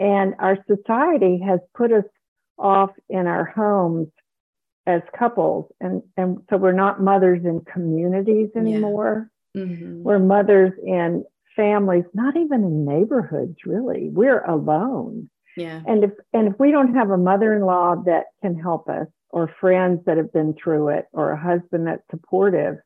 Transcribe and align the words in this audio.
And 0.00 0.34
our 0.38 0.56
society 0.66 1.40
has 1.46 1.60
put 1.76 1.92
us 1.92 2.04
off 2.58 2.90
in 3.08 3.26
our 3.26 3.44
homes 3.44 4.08
as 4.86 5.02
couples. 5.16 5.70
And, 5.80 6.02
and 6.16 6.38
so 6.48 6.56
we're 6.56 6.72
not 6.72 7.02
mothers 7.02 7.44
in 7.44 7.60
communities 7.70 8.48
anymore. 8.56 9.30
Yeah. 9.54 9.62
Mm-hmm. 9.62 10.02
We're 10.02 10.18
mothers 10.18 10.72
in 10.84 11.24
families, 11.54 12.04
not 12.14 12.36
even 12.36 12.64
in 12.64 12.84
neighborhoods, 12.86 13.56
really. 13.66 14.08
We're 14.10 14.42
alone. 14.44 15.28
Yeah. 15.56 15.82
And 15.86 16.04
if 16.04 16.12
and 16.32 16.48
if 16.48 16.58
we 16.58 16.70
don't 16.70 16.94
have 16.94 17.10
a 17.10 17.18
mother-in-law 17.18 18.04
that 18.06 18.26
can 18.40 18.54
help 18.58 18.88
us, 18.88 19.06
or 19.30 19.54
friends 19.60 20.00
that 20.06 20.16
have 20.16 20.32
been 20.32 20.54
through 20.54 20.88
it, 20.88 21.06
or 21.12 21.32
a 21.32 21.40
husband 21.40 21.86
that's 21.86 22.02
supportive, 22.10 22.76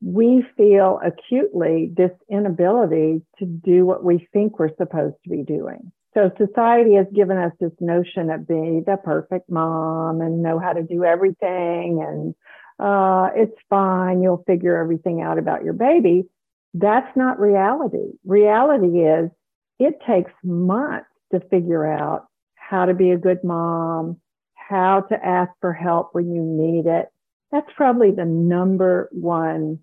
we 0.00 0.44
feel 0.56 1.00
acutely 1.04 1.92
this 1.94 2.12
inability 2.30 3.22
to 3.38 3.44
do 3.44 3.84
what 3.84 4.02
we 4.02 4.28
think 4.32 4.58
we're 4.58 4.74
supposed 4.76 5.16
to 5.24 5.30
be 5.30 5.42
doing. 5.42 5.92
So 6.14 6.30
society 6.38 6.94
has 6.94 7.06
given 7.12 7.36
us 7.36 7.52
this 7.60 7.72
notion 7.80 8.30
of 8.30 8.46
being 8.46 8.84
the 8.86 8.96
perfect 8.96 9.50
mom 9.50 10.20
and 10.20 10.42
know 10.42 10.58
how 10.60 10.72
to 10.72 10.82
do 10.82 11.04
everything 11.04 12.04
and 12.06 12.34
uh, 12.78 13.30
it's 13.36 13.56
fine, 13.70 14.22
you'll 14.22 14.42
figure 14.46 14.76
everything 14.78 15.22
out 15.22 15.38
about 15.38 15.64
your 15.64 15.72
baby. 15.72 16.24
That's 16.72 17.16
not 17.16 17.38
reality. 17.38 18.12
Reality 18.24 19.00
is 19.00 19.30
it 19.78 20.00
takes 20.06 20.32
months 20.42 21.06
to 21.32 21.40
figure 21.50 21.86
out 21.86 22.26
how 22.56 22.86
to 22.86 22.94
be 22.94 23.10
a 23.10 23.18
good 23.18 23.44
mom, 23.44 24.20
how 24.54 25.02
to 25.02 25.24
ask 25.24 25.52
for 25.60 25.72
help 25.72 26.10
when 26.12 26.32
you 26.32 26.42
need 26.42 26.86
it. 26.86 27.08
That's 27.52 27.70
probably 27.76 28.10
the 28.10 28.24
number 28.24 29.08
one 29.12 29.80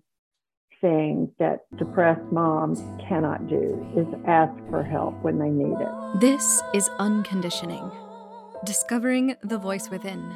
thing 0.82 1.32
that 1.38 1.64
depressed 1.78 2.32
moms 2.32 2.82
cannot 3.08 3.46
do 3.46 3.86
is 3.96 4.06
ask 4.26 4.52
for 4.68 4.82
help 4.82 5.14
when 5.22 5.38
they 5.38 5.48
need 5.48 5.76
it. 5.80 6.20
This 6.20 6.60
is 6.74 6.90
Unconditioning 6.98 7.88
Discovering 8.64 9.36
the 9.44 9.58
Voice 9.58 9.88
Within 9.90 10.34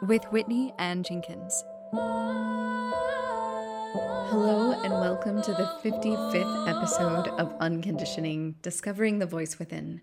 with 0.00 0.24
Whitney 0.32 0.72
Ann 0.78 1.02
Jenkins. 1.02 1.62
Hello, 4.30 4.72
and 4.82 4.94
welcome 4.94 5.42
to 5.42 5.52
the 5.52 5.70
55th 5.84 6.66
episode 6.66 7.28
of 7.38 7.54
Unconditioning 7.60 8.54
Discovering 8.62 9.18
the 9.18 9.26
Voice 9.26 9.58
Within, 9.58 10.00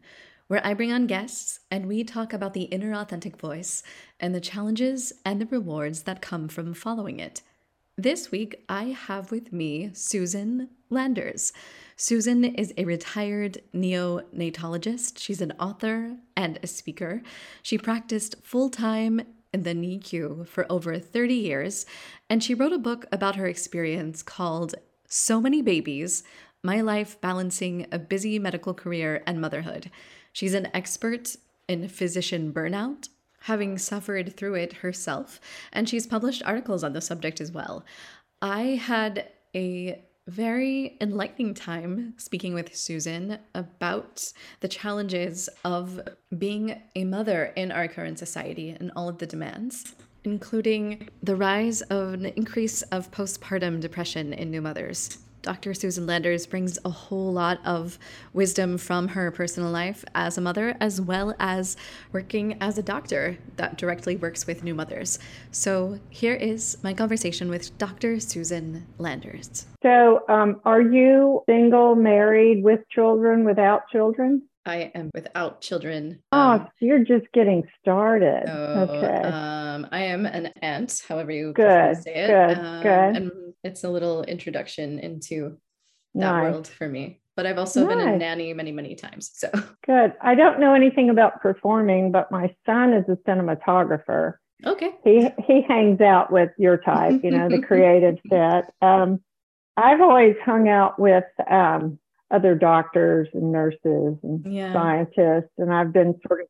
where 0.49 0.61
I 0.63 0.75
bring 0.75 0.91
on 0.91 1.07
guests 1.07 1.61
and 1.71 1.87
we 1.87 2.03
talk 2.03 2.31
about 2.31 2.53
the 2.53 2.65
inner 2.65 2.93
authentic 2.93 3.37
voice 3.37 3.81
and 4.19 4.35
the 4.35 4.39
challenges 4.39 5.13
and 5.25 5.41
the 5.41 5.47
rewards 5.47 6.03
that 6.03 6.21
come 6.21 6.47
from 6.47 6.75
following 6.75 7.19
it. 7.19 7.41
This 7.97 8.31
week, 8.31 8.63
I 8.69 8.85
have 8.85 9.31
with 9.31 9.51
me 9.51 9.91
Susan 9.93 10.69
Landers. 10.89 11.51
Susan 11.97 12.45
is 12.45 12.73
a 12.77 12.85
retired 12.85 13.61
neonatologist. 13.75 15.19
She's 15.19 15.41
an 15.41 15.51
author 15.59 16.15
and 16.37 16.57
a 16.63 16.67
speaker. 16.67 17.21
She 17.61 17.77
practiced 17.77 18.37
full 18.41 18.69
time 18.69 19.21
in 19.53 19.63
the 19.63 19.73
NICU 19.73 20.47
for 20.47 20.65
over 20.71 20.99
30 20.99 21.33
years, 21.33 21.85
and 22.29 22.41
she 22.41 22.53
wrote 22.53 22.71
a 22.71 22.77
book 22.77 23.07
about 23.11 23.35
her 23.35 23.47
experience 23.47 24.23
called 24.23 24.73
So 25.07 25.41
Many 25.41 25.61
Babies 25.61 26.23
My 26.63 26.79
Life 26.79 27.19
Balancing 27.19 27.87
a 27.91 27.99
Busy 27.99 28.39
Medical 28.39 28.73
Career 28.73 29.21
and 29.27 29.41
Motherhood. 29.41 29.91
She's 30.31 30.53
an 30.53 30.69
expert 30.73 31.35
in 31.67 31.89
physician 31.89 32.53
burnout, 32.53 33.09
having 33.41 33.77
suffered 33.77 34.35
through 34.35 34.55
it 34.55 34.73
herself, 34.73 35.39
and 35.71 35.87
she's 35.87 36.07
published 36.07 36.43
articles 36.45 36.83
on 36.83 36.93
the 36.93 37.01
subject 37.01 37.41
as 37.41 37.51
well. 37.51 37.83
I 38.41 38.61
had 38.61 39.29
a 39.55 40.03
very 40.27 40.97
enlightening 41.01 41.53
time 41.53 42.13
speaking 42.17 42.53
with 42.53 42.75
Susan 42.75 43.39
about 43.55 44.31
the 44.59 44.67
challenges 44.67 45.49
of 45.65 45.99
being 46.37 46.81
a 46.95 47.03
mother 47.03 47.51
in 47.55 47.71
our 47.71 47.87
current 47.87 48.19
society 48.19 48.75
and 48.79 48.91
all 48.95 49.09
of 49.09 49.17
the 49.17 49.25
demands, 49.25 49.95
including 50.23 51.09
the 51.23 51.35
rise 51.35 51.81
of 51.83 52.13
an 52.13 52.25
increase 52.27 52.83
of 52.83 53.11
postpartum 53.11 53.79
depression 53.79 54.33
in 54.33 54.51
new 54.51 54.61
mothers. 54.61 55.17
Dr. 55.41 55.73
Susan 55.73 56.05
Landers 56.05 56.45
brings 56.45 56.77
a 56.85 56.89
whole 56.89 57.31
lot 57.31 57.59
of 57.65 57.97
wisdom 58.33 58.77
from 58.77 59.09
her 59.09 59.31
personal 59.31 59.71
life 59.71 60.05
as 60.13 60.37
a 60.37 60.41
mother, 60.41 60.75
as 60.79 61.01
well 61.01 61.35
as 61.39 61.77
working 62.11 62.57
as 62.61 62.77
a 62.77 62.83
doctor 62.83 63.37
that 63.55 63.77
directly 63.77 64.15
works 64.15 64.45
with 64.45 64.63
new 64.63 64.75
mothers. 64.75 65.19
So 65.51 65.99
here 66.09 66.35
is 66.35 66.77
my 66.83 66.93
conversation 66.93 67.49
with 67.49 67.77
Dr. 67.77 68.19
Susan 68.19 68.87
Landers. 68.97 69.65
So, 69.83 70.21
um, 70.29 70.61
are 70.65 70.81
you 70.81 71.41
single, 71.49 71.95
married, 71.95 72.63
with 72.63 72.81
children, 72.89 73.43
without 73.43 73.87
children? 73.91 74.43
I 74.65 74.91
am 74.93 75.09
without 75.15 75.61
children. 75.61 76.21
Oh, 76.31 76.37
um, 76.37 76.67
you're 76.79 77.03
just 77.03 77.25
getting 77.33 77.63
started. 77.81 78.43
So, 78.45 78.87
okay. 78.89 79.27
Um, 79.27 79.87
I 79.91 80.03
am 80.03 80.27
an 80.27 80.51
aunt, 80.61 81.01
however 81.07 81.31
you 81.31 81.53
good, 81.53 81.97
say 82.03 82.13
it. 82.13 82.27
Good, 82.27 82.57
um, 82.63 82.83
good. 82.83 83.15
And 83.17 83.31
it's 83.63 83.83
a 83.83 83.89
little 83.89 84.23
introduction 84.23 84.99
into 84.99 85.57
that 86.13 86.19
nice. 86.19 86.51
world 86.51 86.67
for 86.67 86.87
me. 86.87 87.21
But 87.35 87.45
I've 87.45 87.57
also 87.57 87.85
nice. 87.85 87.95
been 87.95 88.07
a 88.07 88.17
nanny 88.17 88.53
many, 88.53 88.71
many 88.71 88.95
times. 88.95 89.31
So 89.33 89.49
good. 89.85 90.13
I 90.21 90.35
don't 90.35 90.59
know 90.59 90.73
anything 90.73 91.09
about 91.09 91.41
performing, 91.41 92.11
but 92.11 92.31
my 92.31 92.53
son 92.65 92.93
is 92.93 93.05
a 93.07 93.15
cinematographer. 93.29 94.35
Okay. 94.65 94.91
He 95.03 95.27
he 95.47 95.61
hangs 95.67 96.01
out 96.01 96.31
with 96.31 96.51
your 96.57 96.77
type, 96.77 97.21
you 97.23 97.31
know, 97.31 97.49
the 97.49 97.61
creative 97.67 98.17
set. 98.29 98.71
Um, 98.81 99.21
I've 99.77 100.01
always 100.01 100.35
hung 100.43 100.67
out 100.67 100.99
with 100.99 101.23
um, 101.49 101.97
other 102.29 102.53
doctors 102.53 103.27
and 103.33 103.51
nurses 103.51 104.17
and 104.21 104.45
yeah. 104.45 104.73
scientists, 104.73 105.51
and 105.57 105.73
I've 105.73 105.93
been 105.93 106.19
sort 106.27 106.41
of 106.41 106.47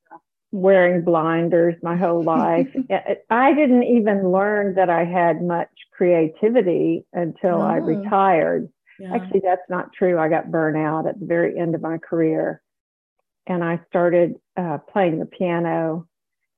wearing 0.52 1.04
blinders 1.04 1.76
my 1.82 1.96
whole 1.96 2.24
life. 2.24 2.68
I 3.30 3.54
didn't 3.54 3.84
even 3.84 4.32
learn 4.32 4.76
that 4.76 4.90
I 4.90 5.06
had 5.06 5.42
much 5.42 5.70
creativity 5.94 7.06
until 7.14 7.62
I 7.62 7.78
oh. 7.78 7.84
retired. 7.84 8.70
Yeah. 9.00 9.16
Actually, 9.16 9.42
that's 9.44 9.70
not 9.70 9.94
true. 9.94 10.20
I 10.20 10.30
got 10.30 10.52
burnt 10.52 10.78
out 10.78 11.08
at 11.08 11.20
the 11.20 11.26
very 11.26 11.58
end 11.58 11.74
of 11.74 11.82
my 11.82 11.98
career. 11.98 12.62
And 13.48 13.64
I 13.64 13.80
started 13.90 14.36
uh, 14.56 14.78
playing 14.92 15.20
the 15.20 15.26
piano 15.26 16.08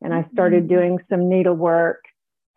and 0.01 0.13
I 0.13 0.27
started 0.33 0.63
mm-hmm. 0.63 0.75
doing 0.75 0.99
some 1.09 1.29
needlework 1.29 2.03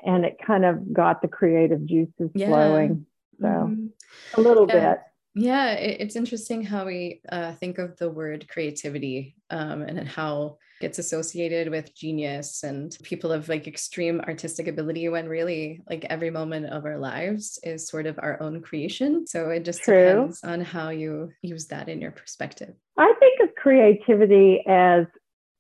and 0.05 0.25
it 0.25 0.37
kind 0.45 0.65
of 0.65 0.93
got 0.93 1.23
the 1.23 1.29
creative 1.29 1.87
juices 1.87 2.31
yeah. 2.35 2.49
flowing. 2.49 3.07
So 3.41 3.47
mm-hmm. 3.47 4.41
a 4.41 4.41
little 4.41 4.67
yeah. 4.69 4.95
bit. 4.95 5.01
Yeah, 5.39 5.73
it's 5.73 6.17
interesting 6.17 6.63
how 6.63 6.87
we 6.87 7.21
uh, 7.29 7.53
think 7.53 7.77
of 7.77 7.99
the 7.99 8.09
word 8.09 8.49
creativity 8.49 9.37
um, 9.51 9.83
and 9.83 10.09
how 10.09 10.57
gets 10.81 10.99
associated 10.99 11.71
with 11.71 11.95
genius 11.95 12.63
and 12.63 12.97
people 13.03 13.33
of 13.33 13.49
like 13.49 13.67
extreme 13.67 14.21
artistic 14.21 14.69
ability 14.69 15.09
when 15.09 15.29
really 15.29 15.83
like 15.89 16.05
every 16.05 16.31
moment 16.31 16.67
of 16.67 16.85
our 16.85 16.99
lives 16.99 17.59
is 17.63 17.89
sort 17.89 18.07
of 18.07 18.19
our 18.19 18.41
own 18.43 18.61
creation. 18.61 19.27
So 19.27 19.51
it 19.51 19.65
just 19.65 19.83
True. 19.83 20.05
depends 20.05 20.45
on 20.45 20.61
how 20.61 20.91
you 20.91 21.33
use 21.43 21.67
that 21.67 21.89
in 21.89 22.01
your 22.01 22.11
perspective. 22.11 22.75
I 22.99 23.13
think 23.19 23.41
of 23.49 23.55
creativity 23.55 24.63
as 24.67 25.07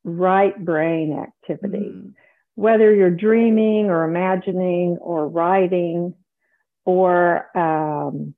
right 0.04 0.56
brain 0.64 1.18
activity. 1.18 1.90
Mm. 1.94 2.12
Whether 2.54 2.94
you're 2.94 3.10
dreaming 3.10 3.86
or 3.86 4.04
imagining 4.04 4.98
or 5.00 5.28
writing 5.28 6.14
or 6.84 7.56
um, 7.56 8.34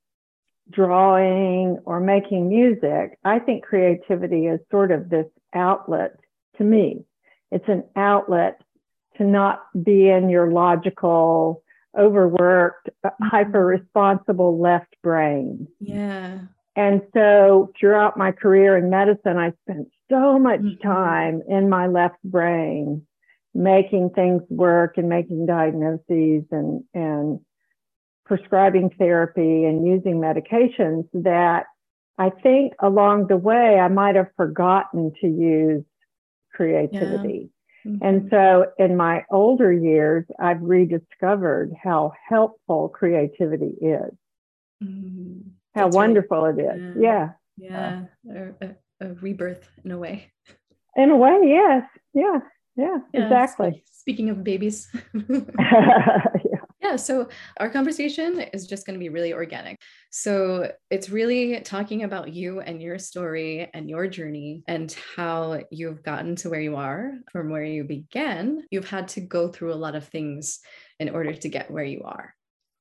drawing 0.69 1.79
or 1.85 1.99
making 1.99 2.49
music, 2.49 3.17
I 3.23 3.39
think 3.39 3.63
creativity 3.63 4.47
is 4.47 4.59
sort 4.71 4.91
of 4.91 5.09
this 5.09 5.27
outlet 5.53 6.19
to 6.59 6.63
me. 6.63 7.03
It's 7.51 7.67
an 7.67 7.83
outlet 7.95 8.61
to 9.17 9.23
not 9.23 9.63
be 9.83 10.07
in 10.07 10.29
your 10.29 10.51
logical, 10.51 11.63
overworked, 11.97 12.89
mm-hmm. 13.03 13.25
hyper 13.25 13.65
responsible 13.65 14.59
left 14.59 14.95
brain. 15.01 15.67
Yeah. 15.79 16.39
And 16.75 17.01
so 17.13 17.71
throughout 17.77 18.17
my 18.17 18.31
career 18.31 18.77
in 18.77 18.89
medicine, 18.89 19.37
I 19.37 19.53
spent 19.63 19.89
so 20.09 20.39
much 20.39 20.61
mm-hmm. 20.61 20.87
time 20.87 21.41
in 21.47 21.69
my 21.69 21.87
left 21.87 22.21
brain 22.23 23.05
making 23.53 24.11
things 24.11 24.43
work 24.49 24.97
and 24.97 25.09
making 25.09 25.47
diagnoses 25.47 26.43
and, 26.51 26.83
and 26.93 27.39
prescribing 28.25 28.91
therapy 28.97 29.65
and 29.65 29.85
using 29.87 30.21
medications 30.21 31.05
that 31.13 31.65
I 32.19 32.29
think 32.29 32.73
along 32.79 33.27
the 33.27 33.37
way 33.37 33.79
I 33.79 33.87
might 33.87 34.15
have 34.15 34.29
forgotten 34.37 35.11
to 35.21 35.27
use 35.27 35.83
creativity. 36.53 37.51
Yeah. 37.85 37.91
Mm-hmm. 37.91 38.05
And 38.05 38.27
so 38.29 38.65
in 38.77 38.97
my 38.97 39.23
older 39.31 39.71
years, 39.71 40.25
I've 40.39 40.61
rediscovered 40.61 41.73
how 41.81 42.11
helpful 42.27 42.89
creativity 42.89 43.73
is, 43.81 44.11
mm-hmm. 44.83 45.49
how 45.75 45.85
That's 45.85 45.95
wonderful 45.95 46.41
right. 46.41 46.59
it 46.59 46.61
is. 46.61 46.97
Yeah. 46.99 47.29
Yeah. 47.57 48.01
yeah. 48.23 48.49
A, 48.61 48.65
a, 48.65 49.09
a, 49.09 49.13
rebirth 49.15 49.69
in 49.83 49.91
a 49.91 49.97
way. 49.97 50.31
In 50.95 51.09
a 51.09 51.17
way, 51.17 51.39
yes. 51.45 51.83
Yeah. 52.13 52.39
Yeah. 52.75 52.97
yeah 53.13 53.23
exactly. 53.23 53.83
Speaking 53.91 54.29
of 54.29 54.43
babies. 54.43 54.89
yeah. 56.89 56.95
So 56.95 57.29
our 57.59 57.69
conversation 57.69 58.39
is 58.53 58.67
just 58.67 58.85
going 58.85 58.95
to 58.95 59.03
be 59.03 59.09
really 59.09 59.33
organic. 59.33 59.79
So 60.09 60.71
it's 60.89 61.09
really 61.09 61.61
talking 61.61 62.03
about 62.03 62.33
you 62.33 62.61
and 62.61 62.81
your 62.81 62.97
story 62.97 63.69
and 63.73 63.89
your 63.89 64.07
journey 64.07 64.63
and 64.67 64.95
how 65.15 65.61
you've 65.71 66.03
gotten 66.03 66.35
to 66.37 66.49
where 66.49 66.61
you 66.61 66.75
are 66.75 67.13
from 67.31 67.49
where 67.49 67.63
you 67.63 67.83
began. 67.83 68.63
You've 68.71 68.89
had 68.89 69.09
to 69.09 69.21
go 69.21 69.49
through 69.49 69.73
a 69.73 69.75
lot 69.75 69.95
of 69.95 70.07
things 70.07 70.59
in 70.99 71.09
order 71.09 71.33
to 71.33 71.49
get 71.49 71.69
where 71.69 71.83
you 71.83 72.01
are. 72.05 72.33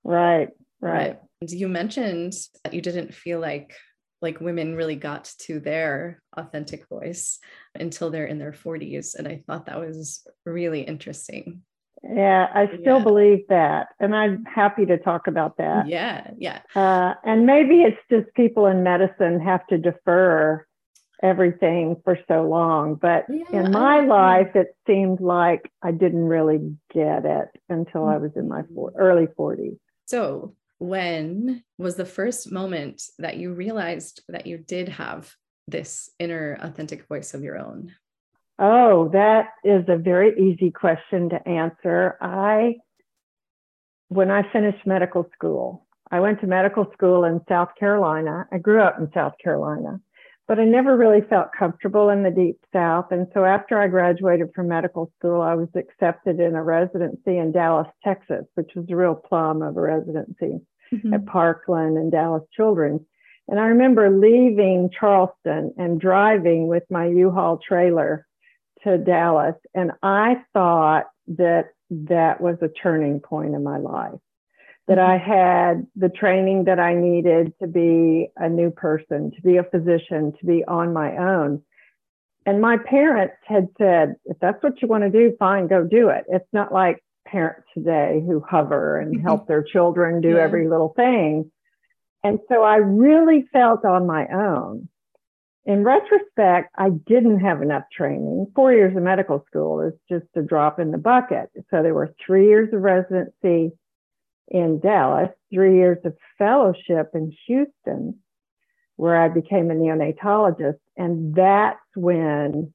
Right, 0.05 0.49
right. 0.81 1.19
And 1.41 1.51
you 1.51 1.69
mentioned 1.69 2.33
that 2.65 2.75
you 2.75 2.81
didn't 2.81 3.15
feel 3.15 3.41
like 3.41 3.75
like 4.21 4.41
women 4.41 4.75
really 4.75 4.97
got 4.97 5.33
to 5.39 5.61
their 5.61 6.21
authentic 6.37 6.89
voice 6.89 7.39
until 7.77 8.11
they're 8.11 8.27
in 8.27 8.41
their 8.41 8.51
40s 8.51 9.15
and 9.15 9.29
i 9.29 9.41
thought 9.47 9.67
that 9.67 9.79
was 9.79 10.27
really 10.45 10.81
interesting 10.81 11.63
yeah, 12.03 12.49
I 12.55 12.67
still 12.81 12.99
yeah. 12.99 13.05
believe 13.05 13.49
that. 13.49 13.89
And 13.99 14.15
I'm 14.15 14.45
happy 14.45 14.87
to 14.87 14.99
talk 14.99 15.27
about 15.27 15.57
that. 15.59 15.89
Yeah, 15.89 16.31
yeah. 16.39 16.61
Uh, 16.75 17.15
and 17.25 17.47
maybe 17.47 17.83
it's 17.83 17.99
just 18.11 18.33
people 18.35 18.67
in 18.67 18.83
medicine 18.83 19.41
have 19.41 19.67
to 19.69 19.79
defer 19.79 20.67
everything 21.23 21.97
for 22.05 22.19
so 22.29 22.49
long. 22.49 22.95
But 22.95 23.25
yeah, 23.29 23.65
in 23.65 23.73
my 23.73 24.01
life, 24.01 24.55
it 24.55 24.77
seemed 24.87 25.21
like 25.21 25.71
I 25.83 25.91
didn't 25.91 26.25
really 26.25 26.77
get 26.93 27.25
it 27.25 27.49
until 27.69 28.07
I 28.07 28.17
was 28.19 28.31
in 28.37 28.49
my 28.49 28.63
four, 28.75 28.91
mm-hmm. 28.91 29.01
early 29.01 29.27
40s. 29.27 29.79
So, 30.07 30.55
when 30.79 31.65
was 31.77 31.97
the 31.97 32.05
first 32.05 32.53
moment 32.53 33.03
that 33.19 33.37
you 33.37 33.53
realized 33.53 34.23
that 34.29 34.47
you 34.47 34.59
did 34.59 34.89
have 34.89 35.35
this 35.67 36.11
inner 36.21 36.57
authentic 36.61 37.09
voice 37.09 37.35
of 37.35 37.43
your 37.43 37.59
own? 37.59 37.93
Oh, 38.59 39.09
that 39.13 39.51
is 39.63 39.85
a 39.89 39.97
very 39.97 40.39
easy 40.39 40.71
question 40.71 41.31
to 41.31 41.49
answer. 41.49 42.17
I, 42.21 42.77
when 44.09 44.31
I 44.31 44.51
finished 44.53 44.87
medical 44.87 45.29
school, 45.33 45.87
I 46.11 46.21
went 46.21 46.41
to 46.41 46.47
medical 46.47 46.91
school 46.93 47.25
in 47.25 47.41
South 47.49 47.69
Carolina. 47.79 48.49
I 48.51 48.59
grew 48.59 48.81
up 48.81 48.99
in 48.99 49.11
South 49.15 49.35
Carolina, 49.43 50.01
but 50.49 50.59
I 50.59 50.65
never 50.65 50.97
really 50.97 51.21
felt 51.29 51.49
comfortable 51.57 52.09
in 52.09 52.25
the 52.25 52.31
deep 52.31 52.59
South. 52.73 53.13
And 53.13 53.29
so 53.33 53.45
after 53.45 53.79
I 53.79 53.87
graduated 53.87 54.49
from 54.55 54.69
medical 54.69 55.13
school, 55.19 55.41
I 55.41 55.55
was 55.55 55.69
accepted 55.77 56.41
in 56.41 56.57
a 56.57 56.63
residency 56.63 57.39
in 57.39 57.53
Dallas, 57.53 57.89
Texas, 58.03 58.47
which 58.55 58.71
was 58.75 58.87
a 58.91 58.97
real 58.97 59.15
plum 59.15 59.63
of 59.63 59.77
a 59.77 59.81
residency 59.81 60.61
mm-hmm. 60.93 61.15
at 61.15 61.27
Parkland 61.27 61.97
and 61.97 62.11
Dallas 62.11 62.43
Children's. 62.57 63.03
And 63.47 63.61
I 63.61 63.67
remember 63.67 64.11
leaving 64.11 64.91
Charleston 64.99 65.75
and 65.79 66.01
driving 66.01 66.67
with 66.67 66.85
my 66.91 67.07
U-Haul 67.07 67.59
trailer 67.67 68.27
to 68.85 68.99
Dallas, 68.99 69.55
and 69.75 69.93
I 70.03 70.43
thought 70.53 71.05
that 71.29 71.71
that 71.91 72.41
was 72.41 72.57
a 72.63 72.69
turning 72.69 73.21
point 73.21 73.55
in 73.55 73.63
my 73.63 73.79
life. 73.79 74.19
That 74.87 74.99
I 74.99 75.19
mm-hmm. 75.19 75.31
had 75.31 75.87
the 75.97 76.09
training 76.09 76.65
that 76.65 76.79
I 76.79 76.95
needed 76.95 77.53
to 77.61 77.67
be 77.67 78.29
a 78.37 78.49
new 78.49 78.71
person, 78.71 79.31
to 79.33 79.43
be 79.43 79.59
a 79.59 79.65
physician, 79.65 80.33
to 80.41 80.47
be 80.47 80.65
on 80.65 80.93
my 80.93 81.17
own. 81.17 81.63
And 82.47 82.63
my 82.63 82.79
parents 82.79 83.35
had 83.47 83.69
said, 83.77 84.17
if 84.25 84.39
that's 84.41 84.63
what 84.63 84.81
you 84.81 84.89
want 84.89 85.05
to 85.05 85.11
do, 85.11 85.37
fine, 85.39 85.67
go 85.67 85.85
do 85.85 86.09
it. 86.09 86.25
It's 86.29 86.49
not 86.53 86.73
like 86.73 87.05
parents 87.27 87.67
today 87.75 88.23
who 88.27 88.43
hover 88.49 88.99
and 88.99 89.17
mm-hmm. 89.17 89.27
help 89.27 89.47
their 89.47 89.63
children 89.63 90.23
do 90.23 90.31
yeah. 90.31 90.43
every 90.43 90.67
little 90.69 90.95
thing. 90.97 91.51
And 92.25 92.39
so 92.49 92.63
I 92.63 92.77
really 92.77 93.47
felt 93.53 93.85
on 93.85 94.07
my 94.07 94.27
own 94.29 94.89
in 95.65 95.85
retrospect, 95.85 96.71
I 96.77 96.91
didn't 96.91 97.41
have 97.41 97.61
enough 97.61 97.85
training. 97.95 98.47
Four 98.55 98.73
years 98.73 98.97
of 98.97 99.03
medical 99.03 99.45
school 99.47 99.81
is 99.83 99.93
just 100.09 100.27
a 100.35 100.43
drop 100.43 100.81
in 100.81 100.91
the 100.91 100.99
bucket. 100.99 101.51
So 101.71 101.83
there 101.83 101.95
were 101.95 102.15
three 102.25 102.47
years 102.49 102.73
of 102.73 102.81
residency 102.81 103.73
in 104.49 104.81
Dallas, 104.81 105.29
three 105.53 105.77
years 105.77 105.99
of 106.05 106.17
fellowship 106.39 107.11
in 107.15 107.33
Houston, 107.47 108.19
where 108.97 109.21
I 109.21 109.29
became 109.29 109.71
a 109.71 109.75
neonatologist. 109.75 110.79
And 110.97 111.35
that's 111.35 111.79
when 111.95 112.73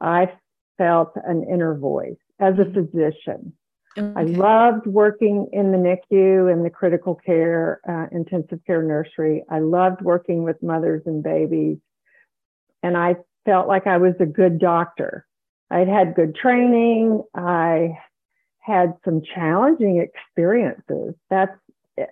I 0.00 0.32
felt 0.78 1.12
an 1.16 1.44
inner 1.52 1.76
voice 1.76 2.16
as 2.38 2.54
a 2.58 2.64
physician. 2.64 3.54
Okay. 3.98 4.12
I 4.14 4.22
loved 4.22 4.86
working 4.86 5.48
in 5.52 5.72
the 5.72 5.78
NICU 5.78 6.52
and 6.52 6.64
the 6.64 6.70
critical 6.70 7.16
care, 7.16 7.80
uh, 7.88 8.06
intensive 8.12 8.60
care 8.64 8.84
nursery. 8.84 9.42
I 9.50 9.58
loved 9.58 10.00
working 10.00 10.44
with 10.44 10.62
mothers 10.62 11.02
and 11.06 11.24
babies 11.24 11.78
and 12.82 12.96
I 12.96 13.16
felt 13.44 13.68
like 13.68 13.86
I 13.86 13.98
was 13.98 14.14
a 14.20 14.26
good 14.26 14.58
doctor. 14.58 15.26
I'd 15.70 15.88
had 15.88 16.14
good 16.14 16.34
training. 16.34 17.22
I 17.34 17.98
had 18.58 18.94
some 19.04 19.22
challenging 19.34 19.98
experiences. 19.98 21.14
That's 21.28 21.56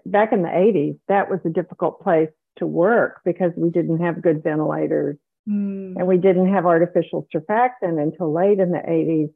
back 0.07 0.33
in 0.33 0.43
the 0.43 0.49
80s, 0.49 0.99
that 1.09 1.31
was 1.31 1.41
a 1.45 1.51
difficult 1.51 2.03
place 2.03 2.31
to 2.57 2.67
work 2.67 3.21
because 3.25 3.53
we 3.57 3.71
didn't 3.71 4.01
have 4.01 4.23
good 4.23 4.43
ventilators 4.43 5.17
mm. 5.49 5.97
and 5.97 6.07
we 6.07 6.19
didn't 6.19 6.53
have 6.53 6.67
artificial 6.67 7.27
surfactant 7.35 8.03
until 8.03 8.33
late 8.33 8.59
in 8.59 8.71
the 8.71 8.79
80s. 8.79 9.33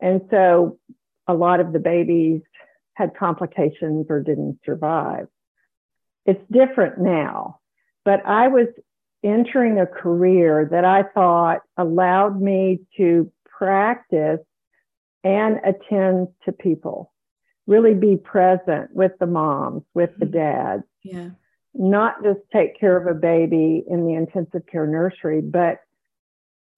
And 0.00 0.22
so 0.30 0.78
a 1.26 1.34
lot 1.34 1.60
of 1.60 1.72
the 1.72 1.78
babies 1.78 2.42
had 2.94 3.16
complications 3.16 4.06
or 4.08 4.20
didn't 4.20 4.58
survive. 4.64 5.28
It's 6.26 6.42
different 6.50 6.98
now, 6.98 7.60
but 8.04 8.24
I 8.26 8.48
was 8.48 8.66
entering 9.22 9.78
a 9.78 9.86
career 9.86 10.68
that 10.70 10.84
I 10.84 11.02
thought 11.02 11.60
allowed 11.76 12.40
me 12.40 12.80
to 12.96 13.30
practice 13.44 14.40
and 15.22 15.60
attend 15.64 16.28
to 16.44 16.52
people, 16.52 17.12
really 17.66 17.94
be 17.94 18.16
present 18.16 18.94
with 18.94 19.12
the 19.20 19.26
moms, 19.26 19.82
with 19.94 20.10
the 20.18 20.26
mm-hmm. 20.26 20.38
dads. 20.38 20.82
Yeah. 21.02 21.30
Not 21.74 22.22
just 22.24 22.40
take 22.52 22.80
care 22.80 22.96
of 22.96 23.06
a 23.06 23.18
baby 23.18 23.84
in 23.88 24.06
the 24.06 24.14
intensive 24.14 24.66
care 24.66 24.86
nursery, 24.86 25.40
but 25.40 25.78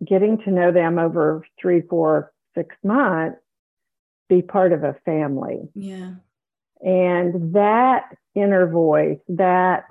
getting 0.05 0.39
to 0.39 0.51
know 0.51 0.73
them 0.73 0.99
over 0.99 1.47
three, 1.61 1.83
four, 1.83 2.33
six 2.55 2.75
months, 2.83 3.39
be 4.29 4.43
part 4.43 4.73
of 4.73 4.83
a 4.83 4.97
family. 5.05 5.69
Yeah. 5.75 6.15
And 6.81 7.55
that 7.55 8.17
inner 8.35 8.67
voice, 8.67 9.21
that 9.29 9.85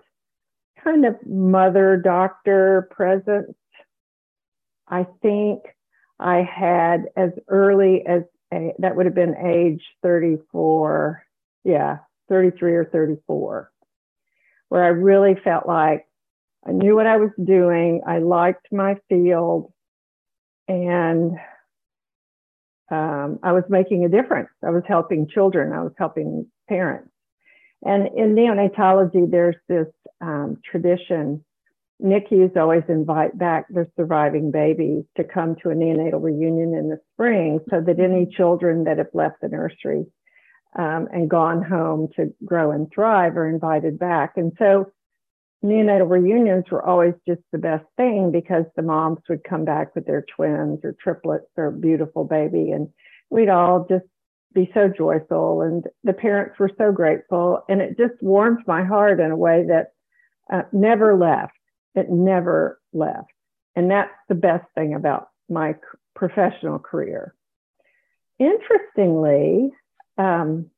kind 0.83 1.05
of 1.05 1.15
mother 1.25 1.97
doctor 1.97 2.89
presence. 2.91 3.55
I 4.87 5.05
think 5.21 5.61
I 6.19 6.41
had 6.43 7.05
as 7.15 7.31
early 7.47 8.03
as 8.05 8.23
a, 8.53 8.73
that 8.79 8.95
would 8.95 9.05
have 9.05 9.15
been 9.15 9.35
age 9.37 9.81
34, 10.03 11.23
yeah, 11.63 11.97
33 12.29 12.73
or 12.73 12.85
34, 12.85 13.71
where 14.69 14.83
I 14.83 14.89
really 14.89 15.35
felt 15.43 15.67
like 15.67 16.05
I 16.67 16.71
knew 16.71 16.95
what 16.95 17.07
I 17.07 17.17
was 17.17 17.31
doing. 17.43 18.01
I 18.05 18.19
liked 18.19 18.67
my 18.71 18.95
field 19.09 19.71
and 20.67 21.31
um, 22.91 23.39
I 23.41 23.53
was 23.53 23.63
making 23.69 24.05
a 24.05 24.09
difference. 24.09 24.49
I 24.63 24.69
was 24.69 24.83
helping 24.87 25.27
children, 25.27 25.73
I 25.73 25.81
was 25.81 25.93
helping 25.97 26.47
parents. 26.67 27.10
And 27.83 28.07
in 28.15 28.35
neonatology, 28.35 29.29
there's 29.29 29.55
this 29.67 29.87
um, 30.21 30.57
tradition. 30.69 31.43
NICUs 32.03 32.57
always 32.57 32.83
invite 32.89 33.37
back 33.37 33.65
their 33.69 33.87
surviving 33.95 34.51
babies 34.51 35.03
to 35.17 35.23
come 35.23 35.55
to 35.61 35.69
a 35.69 35.75
neonatal 35.75 36.21
reunion 36.21 36.73
in 36.73 36.89
the 36.89 36.99
spring 37.13 37.59
so 37.69 37.81
that 37.81 37.99
any 37.99 38.25
children 38.25 38.83
that 38.85 38.97
have 38.97 39.13
left 39.13 39.41
the 39.41 39.47
nursery 39.47 40.05
um, 40.77 41.07
and 41.11 41.29
gone 41.29 41.63
home 41.63 42.07
to 42.15 42.33
grow 42.45 42.71
and 42.71 42.91
thrive 42.93 43.37
are 43.37 43.49
invited 43.49 43.99
back. 43.99 44.33
And 44.35 44.51
so 44.57 44.91
neonatal 45.63 46.09
reunions 46.09 46.65
were 46.71 46.83
always 46.83 47.13
just 47.27 47.41
the 47.51 47.59
best 47.59 47.85
thing 47.97 48.31
because 48.31 48.65
the 48.75 48.81
moms 48.81 49.19
would 49.29 49.43
come 49.43 49.65
back 49.65 49.93
with 49.95 50.05
their 50.05 50.25
twins 50.35 50.79
or 50.83 50.95
triplets 50.99 51.51
or 51.55 51.71
beautiful 51.71 52.23
baby 52.23 52.71
and 52.71 52.89
we'd 53.29 53.49
all 53.49 53.85
just 53.89 54.05
be 54.53 54.69
so 54.73 54.87
joyful 54.89 55.61
and 55.61 55.85
the 56.03 56.13
parents 56.13 56.59
were 56.59 56.71
so 56.77 56.91
grateful 56.91 57.63
and 57.69 57.81
it 57.81 57.97
just 57.97 58.21
warmed 58.21 58.59
my 58.67 58.83
heart 58.83 59.19
in 59.19 59.31
a 59.31 59.37
way 59.37 59.65
that 59.67 59.93
uh, 60.51 60.63
never 60.71 61.17
left. 61.17 61.53
It 61.95 62.09
never 62.09 62.79
left. 62.93 63.31
And 63.75 63.89
that's 63.89 64.11
the 64.27 64.35
best 64.35 64.65
thing 64.75 64.93
about 64.93 65.29
my 65.49 65.75
professional 66.15 66.79
career. 66.79 67.33
Interestingly 68.39 69.71
um, 70.17 70.69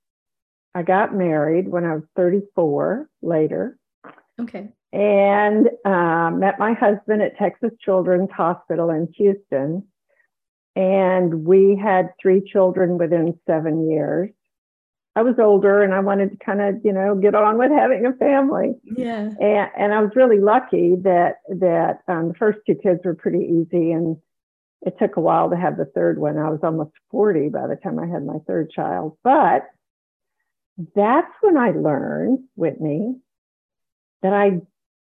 i 0.75 0.82
got 0.82 1.13
married 1.13 1.68
when 1.68 1.86
i 1.86 1.94
was 1.94 2.03
34 2.15 3.10
later. 3.22 3.77
Okay. 4.39 4.70
And 4.92 5.70
uh, 5.86 6.32
met 6.32 6.60
my 6.60 6.74
husband 6.74 7.22
at 7.22 7.38
texas 7.38 7.72
children's 7.84 8.32
hospital 8.32 8.89
in 8.89 9.08
houston 9.15 9.84
and 10.75 11.46
we 11.46 11.80
had 11.82 12.10
three 12.22 12.42
children 12.42 12.98
within 12.98 13.39
seven 13.46 13.89
years. 13.89 14.30
I 15.15 15.22
was 15.22 15.36
older 15.38 15.84
and 15.84 15.94
I 15.94 16.00
wanted 16.00 16.32
to 16.32 16.44
kind 16.44 16.60
of, 16.60 16.84
you 16.84 16.92
know, 16.92 17.13
get 17.15 17.36
on 17.36 17.60
with 17.60 17.72
having 17.72 18.06
a 18.06 18.13
family. 18.13 18.74
Yeah. 18.84 19.30
And, 19.39 19.70
and 19.77 19.94
I 19.94 20.01
was 20.01 20.10
really 20.15 20.39
lucky 20.39 20.96
that 21.03 21.36
that 21.50 22.00
um, 22.08 22.30
the 22.30 22.34
first 22.34 22.60
two 22.65 22.75
kids 22.75 23.01
were 23.06 23.13
pretty 23.13 23.46
easy, 23.46 23.92
and 23.92 24.18
it 24.82 24.98
took 25.00 25.18
a 25.18 25.22
while 25.22 25.51
to 25.51 25.56
have 25.56 25.77
the 25.77 25.86
third 25.86 26.18
one. 26.18 26.38
I 26.38 26.50
was 26.50 26.62
almost 26.63 26.92
40 27.12 27.50
by 27.50 27.68
the 27.68 27.75
time 27.75 28.00
I 28.00 28.08
had 28.08 28.25
my 28.25 28.39
third 28.48 28.72
child, 28.72 29.18
but 29.24 29.68
that's 30.96 31.32
when 31.42 31.58
I 31.58 31.72
learned, 31.72 32.39
Whitney, 32.56 33.15
that 34.24 34.34
I 34.34 34.62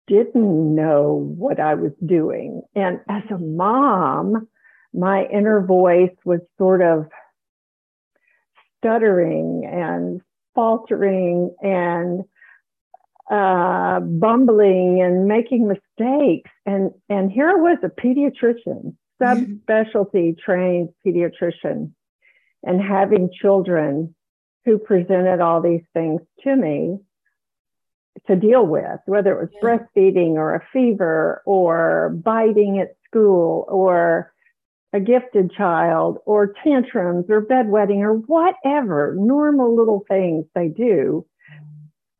didn't 0.08 0.74
know 0.74 1.32
what 1.38 1.60
I 1.60 1.74
was 1.74 1.92
doing. 2.04 2.62
And 2.74 3.00
as 3.08 3.22
a 3.30 3.38
mom, 3.38 4.48
my 4.94 5.26
inner 5.26 5.60
voice 5.60 6.14
was 6.24 6.40
sort 6.56 6.80
of 6.80 7.06
stuttering 8.78 9.68
and 9.70 10.20
faltering 10.54 11.54
and 11.60 12.24
uh, 13.30 14.00
bumbling 14.00 15.02
and 15.02 15.26
making 15.26 15.66
mistakes. 15.66 16.50
And, 16.64 16.92
and 17.08 17.30
here 17.30 17.50
I 17.50 17.54
was 17.54 17.78
a 17.82 17.88
pediatrician, 17.88 18.94
subspecialty 19.20 20.38
trained 20.38 20.90
pediatrician, 21.04 21.92
and 22.62 22.80
having 22.80 23.30
children 23.40 24.14
who 24.64 24.78
presented 24.78 25.40
all 25.40 25.60
these 25.60 25.84
things 25.92 26.20
to 26.42 26.54
me 26.54 26.98
to 28.26 28.36
deal 28.36 28.64
with, 28.64 29.00
whether 29.06 29.32
it 29.32 29.40
was 29.40 29.50
yeah. 29.54 29.60
breastfeeding 29.60 30.34
or 30.34 30.54
a 30.54 30.66
fever 30.72 31.42
or 31.44 32.14
biting 32.22 32.78
at 32.78 32.94
school 33.06 33.66
or 33.68 34.32
a 34.94 35.00
gifted 35.00 35.52
child 35.52 36.18
or 36.24 36.54
tantrums 36.62 37.26
or 37.28 37.44
bedwetting 37.44 37.98
or 37.98 38.14
whatever 38.14 39.16
normal 39.18 39.76
little 39.76 40.04
things 40.08 40.46
they 40.54 40.68
do. 40.68 41.26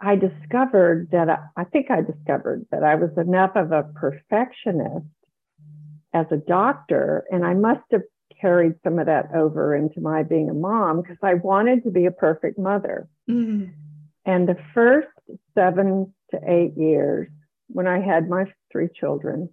I 0.00 0.16
discovered 0.16 1.08
that 1.12 1.30
I, 1.30 1.38
I 1.56 1.64
think 1.64 1.90
I 1.90 2.02
discovered 2.02 2.66
that 2.72 2.82
I 2.82 2.96
was 2.96 3.10
enough 3.16 3.52
of 3.54 3.70
a 3.70 3.84
perfectionist 3.94 5.06
as 6.12 6.26
a 6.30 6.36
doctor, 6.36 7.24
and 7.30 7.46
I 7.46 7.54
must 7.54 7.84
have 7.92 8.02
carried 8.40 8.74
some 8.82 8.98
of 8.98 9.06
that 9.06 9.26
over 9.34 9.74
into 9.74 10.00
my 10.00 10.24
being 10.24 10.50
a 10.50 10.54
mom 10.54 11.00
because 11.00 11.16
I 11.22 11.34
wanted 11.34 11.84
to 11.84 11.90
be 11.90 12.06
a 12.06 12.10
perfect 12.10 12.58
mother. 12.58 13.08
Mm-hmm. 13.30 13.70
And 14.26 14.48
the 14.48 14.58
first 14.74 15.08
seven 15.54 16.12
to 16.32 16.40
eight 16.46 16.76
years, 16.76 17.28
when 17.68 17.86
I 17.86 18.00
had 18.00 18.28
my 18.28 18.46
three 18.72 18.88
children, 18.98 19.48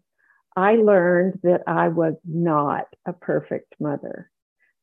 I 0.56 0.76
learned 0.76 1.40
that 1.44 1.64
I 1.68 1.88
was 1.88 2.16
not 2.26 2.86
a 3.06 3.14
perfect 3.14 3.76
mother. 3.80 4.30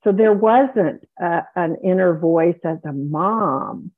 So 0.04 0.12
there 0.12 0.32
wasn't 0.32 1.06
a, 1.20 1.42
an 1.56 1.76
inner 1.84 2.18
voice 2.18 2.58
as 2.64 2.78
a 2.84 2.92
mom. 2.92 3.90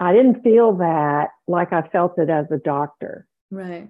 I 0.00 0.12
didn't 0.12 0.42
feel 0.42 0.76
that 0.78 1.28
like 1.46 1.72
I 1.72 1.82
felt 1.82 2.18
it 2.18 2.30
as 2.30 2.46
a 2.50 2.58
doctor. 2.58 3.26
Right. 3.50 3.88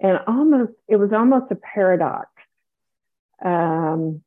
And 0.00 0.20
almost, 0.26 0.72
it 0.86 0.96
was 0.96 1.12
almost 1.12 1.50
a 1.50 1.56
paradox. 1.56 2.28
Um, 3.44 4.22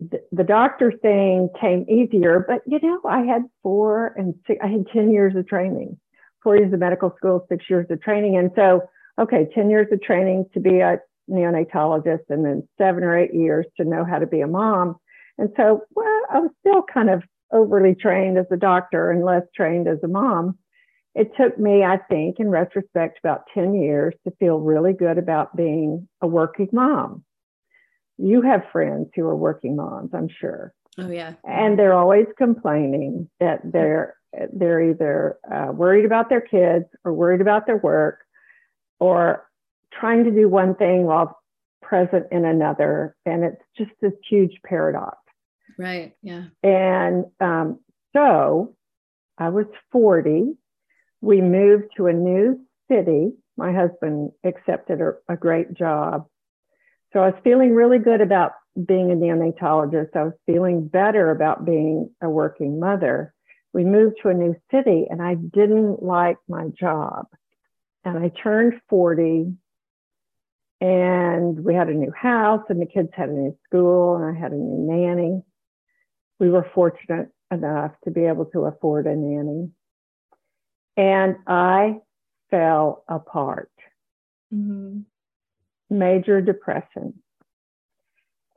the, 0.00 0.22
the 0.32 0.44
doctor 0.44 0.90
thing 0.90 1.50
came 1.60 1.86
easier, 1.88 2.44
but 2.46 2.62
you 2.66 2.80
know, 2.82 3.00
I 3.08 3.20
had 3.20 3.42
four 3.62 4.14
and 4.16 4.34
six, 4.46 4.58
I 4.62 4.68
had 4.68 4.86
10 4.92 5.12
years 5.12 5.36
of 5.36 5.46
training, 5.46 5.98
four 6.42 6.56
years 6.56 6.72
of 6.72 6.80
medical 6.80 7.14
school, 7.16 7.46
six 7.48 7.64
years 7.68 7.86
of 7.90 8.02
training. 8.02 8.36
And 8.36 8.50
so, 8.56 8.82
okay, 9.20 9.48
10 9.54 9.70
years 9.70 9.86
of 9.92 10.02
training 10.02 10.46
to 10.54 10.60
be 10.60 10.80
a 10.80 10.98
neonatologist 11.28 12.24
and 12.28 12.44
then 12.44 12.66
seven 12.78 13.04
or 13.04 13.16
eight 13.16 13.34
years 13.34 13.66
to 13.76 13.84
know 13.84 14.04
how 14.04 14.18
to 14.18 14.26
be 14.26 14.40
a 14.40 14.46
mom. 14.46 14.96
And 15.38 15.50
so, 15.56 15.82
well, 15.94 16.22
I 16.30 16.40
was 16.40 16.50
still 16.60 16.82
kind 16.92 17.10
of 17.10 17.22
overly 17.52 17.94
trained 17.94 18.38
as 18.38 18.46
a 18.50 18.56
doctor 18.56 19.10
and 19.10 19.24
less 19.24 19.42
trained 19.54 19.88
as 19.88 19.98
a 20.02 20.08
mom. 20.08 20.58
It 21.14 21.32
took 21.40 21.58
me, 21.58 21.82
I 21.84 21.98
think, 22.08 22.36
in 22.38 22.50
retrospect, 22.50 23.18
about 23.22 23.42
10 23.54 23.74
years 23.74 24.14
to 24.24 24.34
feel 24.38 24.58
really 24.58 24.92
good 24.92 25.18
about 25.18 25.56
being 25.56 26.08
a 26.20 26.26
working 26.26 26.68
mom 26.72 27.24
you 28.20 28.42
have 28.42 28.62
friends 28.70 29.08
who 29.14 29.24
are 29.24 29.36
working 29.36 29.76
moms, 29.76 30.10
I'm 30.12 30.28
sure. 30.28 30.72
Oh 30.98 31.10
yeah. 31.10 31.34
And 31.44 31.78
they're 31.78 31.94
always 31.94 32.26
complaining 32.36 33.28
that 33.40 33.60
they're 33.64 34.16
they're 34.52 34.90
either 34.90 35.38
uh, 35.52 35.72
worried 35.72 36.04
about 36.04 36.28
their 36.28 36.40
kids 36.40 36.84
or 37.04 37.12
worried 37.12 37.40
about 37.40 37.66
their 37.66 37.78
work 37.78 38.20
or 39.00 39.44
trying 39.92 40.24
to 40.24 40.30
do 40.30 40.48
one 40.48 40.74
thing 40.76 41.04
while 41.04 41.38
present 41.82 42.26
in 42.30 42.44
another. 42.44 43.16
And 43.26 43.42
it's 43.42 43.62
just 43.76 43.90
this 44.00 44.12
huge 44.28 44.60
paradox. 44.64 45.16
Right. 45.78 46.12
Yeah. 46.22 46.44
And 46.62 47.24
um, 47.40 47.80
so 48.14 48.76
i 49.38 49.48
was 49.48 49.66
40 49.92 50.56
we 51.20 51.40
moved 51.40 51.88
to 51.96 52.06
a 52.06 52.12
new 52.12 52.60
city. 52.90 53.32
My 53.56 53.72
husband 53.72 54.30
accepted 54.44 55.00
a, 55.00 55.12
a 55.32 55.36
great 55.36 55.74
job. 55.74 56.26
So 57.12 57.20
I 57.20 57.30
was 57.30 57.40
feeling 57.44 57.74
really 57.74 57.98
good 57.98 58.20
about 58.20 58.52
being 58.86 59.10
a 59.10 59.14
neonatologist. 59.14 60.16
I 60.16 60.24
was 60.24 60.32
feeling 60.46 60.86
better 60.86 61.30
about 61.30 61.64
being 61.64 62.10
a 62.22 62.30
working 62.30 62.80
mother. 62.80 63.34
We 63.72 63.84
moved 63.84 64.16
to 64.22 64.28
a 64.28 64.34
new 64.34 64.56
city 64.70 65.06
and 65.10 65.20
I 65.20 65.34
didn't 65.34 66.02
like 66.02 66.38
my 66.48 66.68
job. 66.78 67.26
And 68.04 68.18
I 68.18 68.30
turned 68.42 68.80
40 68.88 69.52
and 70.80 71.64
we 71.64 71.74
had 71.74 71.88
a 71.88 71.94
new 71.94 72.12
house 72.12 72.62
and 72.68 72.80
the 72.80 72.86
kids 72.86 73.10
had 73.12 73.28
a 73.28 73.32
new 73.32 73.56
school 73.66 74.16
and 74.16 74.24
I 74.24 74.40
had 74.40 74.52
a 74.52 74.56
new 74.56 74.92
nanny. 74.92 75.42
We 76.38 76.50
were 76.50 76.66
fortunate 76.74 77.28
enough 77.50 77.92
to 78.04 78.10
be 78.10 78.24
able 78.24 78.46
to 78.46 78.60
afford 78.60 79.06
a 79.06 79.14
nanny. 79.14 79.70
And 80.96 81.36
I 81.46 81.98
fell 82.50 83.04
apart. 83.08 83.70
Mm-hmm 84.54 85.00
major 85.90 86.40
depression. 86.40 87.14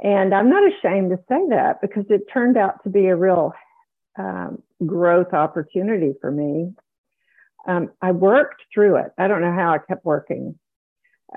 And 0.01 0.33
I'm 0.33 0.49
not 0.49 0.63
ashamed 0.71 1.11
to 1.11 1.17
say 1.27 1.39
that 1.49 1.81
because 1.81 2.05
it 2.09 2.21
turned 2.31 2.57
out 2.57 2.83
to 2.83 2.89
be 2.89 3.07
a 3.07 3.15
real 3.15 3.53
um, 4.17 4.61
growth 4.85 5.33
opportunity 5.33 6.13
for 6.21 6.31
me. 6.31 6.73
Um, 7.65 7.91
I 8.01 8.11
worked 8.11 8.61
through 8.73 8.97
it. 8.97 9.11
I 9.17 9.27
don't 9.27 9.41
know 9.41 9.53
how 9.53 9.73
I 9.73 9.77
kept 9.77 10.05
working. 10.05 10.59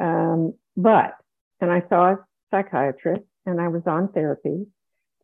Um, 0.00 0.54
but, 0.76 1.14
and 1.61 1.71
I 1.71 1.83
saw 1.88 2.12
a 2.12 2.18
psychiatrist 2.50 3.25
and 3.45 3.61
I 3.61 3.68
was 3.68 3.83
on 3.87 4.12
therapy. 4.12 4.66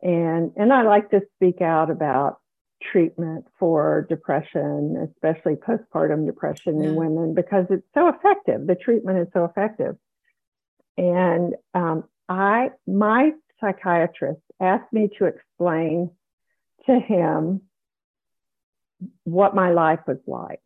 And, 0.03 0.53
and 0.57 0.73
I 0.73 0.83
like 0.83 1.11
to 1.11 1.23
speak 1.37 1.61
out 1.61 1.91
about 1.91 2.39
treatment 2.83 3.47
for 3.59 4.07
depression, 4.09 5.09
especially 5.13 5.55
postpartum 5.55 6.27
depression 6.27 6.81
yeah. 6.81 6.89
in 6.89 6.95
women, 6.97 7.35
because 7.35 7.67
it's 7.71 7.87
so 7.95 8.09
effective. 8.09 8.67
The 8.67 8.75
treatment 8.75 9.19
is 9.19 9.29
so 9.33 9.45
effective. 9.45 9.97
And 10.97 11.55
um, 11.75 12.05
I, 12.29 12.71
my 12.87 13.33
psychiatrist 13.61 14.41
asked 14.61 14.93
me 14.93 15.11
to 15.19 15.27
explain 15.27 16.11
to 16.87 16.99
him 16.99 17.63
what 19.25 19.55
my 19.55 19.71
life 19.71 20.01
was 20.07 20.19
like. 20.27 20.61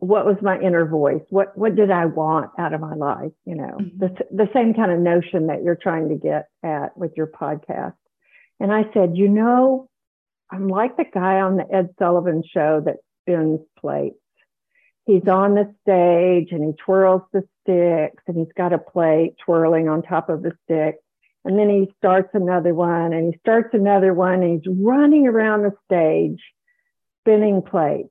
What 0.00 0.26
was 0.26 0.36
my 0.42 0.58
inner 0.60 0.86
voice? 0.86 1.22
What 1.28 1.56
what 1.56 1.74
did 1.74 1.90
I 1.90 2.06
want 2.06 2.50
out 2.58 2.72
of 2.72 2.80
my 2.80 2.94
life? 2.94 3.32
You 3.44 3.56
know, 3.56 3.76
mm-hmm. 3.80 3.98
the 3.98 4.08
the 4.30 4.48
same 4.52 4.74
kind 4.74 4.92
of 4.92 5.00
notion 5.00 5.46
that 5.48 5.62
you're 5.62 5.76
trying 5.76 6.08
to 6.10 6.14
get 6.16 6.48
at 6.62 6.96
with 6.96 7.12
your 7.16 7.26
podcast. 7.26 7.94
And 8.60 8.72
I 8.72 8.84
said, 8.94 9.16
you 9.16 9.28
know, 9.28 9.88
I'm 10.50 10.68
like 10.68 10.96
the 10.96 11.04
guy 11.12 11.40
on 11.40 11.56
the 11.56 11.66
Ed 11.72 11.90
Sullivan 11.98 12.42
show 12.52 12.80
that 12.84 12.98
spins 13.22 13.60
plates 13.80 14.16
he's 15.06 15.26
on 15.28 15.54
the 15.54 15.74
stage 15.82 16.52
and 16.52 16.64
he 16.64 16.72
twirls 16.84 17.22
the 17.32 17.42
sticks 17.62 18.22
and 18.26 18.36
he's 18.36 18.52
got 18.56 18.72
a 18.72 18.78
plate 18.78 19.34
twirling 19.44 19.88
on 19.88 20.02
top 20.02 20.28
of 20.28 20.42
the 20.42 20.52
stick. 20.64 20.96
And 21.44 21.58
then 21.58 21.68
he 21.68 21.92
starts 21.98 22.30
another 22.34 22.74
one 22.74 23.12
and 23.12 23.32
he 23.32 23.40
starts 23.40 23.70
another 23.72 24.14
one 24.14 24.42
and 24.42 24.62
he's 24.62 24.74
running 24.78 25.26
around 25.26 25.62
the 25.62 25.72
stage 25.86 26.40
spinning 27.20 27.62
plates. 27.62 28.08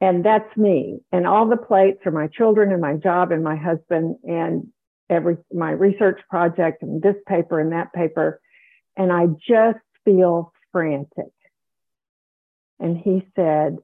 And 0.00 0.24
that's 0.24 0.56
me. 0.56 1.00
And 1.10 1.26
all 1.26 1.48
the 1.48 1.56
plates 1.56 2.00
are 2.06 2.12
my 2.12 2.28
children 2.28 2.72
and 2.72 2.80
my 2.80 2.94
job 2.94 3.32
and 3.32 3.42
my 3.42 3.56
husband 3.56 4.16
and 4.22 4.68
every 5.10 5.38
my 5.52 5.70
research 5.70 6.20
project 6.30 6.82
and 6.82 7.02
this 7.02 7.16
paper 7.26 7.58
and 7.58 7.72
that 7.72 7.92
paper. 7.92 8.40
And 8.96 9.12
I 9.12 9.26
just 9.26 9.84
feel 10.04 10.52
frantic. 10.70 11.32
And 12.78 12.96
he 12.96 13.26
said, 13.34 13.78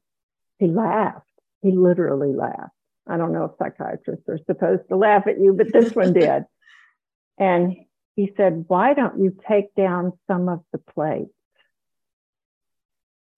he 0.58 0.68
laughed 0.68 1.26
he 1.64 1.72
literally 1.72 2.34
laughed. 2.34 2.76
I 3.08 3.16
don't 3.16 3.32
know 3.32 3.44
if 3.44 3.52
psychiatrists 3.58 4.28
are 4.28 4.38
supposed 4.46 4.82
to 4.90 4.96
laugh 4.96 5.26
at 5.26 5.40
you, 5.40 5.54
but 5.54 5.72
this 5.72 5.94
one 5.94 6.12
did. 6.12 6.44
And 7.38 7.74
he 8.14 8.32
said, 8.36 8.66
Why 8.68 8.92
don't 8.92 9.18
you 9.18 9.34
take 9.48 9.74
down 9.74 10.12
some 10.28 10.48
of 10.48 10.60
the 10.72 10.78
plates? 10.78 11.30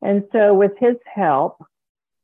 And 0.02 0.24
so, 0.32 0.54
with 0.54 0.72
his 0.78 0.96
help, 1.06 1.64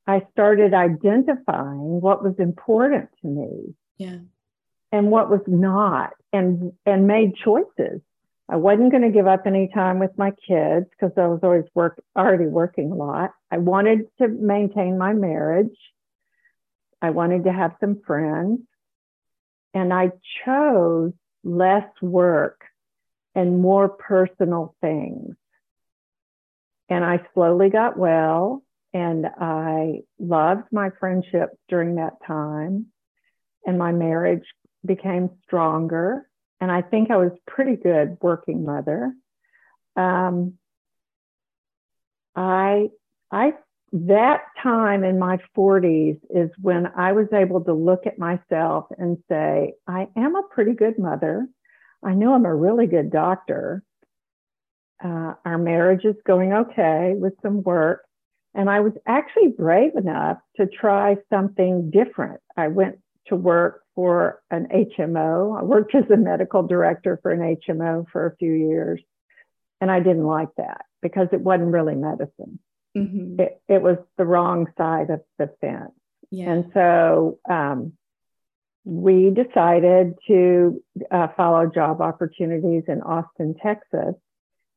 I 0.07 0.27
started 0.33 0.75
identifying 0.75 2.01
what 2.01 2.23
was 2.23 2.35
important 2.39 3.09
to 3.21 3.29
me. 3.29 3.75
Yeah. 3.99 4.19
And 4.91 5.11
what 5.11 5.31
was 5.31 5.41
not, 5.47 6.11
and 6.33 6.73
and 6.85 7.07
made 7.07 7.37
choices. 7.37 8.03
I 8.49 8.57
wasn't 8.57 8.91
going 8.91 9.05
to 9.05 9.11
give 9.11 9.27
up 9.27 9.47
any 9.47 9.69
time 9.73 9.99
with 9.99 10.11
my 10.19 10.33
kids 10.47 10.87
because 10.91 11.13
I 11.17 11.27
was 11.27 11.41
always 11.43 11.65
work 11.75 12.03
already 12.15 12.47
working 12.47 12.93
a 12.93 12.95
lot. 12.95 13.31
I 13.51 13.57
wanted 13.57 14.09
to 14.21 14.29
maintain 14.29 14.99
my 14.99 15.15
marriage. 15.15 15.75
I 17.01 17.11
wanted 17.11 17.45
to 17.45 17.53
have 17.53 17.73
some 17.81 18.03
friends. 18.07 18.61
And 19.73 19.91
I 19.91 20.11
chose 20.45 21.13
less 21.43 21.89
work 22.03 22.61
and 23.35 23.63
more 23.63 23.89
personal 23.89 24.75
things. 24.83 25.35
And 26.91 27.05
I 27.05 27.27
slowly 27.33 27.71
got 27.71 27.97
well. 27.97 28.63
And 28.95 29.27
I 29.27 30.03
loved 30.19 30.65
my 30.71 30.91
friendships 31.01 31.57
during 31.69 31.97
that 31.97 32.15
time. 32.27 32.87
And 33.65 33.79
my 33.79 33.93
marriage 33.93 34.45
became 34.85 35.31
stronger. 35.45 36.29
And 36.61 36.71
I 36.71 36.83
think 36.83 37.11
I 37.11 37.17
was 37.17 37.33
pretty 37.47 37.77
good 37.77 38.19
working 38.21 38.65
mother. 38.65 39.15
Um, 39.97 40.55
I, 42.35 42.89
I, 43.31 43.53
that 43.93 44.43
time 44.63 45.05
in 45.05 45.19
my 45.19 45.39
40s 45.57 46.19
is 46.31 46.51
when 46.61 46.87
I 46.97 47.13
was 47.13 47.27
able 47.33 47.63
to 47.65 47.75
look 47.75 48.07
at 48.07 48.19
myself 48.19 48.87
and 48.97 49.19
say, 49.29 49.75
I 49.87 50.09
am 50.17 50.35
a 50.35 50.43
pretty 50.51 50.73
good 50.73 50.99
mother. 50.99 51.47
I 52.03 52.15
know 52.15 52.35
I'm 52.35 52.47
a 52.47 52.55
really 52.55 52.87
good 52.87 53.11
doctor. 53.11 53.83
Uh, 55.03 55.35
our 55.45 55.59
marriage 55.59 56.05
is 56.05 56.17
going 56.27 56.53
okay 56.53 57.15
with 57.17 57.35
some 57.43 57.63
work. 57.63 58.03
And 58.55 58.69
I 58.69 58.81
was 58.81 58.93
actually 59.07 59.49
brave 59.49 59.97
enough 59.97 60.39
to 60.57 60.67
try 60.67 61.17
something 61.31 61.91
different. 61.91 62.41
I 62.57 62.69
went 62.69 62.99
to 63.29 63.37
work 63.37 63.83
for 63.95 64.43
an 64.51 64.69
HMO. 64.69 65.59
I 65.59 65.63
worked 65.63 65.95
as 65.95 66.05
a 66.11 66.17
medical 66.17 66.63
director 66.63 67.19
for 67.23 67.31
an 67.31 67.57
HMO 67.57 68.07
for 68.11 68.27
a 68.27 68.37
few 68.37 68.53
years. 68.53 69.01
And 69.81 69.91
I 69.91 70.01
didn't 70.01 70.27
like 70.27 70.51
that 70.59 70.85
because 71.01 71.29
it 71.33 71.41
wasn't 71.41 71.73
really 71.73 71.95
medicine. 71.95 72.59
Mm-hmm. 72.97 73.41
It, 73.41 73.61
it 73.69 73.83
was 73.83 73.97
the 74.19 74.25
wrong 74.25 74.67
side 74.77 75.11
of 75.11 75.21
the 75.39 75.51
fence. 75.61 75.93
Yeah. 76.31 76.53
And 76.53 76.71
so 76.75 77.39
um, 77.49 77.93
we 78.85 79.31
decided 79.31 80.15
to 80.29 80.83
uh, 81.11 81.29
follow 81.37 81.67
job 81.67 82.01
opportunities 82.01 82.85
in 82.89 83.03
Austin, 83.03 83.55
Texas. 83.63 84.15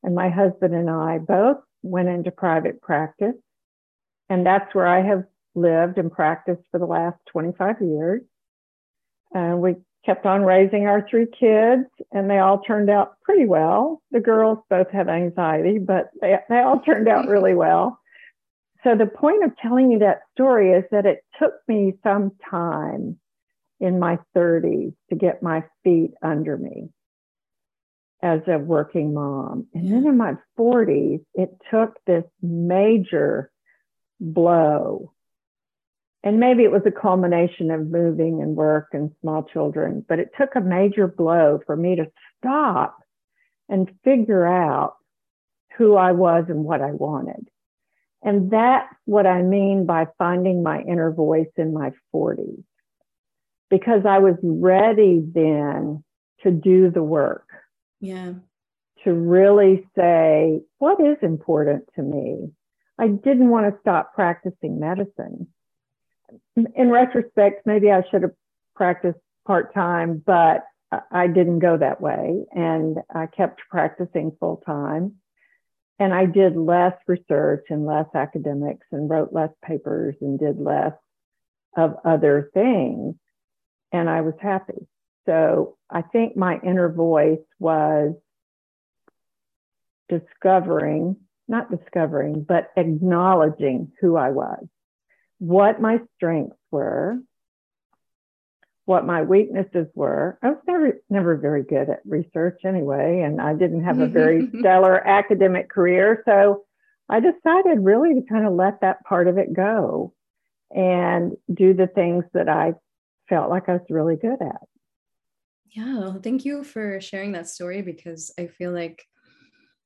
And 0.03 0.15
my 0.15 0.29
husband 0.29 0.74
and 0.75 0.89
I 0.89 1.17
both 1.17 1.58
went 1.82 2.10
into 2.10 2.32
private 2.32 2.82
practice. 2.82 3.36
And 4.29 4.46
that's 4.46 4.74
where 4.74 4.88
I 4.88 5.01
have 5.01 5.24
lived 5.53 5.98
and 5.98 6.12
practiced 6.12 6.63
for 6.72 6.79
the 6.79 6.86
last 6.86 7.17
25 7.32 7.82
years. 7.82 8.22
And 9.34 9.62
we 9.62 9.75
kept 10.05 10.25
on 10.25 10.44
raising 10.44 10.86
our 10.86 11.08
three 11.10 11.25
kids, 11.25 11.86
and 12.12 12.29
they 12.29 12.38
all 12.39 12.60
turned 12.60 12.89
out 12.89 13.20
pretty 13.24 13.46
well. 13.46 14.01
The 14.12 14.20
girls 14.20 14.60
both 14.70 14.89
have 14.91 15.10
anxiety, 15.10 15.79
but 15.79 16.10
they, 16.22 16.36
they 16.50 16.60
all 16.60 16.79
turned 16.79 17.08
out 17.08 17.27
really 17.27 17.55
well. 17.55 18.00
So, 18.84 18.96
the 18.96 19.08
point 19.08 19.44
of 19.44 19.58
telling 19.58 19.91
you 19.91 20.00
that 20.00 20.22
story 20.34 20.72
is 20.72 20.84
that 20.91 21.08
it 21.08 21.24
took 21.39 21.53
me 21.67 21.94
some 22.03 22.32
time 22.50 23.17
in 23.79 24.00
my 24.00 24.20
30s 24.36 24.94
to 25.10 25.15
get 25.15 25.41
my 25.41 25.63
feet 25.84 26.12
under 26.22 26.55
me 26.55 26.89
as 28.22 28.41
a 28.48 28.58
working 28.58 29.13
mom. 29.13 29.67
And 29.74 29.91
then 29.91 30.05
in 30.08 30.17
my 30.17 30.36
40s, 30.58 31.24
it 31.34 31.50
took 31.72 31.96
this 32.05 32.24
major 32.41 33.51
blow 34.20 35.12
and 36.26 36.40
maybe 36.40 36.64
it 36.64 36.72
was 36.72 36.82
a 36.88 36.92
culmination 36.92 37.70
of 37.70 37.88
moving 37.88 38.42
and 38.42 38.56
work 38.56 38.88
and 38.94 39.12
small 39.22 39.44
children, 39.44 40.04
but 40.10 40.18
it 40.18 40.32
took 40.36 40.56
a 40.56 40.62
major 40.62 41.08
blow 41.08 41.60
for 41.68 41.78
me 41.78 41.96
to 41.96 42.08
stop 42.40 42.98
and 43.70 43.92
figure 44.04 44.46
out 44.46 44.96
who 45.78 45.96
I 45.96 46.14
was 46.14 46.46
and 46.50 46.64
what 46.64 46.82
I 46.82 46.92
wanted. 46.92 47.48
And 48.24 48.50
that's 48.50 48.92
what 49.06 49.28
I 49.28 49.44
mean 49.44 49.86
by 49.86 50.08
finding 50.18 50.64
my 50.64 50.82
inner 50.82 51.12
voice 51.12 51.52
in 51.58 51.74
my 51.74 51.92
40s, 52.14 52.64
because 53.70 54.02
I 54.08 54.18
was 54.18 54.36
ready 54.42 55.24
then 55.32 56.04
to 56.42 56.50
do 56.50 56.90
the 56.90 57.04
work. 57.04 57.46
Yeah. 58.02 58.34
To 59.04 59.14
really 59.14 59.88
say, 59.96 60.62
what 60.80 61.00
is 61.00 61.18
important 61.22 61.88
to 61.96 62.02
me? 62.02 62.50
I 62.98 63.08
didn't 63.08 63.50
want 63.50 63.74
to 63.74 63.80
stop 63.82 64.14
practicing 64.14 64.80
medicine 64.80 65.48
in 66.56 66.90
retrospect, 66.90 67.66
maybe 67.66 67.92
I 67.92 68.04
should 68.10 68.24
have 68.24 68.34
practiced 68.75 69.20
part 69.46 69.74
time, 69.74 70.22
but 70.25 70.64
I 71.12 71.28
didn't 71.28 71.60
go 71.60 71.78
that 71.78 72.02
way. 72.02 72.46
And 72.52 72.98
I 73.14 73.28
kept 73.28 73.62
practicing 73.70 74.36
full 74.40 74.62
time. 74.66 75.16
And 75.98 76.14
I 76.14 76.25
did 76.25 76.58
less 76.58 76.94
research 77.08 77.66
and 77.70 77.86
less 77.86 78.08
academics 78.14 78.86
and 78.92 79.10
wrote 79.10 79.31
less 79.31 79.51
papers 79.64 80.16
and 80.20 80.38
did 80.38 80.60
less 80.60 80.94
of 81.77 81.96
other 82.03 82.50
things. 82.53 83.16
And 83.92 84.10
I 84.10 84.22
was 84.22 84.34
happy. 84.42 84.88
So 85.25 85.77
I 85.90 86.01
think 86.01 86.36
my 86.36 86.60
inner 86.64 86.90
voice 86.92 87.40
was 87.60 88.14
discovering, 90.10 91.16
not 91.48 91.72
discovering, 91.72 92.44
but 92.44 92.72
acknowledging 92.75 93.92
who 94.01 94.16
I 94.16 94.31
was 94.31 94.66
what 95.40 95.81
my 95.81 96.00
strengths 96.16 96.58
were, 96.72 97.18
what 98.86 99.05
my 99.05 99.24
weaknesses 99.24 99.88
were. 99.96 100.38
I 100.42 100.50
was 100.50 100.60
never 100.68 100.94
never 101.10 101.36
very 101.36 101.64
good 101.64 101.90
at 101.90 102.01
research 102.05 102.62
anyway, 102.66 103.22
and 103.25 103.42
I 103.42 103.53
didn't 103.53 103.84
have 103.84 104.00
a 104.00 104.08
very 104.08 104.50
stellar 104.60 105.05
academic 105.05 105.70
career. 105.70 106.24
So 106.25 106.66
I 107.10 107.20
decided 107.20 107.84
really 107.84 108.16
to 108.16 108.27
kind 108.27 108.46
of 108.46 108.53
let 108.53 108.81
that 108.81 109.03
part 109.03 109.27
of 109.27 109.38
it 109.38 109.53
go 109.53 110.14
and 110.74 111.34
do 111.53 111.74
the 111.74 111.88
things 111.88 112.25
that 112.34 112.50
I 112.50 112.74
felt 113.29 113.50
like 113.50 113.70
I 113.70 113.74
was 113.74 113.86
really 113.90 114.16
good 114.16 114.42
at. 114.42 114.62
Yeah, 115.72 116.14
thank 116.24 116.46
you 116.46 116.64
for 116.64 117.01
sharing 117.01 117.34
that 117.34 117.50
story 117.50 117.81
because 117.81 118.34
I 118.40 118.48
feel 118.48 118.72
like 118.72 119.05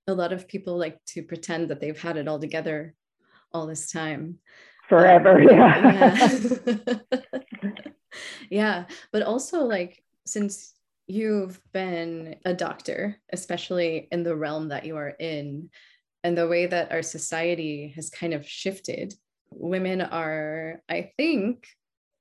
a 0.08 0.14
lot 0.14 0.34
of 0.34 0.48
people 0.48 0.78
like 0.78 1.04
to 1.08 1.24
pretend 1.24 1.70
that 1.70 1.80
they've 1.80 2.00
had 2.00 2.18
it 2.18 2.28
all 2.28 2.40
together 2.40 2.96
all 3.54 3.68
this 3.68 3.92
time 3.92 4.40
forever. 4.90 5.40
Um, 5.42 5.48
yeah. 5.48 6.40
Yeah. 6.84 6.98
yeah. 8.50 8.86
But 9.12 9.22
also, 9.22 9.64
like, 9.64 10.04
since 10.26 10.74
you've 11.08 11.60
been 11.72 12.36
a 12.46 12.54
doctor, 12.54 13.18
especially 13.32 14.08
in 14.12 14.24
the 14.24 14.36
realm 14.36 14.70
that 14.70 14.86
you 14.86 14.98
are 14.98 15.10
in, 15.20 15.70
and 16.24 16.38
the 16.38 16.48
way 16.48 16.66
that 16.66 16.92
our 16.92 17.02
society 17.02 17.94
has 17.96 18.10
kind 18.10 18.34
of 18.34 18.48
shifted, 18.48 19.14
women 19.52 20.02
are, 20.02 20.82
I 20.90 21.12
think, 21.16 21.68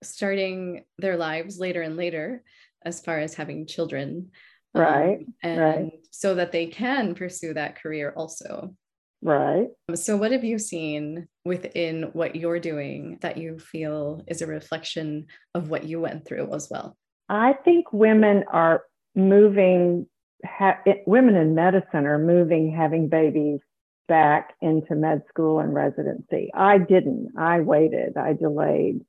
starting 0.03 0.85
their 0.99 1.17
lives 1.17 1.59
later 1.59 1.83
and 1.83 1.97
later 1.97 2.45
as 2.83 3.01
far 3.01 3.19
as 3.19 3.35
having 3.35 3.67
children. 3.67 4.31
Right. 4.79 5.19
Um, 5.19 5.35
and 5.43 5.61
right. 5.61 5.93
so 6.11 6.35
that 6.35 6.53
they 6.53 6.67
can 6.67 7.15
pursue 7.15 7.55
that 7.55 7.81
career 7.81 8.13
also. 8.17 8.75
Right. 9.21 9.69
So, 9.95 10.17
what 10.17 10.33
have 10.33 10.45
you 10.45 10.59
seen 10.59 11.27
within 11.45 12.05
what 12.13 12.37
you're 12.37 12.61
doing 12.61 13.19
that 13.21 13.37
you 13.37 13.59
feel 13.59 14.23
is 14.29 14.43
a 14.43 14.47
reflection 14.47 15.27
of 15.55 15.71
what 15.71 15.85
you 15.85 16.01
went 16.01 16.25
through 16.25 16.55
as 16.55 16.69
well? 16.71 16.97
I 17.29 17.55
think 17.65 17.93
women 17.93 18.45
are 18.53 18.85
moving, 19.17 20.07
ha- 20.47 20.81
women 21.07 21.35
in 21.35 21.55
medicine 21.55 22.07
are 22.07 22.19
moving 22.19 22.73
having 22.73 23.09
babies 23.09 23.61
back 24.07 24.55
into 24.63 24.95
med 24.95 25.23
school 25.29 25.59
and 25.59 25.75
residency. 25.75 26.51
I 26.55 26.79
didn't. 26.79 27.33
I 27.37 27.61
waited. 27.61 28.17
I 28.17 28.35
delayed. 28.35 29.05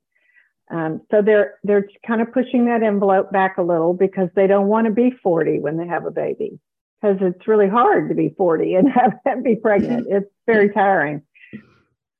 Um, 0.70 1.00
so 1.10 1.20
they're 1.20 1.54
they're 1.64 1.88
kind 2.06 2.20
of 2.20 2.32
pushing 2.32 2.66
that 2.66 2.82
envelope 2.82 3.32
back 3.32 3.58
a 3.58 3.62
little 3.62 3.92
because 3.92 4.28
they 4.36 4.46
don't 4.46 4.68
want 4.68 4.86
to 4.86 4.92
be 4.92 5.10
40 5.22 5.58
when 5.58 5.76
they 5.76 5.86
have 5.86 6.06
a 6.06 6.10
baby 6.10 6.60
because 7.00 7.16
it's 7.20 7.48
really 7.48 7.68
hard 7.68 8.08
to 8.08 8.14
be 8.14 8.34
40 8.36 8.74
and 8.74 8.88
have 8.94 9.18
and 9.24 9.42
be 9.42 9.56
pregnant. 9.56 10.06
It's 10.08 10.30
very 10.46 10.70
tiring. 10.70 11.22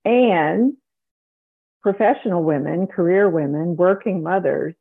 And 0.04 0.74
professional 1.82 2.42
women, 2.42 2.86
career 2.86 3.28
women, 3.28 3.76
working 3.76 4.22
mothers 4.22 4.74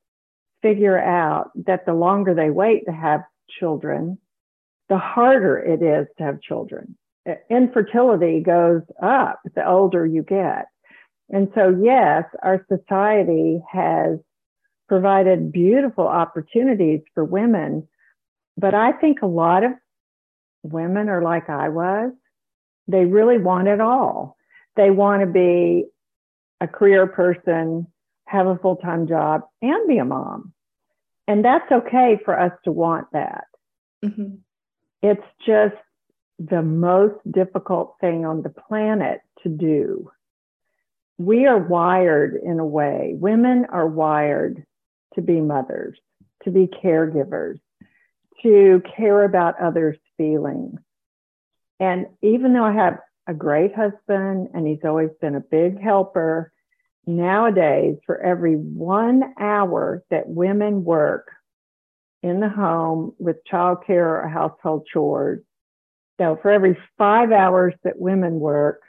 figure 0.62 1.00
out 1.00 1.52
that 1.66 1.86
the 1.86 1.94
longer 1.94 2.34
they 2.34 2.50
wait 2.50 2.86
to 2.86 2.92
have 2.92 3.22
children, 3.60 4.18
the 4.90 4.98
harder 4.98 5.58
it 5.58 5.82
is 5.82 6.08
to 6.18 6.24
have 6.24 6.42
children. 6.42 6.98
Infertility 7.50 8.42
goes 8.42 8.82
up 9.02 9.40
the 9.56 9.68
older 9.68 10.06
you 10.06 10.24
get. 10.24 10.66
And 11.30 11.50
so, 11.54 11.78
yes, 11.82 12.24
our 12.42 12.66
society 12.68 13.62
has 13.72 14.18
provided 14.88 15.52
beautiful 15.52 16.08
opportunities 16.08 17.02
for 17.14 17.24
women, 17.24 17.88
but 18.58 18.74
I 18.74 18.92
think 18.94 19.22
a 19.22 19.28
lot 19.28 19.64
of 19.64 19.72
women 20.64 21.10
are 21.10 21.22
like 21.22 21.50
I 21.50 21.70
was. 21.70 22.12
They 22.88 23.06
really 23.06 23.38
want 23.38 23.68
it 23.68 23.80
all. 23.80 24.36
They 24.76 24.90
want 24.90 25.22
to 25.22 25.28
be 25.28 25.86
a 26.60 26.68
career 26.68 27.06
person, 27.06 27.88
have 28.26 28.48
a 28.48 28.58
full 28.58 28.78
time 28.78 29.08
job, 29.08 29.42
and 29.62 29.88
be 29.88 30.00
a 30.00 30.06
mom. 30.06 30.54
And 31.28 31.46
that's 31.46 31.72
okay 31.72 32.20
for 32.26 32.38
us 32.38 32.52
to 32.64 32.72
want 32.72 33.08
that. 33.14 33.46
Mm-hmm. 34.04 34.36
It's 35.04 35.26
just 35.46 35.76
the 36.40 36.64
most 36.64 37.20
difficult 37.30 37.96
thing 38.02 38.26
on 38.26 38.42
the 38.42 38.50
planet 38.50 39.22
to 39.44 39.50
do. 39.50 40.10
We 41.20 41.46
are 41.46 41.60
wired 41.60 42.40
in 42.44 42.60
a 42.60 42.66
way, 42.66 43.14
women 43.16 43.66
are 43.70 43.88
wired 43.88 44.66
to 45.14 45.22
be 45.22 45.42
mothers, 45.42 46.00
to 46.46 46.52
be 46.52 46.68
caregivers, 46.68 47.60
to 48.42 48.82
care 48.98 49.24
about 49.24 49.62
others' 49.62 49.98
feelings. 50.18 50.80
And 51.80 52.08
even 52.22 52.54
though 52.54 52.64
I 52.64 52.74
have 52.74 53.00
a 53.30 53.34
great 53.34 53.76
husband 53.76 54.50
and 54.56 54.68
he's 54.68 54.84
always 54.84 55.12
been 55.22 55.36
a 55.36 55.40
big 55.40 55.80
helper. 55.80 56.52
Nowadays, 57.06 57.98
for 58.06 58.20
every 58.20 58.56
one 58.56 59.34
hour 59.40 60.04
that 60.10 60.28
women 60.28 60.84
work 60.84 61.32
in 62.24 62.40
the 62.40 62.50
home 62.50 63.14
with 63.20 63.38
childcare 63.52 64.24
or 64.24 64.28
household 64.28 64.88
chores, 64.92 65.42
so 66.20 66.38
for 66.42 66.52
every 66.52 66.78
five 66.98 67.32
hours 67.32 67.74
that 67.84 68.00
women 68.00 68.40
work, 68.40 68.82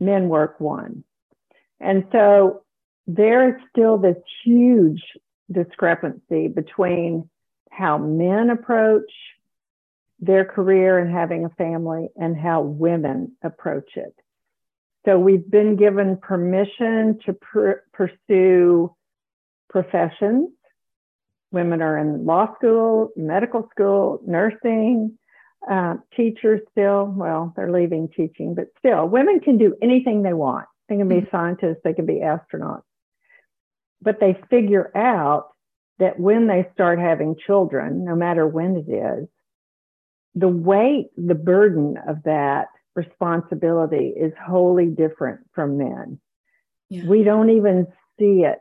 men 0.00 0.28
work 0.28 0.58
one. 0.58 1.04
And 1.80 2.04
so 2.12 2.62
there 3.06 3.48
is 3.48 3.62
still 3.70 3.98
this 3.98 4.16
huge 4.44 5.02
discrepancy 5.50 6.48
between 6.48 7.28
how 7.70 7.98
men 7.98 8.50
approach 8.50 9.10
their 10.18 10.44
career 10.44 10.98
and 10.98 11.12
having 11.12 11.44
a 11.44 11.50
family 11.50 12.08
and 12.16 12.36
how 12.36 12.62
women 12.62 13.32
approach 13.42 13.90
it. 13.96 14.14
So 15.04 15.18
we've 15.18 15.48
been 15.48 15.76
given 15.76 16.16
permission 16.16 17.18
to 17.26 17.32
pr- 17.34 17.82
pursue 17.92 18.94
professions. 19.68 20.50
Women 21.52 21.80
are 21.80 21.98
in 21.98 22.24
law 22.24 22.54
school, 22.56 23.10
medical 23.14 23.68
school, 23.70 24.20
nursing, 24.26 25.16
uh, 25.70 25.94
teachers 26.16 26.60
still, 26.72 27.12
well, 27.14 27.52
they're 27.56 27.72
leaving 27.72 28.08
teaching, 28.08 28.54
but 28.54 28.68
still, 28.78 29.06
women 29.06 29.40
can 29.40 29.58
do 29.58 29.76
anything 29.82 30.22
they 30.22 30.32
want. 30.32 30.66
They 30.88 30.96
can 30.96 31.08
be 31.08 31.16
mm-hmm. 31.16 31.36
scientists, 31.36 31.80
they 31.82 31.94
can 31.94 32.06
be 32.06 32.20
astronauts. 32.20 32.82
But 34.00 34.20
they 34.20 34.38
figure 34.50 34.90
out 34.96 35.48
that 35.98 36.20
when 36.20 36.46
they 36.46 36.68
start 36.74 36.98
having 36.98 37.36
children, 37.46 38.04
no 38.04 38.14
matter 38.14 38.46
when 38.46 38.76
it 38.76 38.90
is, 38.90 39.28
the 40.34 40.48
weight, 40.48 41.06
the 41.16 41.34
burden 41.34 41.96
of 42.06 42.22
that 42.24 42.68
responsibility 42.94 44.12
is 44.16 44.32
wholly 44.44 44.86
different 44.86 45.40
from 45.54 45.78
men. 45.78 46.20
Yeah. 46.90 47.06
We 47.06 47.24
don't 47.24 47.50
even 47.50 47.86
see 48.18 48.44
it, 48.44 48.58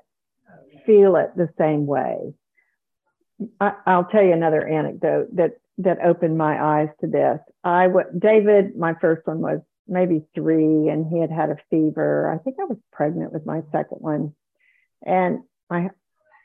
feel 0.85 1.15
it 1.17 1.31
the 1.35 1.49
same 1.57 1.85
way. 1.85 2.33
I, 3.59 3.97
will 3.97 4.05
tell 4.05 4.23
you 4.23 4.31
another 4.31 4.65
anecdote 4.65 5.35
that 5.35 5.57
that 5.79 5.99
opened 6.01 6.37
my 6.37 6.81
eyes 6.81 6.89
to 7.01 7.07
this. 7.07 7.39
I 7.63 7.87
w- 7.87 8.07
David, 8.17 8.77
my 8.77 8.93
first 9.01 9.27
one 9.27 9.41
was 9.41 9.59
maybe 9.87 10.25
three, 10.33 10.89
and 10.89 11.07
he 11.07 11.19
had 11.19 11.31
had 11.31 11.49
a 11.49 11.57
fever. 11.69 12.31
I 12.33 12.43
think 12.43 12.57
I 12.59 12.65
was 12.65 12.77
pregnant 12.91 13.33
with 13.33 13.45
my 13.45 13.61
second 13.71 13.99
one, 13.99 14.33
and 15.05 15.39
I 15.69 15.89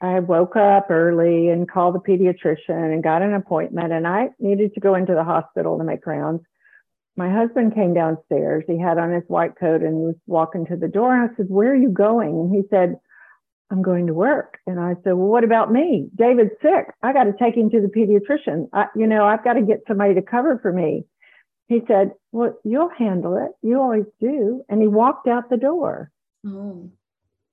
I 0.03 0.21
woke 0.21 0.57
up 0.57 0.91
early 0.91 1.49
and 1.49 1.71
called 1.71 1.95
the 1.95 2.01
pediatrician 2.01 2.93
and 2.93 3.03
got 3.03 3.23
an 3.23 3.35
appointment, 3.35 3.93
and 3.93 4.07
I 4.07 4.31
needed 4.39 4.75
to 4.75 4.81
go 4.81 4.95
into 4.95 5.15
the 5.15 5.25
hospital 5.25 5.79
to 5.79 5.85
make 5.85 6.07
rounds. 6.07 6.43
My 7.17 7.31
husband 7.31 7.75
came 7.75 7.93
downstairs. 7.93 8.65
He 8.67 8.79
had 8.79 8.97
on 8.97 9.13
his 9.13 9.25
white 9.29 9.59
coat 9.59 9.83
and 9.83 9.97
was 9.97 10.15
walking 10.27 10.65
to 10.67 10.77
the 10.77 10.89
door. 10.89 11.15
And 11.15 11.31
I 11.31 11.37
said, 11.37 11.47
"Where 11.49 11.73
are 11.73 11.77
you 11.77 11.91
going?" 11.91 12.31
And 12.31 12.55
he 12.55 12.63
said, 12.71 12.97
I'm 13.71 13.83
going 13.83 14.09
to 14.09 14.15
work. 14.15 14.59
And 14.67 14.81
I 14.81 14.95
said, 15.05 15.13
Well, 15.13 15.29
what 15.29 15.45
about 15.45 15.73
me? 15.73 16.09
David's 16.17 16.51
sick. 16.61 16.87
I 17.03 17.13
got 17.13 17.25
to 17.25 17.35
take 17.39 17.57
him 17.57 17.71
to 17.71 17.81
the 17.81 17.87
pediatrician. 17.87 18.69
I, 18.73 18.87
you 18.97 19.07
know, 19.07 19.25
I've 19.25 19.45
got 19.45 19.55
to 19.55 19.63
get 19.63 19.85
somebody 19.87 20.15
to 20.15 20.23
cover 20.23 20.59
for 20.61 20.73
me. 20.73 21.05
He 21.71 21.81
said, 21.87 22.11
Well, 22.33 22.59
you'll 22.65 22.91
handle 22.91 23.37
it. 23.37 23.53
You 23.65 23.81
always 23.81 24.05
do. 24.21 24.63
And 24.69 24.83
he 24.83 24.89
walked 24.89 25.29
out 25.29 25.49
the 25.49 25.57
door. 25.57 26.11
Oh. 26.45 26.91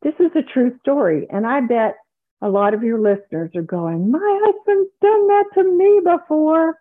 This 0.02 0.16
is 0.20 0.32
a 0.36 0.42
true 0.42 0.76
story. 0.82 1.28
And 1.30 1.46
I 1.46 1.62
bet 1.62 1.98
a 2.42 2.50
lot 2.50 2.74
of 2.74 2.82
your 2.82 3.00
listeners 3.00 3.52
are 3.56 3.62
going, 3.62 4.10
My 4.10 4.40
husband's 4.44 4.90
done 5.02 5.28
that 5.28 5.46
to 5.54 5.64
me 5.64 6.02
before 6.04 6.80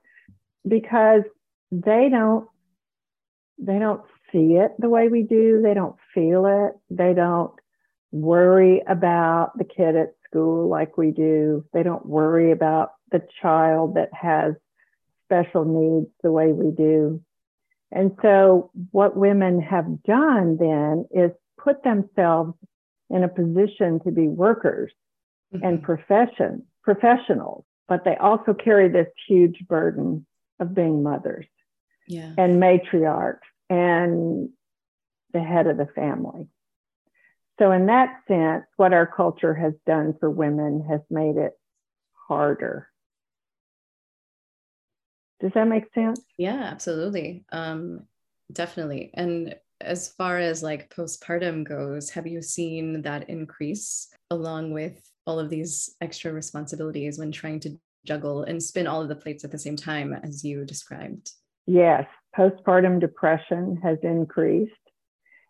because 0.67 1.25
they 1.71 2.09
don't 2.11 2.49
they 3.59 3.79
don't 3.79 4.03
see 4.33 4.55
it 4.55 4.73
the 4.79 4.89
way 4.89 5.09
we 5.09 5.23
do. 5.23 5.61
They 5.63 5.75
don't 5.75 5.97
feel 6.15 6.47
it. 6.47 6.79
They 6.89 7.13
don't 7.13 7.53
worry 8.13 8.83
about 8.89 9.53
the 9.59 9.65
kid 9.65 9.95
at 9.95 10.15
school 10.27 10.71
like 10.71 10.97
we 10.97 11.11
do. 11.11 11.67
They 11.75 11.83
don't 11.83 12.07
worry 12.07 12.51
about 12.51 12.93
the 13.13 13.21
child 13.43 13.97
that 13.97 14.09
has 14.15 14.55
special 15.27 15.65
needs 15.65 16.11
the 16.23 16.33
way 16.33 16.53
we 16.53 16.71
do. 16.71 17.23
And 17.93 18.17
so, 18.23 18.71
what 18.91 19.17
women 19.17 19.61
have 19.61 20.03
done 20.03 20.57
then 20.59 21.07
is 21.11 21.31
put 21.63 21.83
themselves 21.85 22.55
in 23.11 23.23
a 23.23 23.29
position 23.29 24.01
to 24.05 24.11
be 24.11 24.27
workers 24.27 24.93
mm-hmm. 25.55 25.65
and 25.65 25.83
profession 25.83 26.65
professionals, 26.83 27.65
but 27.89 28.05
they 28.05 28.17
also 28.17 28.55
carry 28.55 28.89
this 28.89 29.09
huge 29.29 29.59
burden 29.69 30.25
of 30.61 30.75
being 30.75 31.03
mothers 31.03 31.47
yeah. 32.07 32.33
and 32.39 32.63
matriarchs 32.63 33.41
and 33.69 34.49
the 35.33 35.41
head 35.41 35.67
of 35.67 35.77
the 35.77 35.89
family. 35.95 36.49
So, 37.59 37.73
in 37.73 37.87
that 37.87 38.21
sense, 38.29 38.65
what 38.77 38.93
our 38.93 39.07
culture 39.07 39.55
has 39.55 39.73
done 39.87 40.15
for 40.21 40.31
women 40.31 40.87
has 40.89 41.01
made 41.11 41.37
it 41.37 41.53
harder. 42.29 42.89
Does 45.41 45.53
that 45.55 45.69
make 45.69 45.93
sense? 45.95 46.21
Yeah, 46.39 46.63
absolutely. 46.63 47.45
Um, 47.53 48.07
definitely. 48.53 49.11
And 49.15 49.55
as 49.81 50.09
far 50.09 50.39
as 50.39 50.63
like 50.63 50.95
postpartum 50.95 51.69
goes, 51.69 52.11
have 52.11 52.27
you 52.27 52.41
seen 52.41 53.03
that 53.03 53.29
increase 53.29 54.09
along 54.31 54.73
with 54.73 55.01
all 55.27 55.39
of 55.39 55.51
these 55.51 55.95
extra 56.01 56.33
responsibilities 56.33 57.19
when 57.19 57.33
trying 57.33 57.61
to 57.61 57.79
juggle 58.07 58.45
and 58.45 58.63
spin 58.63 58.87
all 58.87 59.03
of 59.03 59.09
the 59.09 59.17
plates 59.17 59.45
at 59.45 59.51
the 59.51 59.59
same 59.59 59.77
time, 59.77 60.15
as 60.23 60.45
you 60.45 60.65
described? 60.65 61.33
Yes, 61.67 62.07
postpartum 62.37 63.01
depression 63.01 63.81
has 63.83 63.99
increased. 64.03 64.73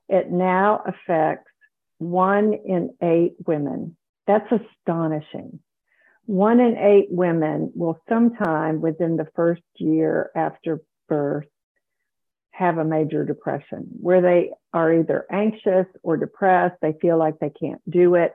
It 0.08 0.30
now 0.30 0.82
affects 0.86 1.50
one 1.98 2.54
in 2.54 2.94
eight 3.02 3.34
women. 3.46 3.96
That's 4.26 4.50
astonishing. 4.50 5.60
One 6.26 6.58
in 6.58 6.76
eight 6.76 7.06
women 7.10 7.72
will 7.74 8.00
sometime 8.08 8.80
within 8.80 9.16
the 9.16 9.28
first 9.36 9.62
year 9.76 10.30
after 10.34 10.82
birth 11.08 11.46
have 12.50 12.78
a 12.78 12.84
major 12.84 13.24
depression 13.24 13.86
where 14.00 14.20
they 14.20 14.50
are 14.72 14.92
either 14.92 15.26
anxious 15.30 15.86
or 16.02 16.16
depressed. 16.16 16.76
They 16.82 16.94
feel 17.00 17.16
like 17.18 17.38
they 17.38 17.50
can't 17.50 17.80
do 17.88 18.16
it. 18.16 18.32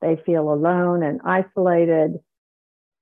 They 0.00 0.18
feel 0.24 0.50
alone 0.50 1.02
and 1.02 1.20
isolated. 1.24 2.20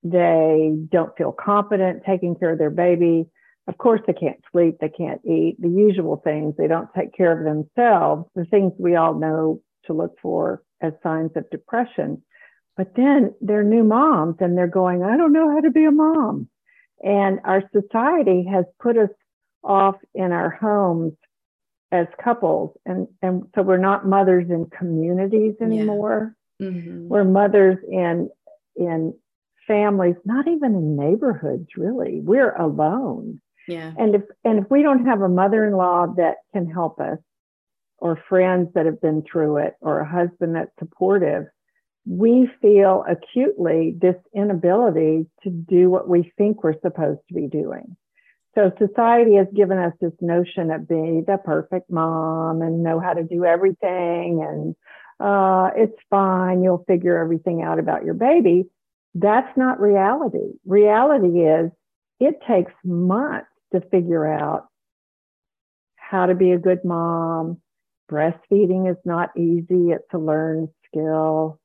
They 0.03 0.75
don't 0.91 1.17
feel 1.17 1.33
confident 1.33 2.03
taking 2.05 2.35
care 2.35 2.53
of 2.53 2.59
their 2.59 2.71
baby. 2.71 3.27
Of 3.69 3.79
course, 3.79 4.01
they 4.07 4.15
can't 4.15 4.41
sleep. 4.51 4.79
They 4.81 4.89
can't 4.89 5.21
eat 5.25 5.57
the 5.61 5.69
usual 5.69 6.21
things. 6.25 6.55
They 6.57 6.67
don't 6.67 6.89
take 6.97 7.15
care 7.15 7.39
of 7.39 7.45
themselves, 7.45 8.29
the 8.35 8.45
things 8.47 8.73
we 8.79 8.97
all 8.97 9.15
know 9.15 9.61
to 9.87 9.93
look 9.93 10.17
for 10.21 10.63
as 10.81 10.93
signs 11.03 11.31
of 11.37 11.49
depression. 11.51 12.23
But 12.77 12.95
then 12.97 13.35
they're 13.41 13.63
new 13.63 13.85
moms 13.85 14.37
and 14.41 14.59
they're 14.59 14.67
going, 14.67 15.03
I 15.03 15.17
don't 15.17 15.33
know 15.33 15.51
how 15.51 15.61
to 15.61 15.71
be 15.71 15.85
a 15.85 15.91
mom. 15.91 16.49
And 17.03 17.41
our 17.45 17.63
society 17.73 18.47
has 18.51 18.65
put 18.81 18.97
us 18.97 19.11
off 19.63 19.97
in 20.15 20.33
our 20.33 20.51
homes 20.51 21.13
as 21.93 22.07
couples. 22.23 22.77
And, 22.85 23.07
and 23.23 23.45
so 23.55 23.63
we're 23.63 23.77
not 23.77 24.07
mothers 24.07 24.51
in 24.51 24.67
communities 24.67 25.55
anymore. 25.61 26.35
Yeah. 26.59 26.69
Mm-hmm. 26.69 27.09
We're 27.09 27.25
mothers 27.25 27.79
in, 27.89 28.31
in 28.77 29.15
families, 29.67 30.17
not 30.25 30.49
even 30.49 30.75
in 30.75 30.97
neighborhoods, 30.97 31.69
really. 31.77 32.21
We're 32.21 32.55
alone. 32.55 33.41
Yeah. 33.69 33.93
And 33.97 34.17
if 34.17 34.23
and 34.45 34.59
if 34.59 34.71
we 34.71 34.83
don't 34.83 35.07
have 35.07 35.23
a 35.23 35.29
mother-in-law 35.29 36.15
that 36.17 36.37
can 36.53 36.71
help 36.71 37.01
us, 37.01 37.19
or 37.99 38.23
friends 38.29 38.69
that 38.75 38.85
have 38.85 39.01
been 39.01 39.23
through 39.23 39.57
it 39.59 39.75
or 39.81 40.01
a 40.01 40.09
husband 40.09 40.55
that's 40.55 40.71
supportive, 40.79 41.47
we 42.07 42.51
feel 42.61 43.05
acutely 43.09 43.97
this 43.99 44.17
inability 44.35 45.27
to 45.43 45.51
do 45.51 45.89
what 45.89 46.09
we 46.09 46.33
think 46.37 46.63
we're 46.63 46.81
supposed 46.81 47.21
to 47.29 47.35
be 47.35 47.47
doing. 47.47 47.97
So 48.55 48.71
society 48.79 49.35
has 49.37 49.49
given 49.55 49.79
us 49.79 49.93
this 50.01 50.13
notion 50.21 50.71
of 50.71 50.89
being 50.89 51.25
the 51.27 51.39
perfect 51.39 51.91
mom 51.91 52.63
and 52.63 52.83
know 52.83 53.01
how 53.01 53.15
to 53.15 53.25
do 53.25 53.45
everything 53.45 54.45
and 54.47 54.77
uh, 55.21 55.71
it's 55.77 55.99
fine, 56.11 56.63
you'll 56.63 56.85
figure 56.87 57.19
everything 57.19 57.63
out 57.63 57.79
about 57.79 58.05
your 58.05 58.15
baby. 58.15 58.67
That's 59.15 59.57
not 59.57 59.81
reality. 59.81 60.55
Reality 60.67 61.41
is 61.41 61.71
it 62.21 62.41
takes 62.47 62.73
months 62.85 63.47
to 63.73 63.81
figure 63.81 64.27
out 64.27 64.67
how 65.97 66.27
to 66.27 66.35
be 66.35 66.53
a 66.53 66.59
good 66.59 66.85
mom, 66.85 67.61
breastfeeding 68.11 68.91
is 68.91 68.97
not 69.05 69.31
easy, 69.37 69.91
it's 69.91 70.05
a 70.13 70.19
learned 70.19 70.69
skill. 70.87 71.59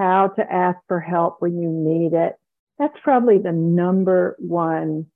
How 0.00 0.28
to 0.28 0.50
ask 0.50 0.78
for 0.88 0.98
help 0.98 1.42
when 1.42 1.60
you 1.60 1.68
need 1.68 2.14
it. 2.14 2.34
That's 2.78 2.96
probably 3.04 3.36
the 3.36 3.52
number 3.52 4.34
one 4.38 5.08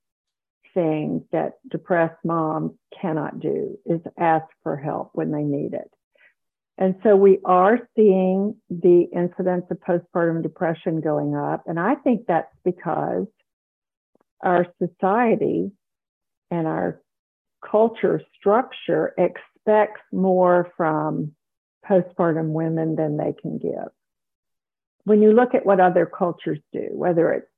thing 0.75 1.25
that 1.33 1.55
depressed 1.70 2.23
moms 2.23 2.73
cannot 3.01 3.40
do 3.40 3.79
is 3.87 4.03
ask 4.18 4.44
for 4.62 4.77
help 4.77 5.12
when 5.14 5.31
they 5.31 5.42
need 5.42 5.73
it. 5.73 5.90
And 6.77 6.97
so 7.03 7.16
we 7.16 7.38
are 7.47 7.88
seeing 7.97 8.57
the 8.68 9.09
incidence 9.11 9.64
of 9.70 9.79
postpartum 9.79 10.42
depression 10.42 11.01
going 11.01 11.35
up. 11.35 11.62
And 11.66 11.81
I 11.81 11.94
think 11.94 12.27
that's 12.29 12.55
because 12.62 13.27
our 14.42 14.66
society 14.79 15.73
and 16.51 16.66
our 16.66 17.01
culture 17.70 18.20
structure 18.38 19.14
expects 19.16 20.03
more 20.12 20.70
from 20.77 21.33
postpartum 21.88 22.49
women 22.49 22.97
than 22.97 23.16
they 23.16 23.33
can 23.40 23.57
give. 23.57 23.88
When 25.05 25.23
you 25.23 25.33
look 25.33 25.55
at 25.55 25.67
what 25.67 25.81
other 25.81 26.07
cultures 26.07 26.59
do, 26.73 26.88
whether 26.93 27.33
it's 27.33 27.49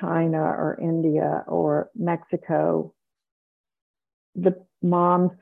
China 0.00 0.40
or 0.40 0.78
India 0.80 1.44
or 1.46 1.90
Mexico, 1.94 2.94
the 4.34 4.54
moms 4.82 5.32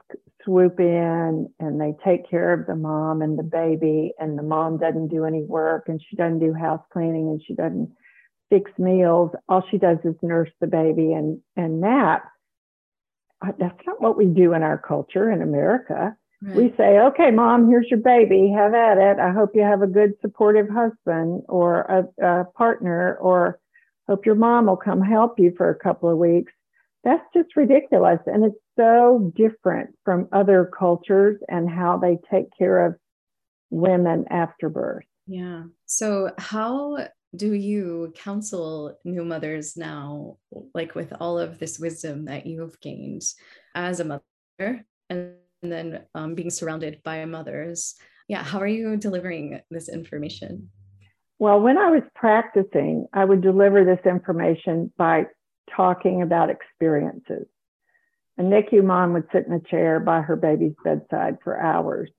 swoop 0.44 0.80
in 0.80 1.48
and 1.58 1.80
they 1.80 1.94
take 2.04 2.28
care 2.28 2.52
of 2.52 2.66
the 2.66 2.76
mom 2.76 3.22
and 3.22 3.38
the 3.38 3.42
baby, 3.42 4.12
and 4.18 4.38
the 4.38 4.42
mom 4.42 4.78
doesn't 4.78 5.08
do 5.08 5.24
any 5.24 5.42
work 5.42 5.84
and 5.88 6.00
she 6.08 6.16
doesn't 6.16 6.38
do 6.38 6.52
house 6.52 6.82
cleaning 6.92 7.28
and 7.28 7.42
she 7.46 7.54
doesn't 7.54 7.90
fix 8.50 8.70
meals. 8.78 9.30
All 9.48 9.62
she 9.70 9.78
does 9.78 9.98
is 10.04 10.14
nurse 10.22 10.50
the 10.60 10.66
baby 10.66 11.12
and, 11.12 11.40
and 11.56 11.80
nap. 11.80 12.30
Uh, 13.44 13.52
that's 13.58 13.78
not 13.86 14.00
what 14.00 14.16
we 14.16 14.26
do 14.26 14.54
in 14.54 14.62
our 14.62 14.78
culture 14.78 15.30
in 15.30 15.42
America. 15.42 16.16
Right. 16.40 16.56
We 16.56 16.74
say, 16.76 16.98
okay, 16.98 17.30
mom, 17.32 17.68
here's 17.68 17.88
your 17.90 17.98
baby. 17.98 18.52
Have 18.54 18.74
at 18.74 18.98
it. 18.98 19.18
I 19.18 19.32
hope 19.32 19.50
you 19.54 19.62
have 19.62 19.82
a 19.82 19.88
good, 19.88 20.14
supportive 20.20 20.68
husband 20.68 21.42
or 21.48 21.80
a, 21.80 22.24
a 22.24 22.44
partner, 22.56 23.18
or 23.20 23.58
hope 24.08 24.24
your 24.24 24.36
mom 24.36 24.66
will 24.66 24.76
come 24.76 25.02
help 25.02 25.40
you 25.40 25.52
for 25.56 25.68
a 25.68 25.78
couple 25.78 26.08
of 26.10 26.18
weeks. 26.18 26.52
That's 27.02 27.24
just 27.34 27.56
ridiculous. 27.56 28.20
And 28.26 28.44
it's 28.44 28.58
so 28.76 29.32
different 29.34 29.90
from 30.04 30.28
other 30.32 30.70
cultures 30.78 31.40
and 31.48 31.68
how 31.68 31.98
they 31.98 32.18
take 32.30 32.46
care 32.56 32.86
of 32.86 32.96
women 33.70 34.26
after 34.30 34.68
birth. 34.68 35.04
Yeah. 35.26 35.64
So, 35.86 36.32
how 36.38 37.08
do 37.36 37.52
you 37.52 38.12
counsel 38.16 38.96
new 39.04 39.24
mothers 39.24 39.76
now, 39.76 40.38
like 40.74 40.94
with 40.94 41.12
all 41.20 41.38
of 41.38 41.58
this 41.58 41.78
wisdom 41.78 42.24
that 42.26 42.46
you've 42.46 42.80
gained 42.80 43.22
as 43.74 44.00
a 44.00 44.04
mother 44.04 44.84
and 45.10 45.34
then 45.62 46.04
um, 46.14 46.34
being 46.34 46.50
surrounded 46.50 47.00
by 47.04 47.24
mothers? 47.24 47.94
Yeah, 48.28 48.42
how 48.42 48.58
are 48.58 48.66
you 48.66 48.96
delivering 48.96 49.60
this 49.70 49.88
information? 49.88 50.70
Well, 51.38 51.60
when 51.60 51.78
I 51.78 51.90
was 51.90 52.02
practicing, 52.14 53.06
I 53.12 53.24
would 53.24 53.40
deliver 53.40 53.84
this 53.84 54.04
information 54.04 54.92
by 54.98 55.26
talking 55.74 56.22
about 56.22 56.50
experiences. 56.50 57.46
A 58.38 58.42
NICU 58.42 58.84
mom 58.84 59.12
would 59.14 59.28
sit 59.32 59.46
in 59.46 59.52
a 59.52 59.60
chair 59.60 60.00
by 60.00 60.20
her 60.20 60.36
baby's 60.36 60.74
bedside 60.84 61.38
for 61.42 61.60
hours 61.60 62.10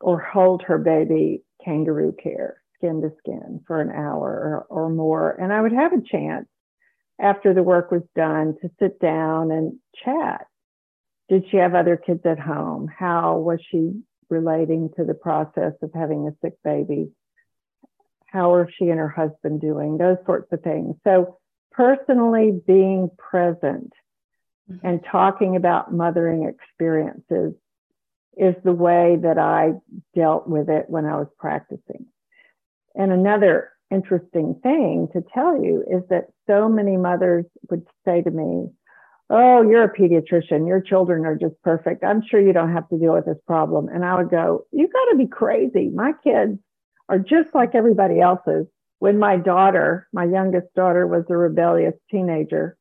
or 0.00 0.20
hold 0.20 0.62
her 0.62 0.78
baby 0.78 1.42
kangaroo 1.64 2.14
care 2.22 2.58
skin 2.76 3.00
to 3.00 3.12
skin 3.18 3.60
for 3.66 3.80
an 3.80 3.90
hour 3.90 4.66
or, 4.70 4.84
or 4.86 4.90
more. 4.90 5.30
And 5.30 5.52
I 5.52 5.60
would 5.60 5.72
have 5.72 5.92
a 5.92 6.02
chance 6.02 6.46
after 7.20 7.54
the 7.54 7.62
work 7.62 7.90
was 7.90 8.02
done 8.16 8.56
to 8.60 8.70
sit 8.78 9.00
down 9.00 9.50
and 9.50 9.78
chat. 10.04 10.46
Did 11.28 11.44
she 11.50 11.56
have 11.56 11.74
other 11.74 11.96
kids 11.96 12.20
at 12.24 12.38
home? 12.38 12.88
How 12.88 13.38
was 13.38 13.60
she 13.70 14.02
relating 14.28 14.90
to 14.96 15.04
the 15.04 15.14
process 15.14 15.72
of 15.82 15.90
having 15.94 16.28
a 16.28 16.36
sick 16.42 16.54
baby? 16.62 17.10
How 18.26 18.52
are 18.54 18.68
she 18.78 18.88
and 18.90 18.98
her 18.98 19.08
husband 19.08 19.60
doing? 19.60 19.96
Those 19.96 20.18
sorts 20.26 20.52
of 20.52 20.62
things. 20.62 20.96
So, 21.04 21.38
personally 21.72 22.60
being 22.66 23.10
present 23.18 23.92
mm-hmm. 24.70 24.86
and 24.86 25.04
talking 25.10 25.56
about 25.56 25.92
mothering 25.92 26.44
experiences 26.44 27.54
is 28.36 28.54
the 28.64 28.72
way 28.72 29.16
that 29.22 29.38
I 29.38 29.72
dealt 30.14 30.48
with 30.48 30.68
it 30.68 30.86
when 30.88 31.04
I 31.04 31.16
was 31.16 31.28
practicing. 31.38 32.06
And 32.94 33.12
another 33.12 33.70
interesting 33.90 34.58
thing 34.62 35.08
to 35.12 35.22
tell 35.32 35.62
you 35.62 35.84
is 35.88 36.02
that 36.10 36.26
so 36.46 36.68
many 36.68 36.96
mothers 36.96 37.44
would 37.70 37.86
say 38.04 38.22
to 38.22 38.30
me, 38.30 38.68
Oh, 39.30 39.62
you're 39.62 39.84
a 39.84 39.96
pediatrician. 39.96 40.68
Your 40.68 40.80
children 40.80 41.24
are 41.24 41.34
just 41.34 41.54
perfect. 41.62 42.04
I'm 42.04 42.22
sure 42.28 42.40
you 42.40 42.52
don't 42.52 42.72
have 42.72 42.88
to 42.90 42.98
deal 42.98 43.14
with 43.14 43.24
this 43.24 43.38
problem. 43.46 43.88
And 43.88 44.04
I 44.04 44.16
would 44.16 44.30
go, 44.30 44.66
You 44.70 44.86
got 44.86 45.12
to 45.12 45.16
be 45.16 45.26
crazy. 45.26 45.88
My 45.88 46.12
kids 46.22 46.58
are 47.08 47.18
just 47.18 47.54
like 47.54 47.74
everybody 47.74 48.20
else's. 48.20 48.66
When 48.98 49.18
my 49.18 49.36
daughter, 49.36 50.08
my 50.12 50.24
youngest 50.24 50.72
daughter, 50.74 51.06
was 51.06 51.24
a 51.28 51.36
rebellious 51.36 51.94
teenager, 52.10 52.76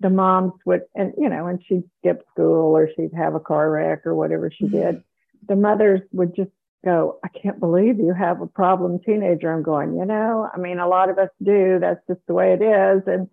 the 0.00 0.10
moms 0.10 0.52
would, 0.64 0.82
and 0.94 1.12
you 1.18 1.28
know, 1.28 1.46
and 1.46 1.60
she'd 1.66 1.82
skip 1.98 2.24
school 2.30 2.76
or 2.76 2.88
she'd 2.94 3.14
have 3.16 3.34
a 3.34 3.40
car 3.40 3.70
wreck 3.70 4.06
or 4.06 4.14
whatever 4.14 4.50
she 4.50 4.68
did. 4.68 4.96
Mm-hmm. 4.96 5.46
The 5.48 5.56
mothers 5.56 6.00
would 6.12 6.36
just 6.36 6.50
go, 6.84 7.18
I 7.24 7.28
can't 7.28 7.58
believe 7.58 7.98
you 7.98 8.14
have 8.14 8.40
a 8.40 8.46
problem 8.46 9.00
teenager. 9.00 9.52
I'm 9.52 9.62
going, 9.62 9.96
you 9.96 10.04
know, 10.04 10.48
I 10.52 10.58
mean, 10.58 10.78
a 10.78 10.88
lot 10.88 11.10
of 11.10 11.18
us 11.18 11.30
do. 11.42 11.78
That's 11.80 12.00
just 12.06 12.20
the 12.26 12.34
way 12.34 12.52
it 12.52 12.62
is. 12.62 13.02
And 13.06 13.28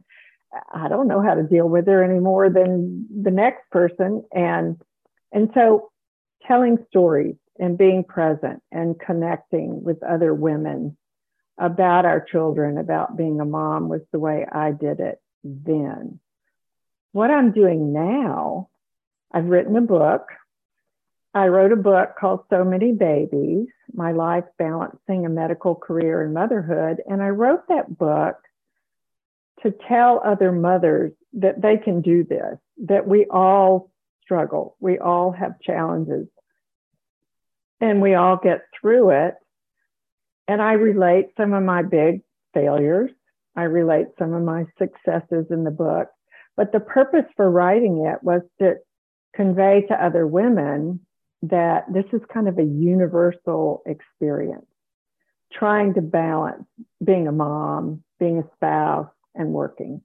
I 0.73 0.87
don't 0.87 1.07
know 1.07 1.21
how 1.21 1.35
to 1.35 1.43
deal 1.43 1.67
with 1.67 1.87
her 1.87 2.03
any 2.03 2.19
more 2.19 2.49
than 2.49 3.07
the 3.23 3.31
next 3.31 3.69
person. 3.71 4.23
And 4.33 4.79
and 5.31 5.49
so 5.53 5.91
telling 6.47 6.77
stories 6.89 7.35
and 7.59 7.77
being 7.77 8.03
present 8.03 8.61
and 8.71 8.99
connecting 8.99 9.83
with 9.83 10.01
other 10.03 10.33
women 10.33 10.97
about 11.57 12.05
our 12.05 12.21
children, 12.21 12.77
about 12.77 13.17
being 13.17 13.39
a 13.39 13.45
mom 13.45 13.89
was 13.89 14.01
the 14.11 14.19
way 14.19 14.45
I 14.49 14.71
did 14.71 14.99
it 14.99 15.21
then. 15.43 16.19
What 17.11 17.31
I'm 17.31 17.51
doing 17.51 17.93
now, 17.93 18.69
I've 19.31 19.45
written 19.45 19.75
a 19.75 19.81
book 19.81 20.27
I 21.35 21.49
wrote 21.49 21.73
a 21.73 21.75
book 21.75 22.15
called 22.17 22.45
So 22.49 22.63
Many 22.63 22.93
Babies 22.93 23.67
My 23.93 24.13
Life 24.13 24.45
Balancing 24.57 25.25
a 25.25 25.29
Medical 25.29 25.75
Career 25.75 26.21
and 26.21 26.33
Motherhood. 26.33 27.01
And 27.09 27.21
I 27.21 27.27
wrote 27.27 27.67
that 27.67 27.97
book 27.97 28.37
to 29.65 29.73
tell 29.87 30.21
other 30.23 30.51
mothers 30.51 31.11
that 31.33 31.59
they 31.59 31.77
can 31.77 32.01
do 32.01 32.23
this, 32.23 32.57
that 32.85 33.07
we 33.07 33.25
all 33.31 33.89
struggle, 34.21 34.77
we 34.79 34.99
all 34.99 35.31
have 35.31 35.59
challenges, 35.59 36.27
and 37.81 37.99
we 37.99 38.13
all 38.13 38.37
get 38.37 38.61
through 38.79 39.09
it. 39.09 39.33
And 40.47 40.61
I 40.61 40.73
relate 40.73 41.29
some 41.35 41.53
of 41.53 41.63
my 41.63 41.81
big 41.81 42.21
failures, 42.53 43.09
I 43.55 43.63
relate 43.63 44.07
some 44.19 44.33
of 44.33 44.43
my 44.43 44.65
successes 44.77 45.47
in 45.49 45.63
the 45.63 45.71
book. 45.71 46.09
But 46.55 46.71
the 46.71 46.79
purpose 46.79 47.25
for 47.35 47.49
writing 47.49 48.05
it 48.05 48.21
was 48.21 48.41
to 48.59 48.75
convey 49.35 49.85
to 49.87 50.05
other 50.05 50.27
women 50.27 50.99
that 51.41 51.91
this 51.91 52.05
is 52.13 52.21
kind 52.31 52.47
of 52.47 52.59
a 52.59 52.63
universal 52.63 53.81
experience, 53.87 54.67
trying 55.51 55.95
to 55.95 56.01
balance 56.01 56.65
being 57.03 57.27
a 57.27 57.31
mom, 57.31 58.03
being 58.19 58.39
a 58.39 58.55
spouse, 58.55 59.09
and 59.35 59.49
working. 59.49 60.01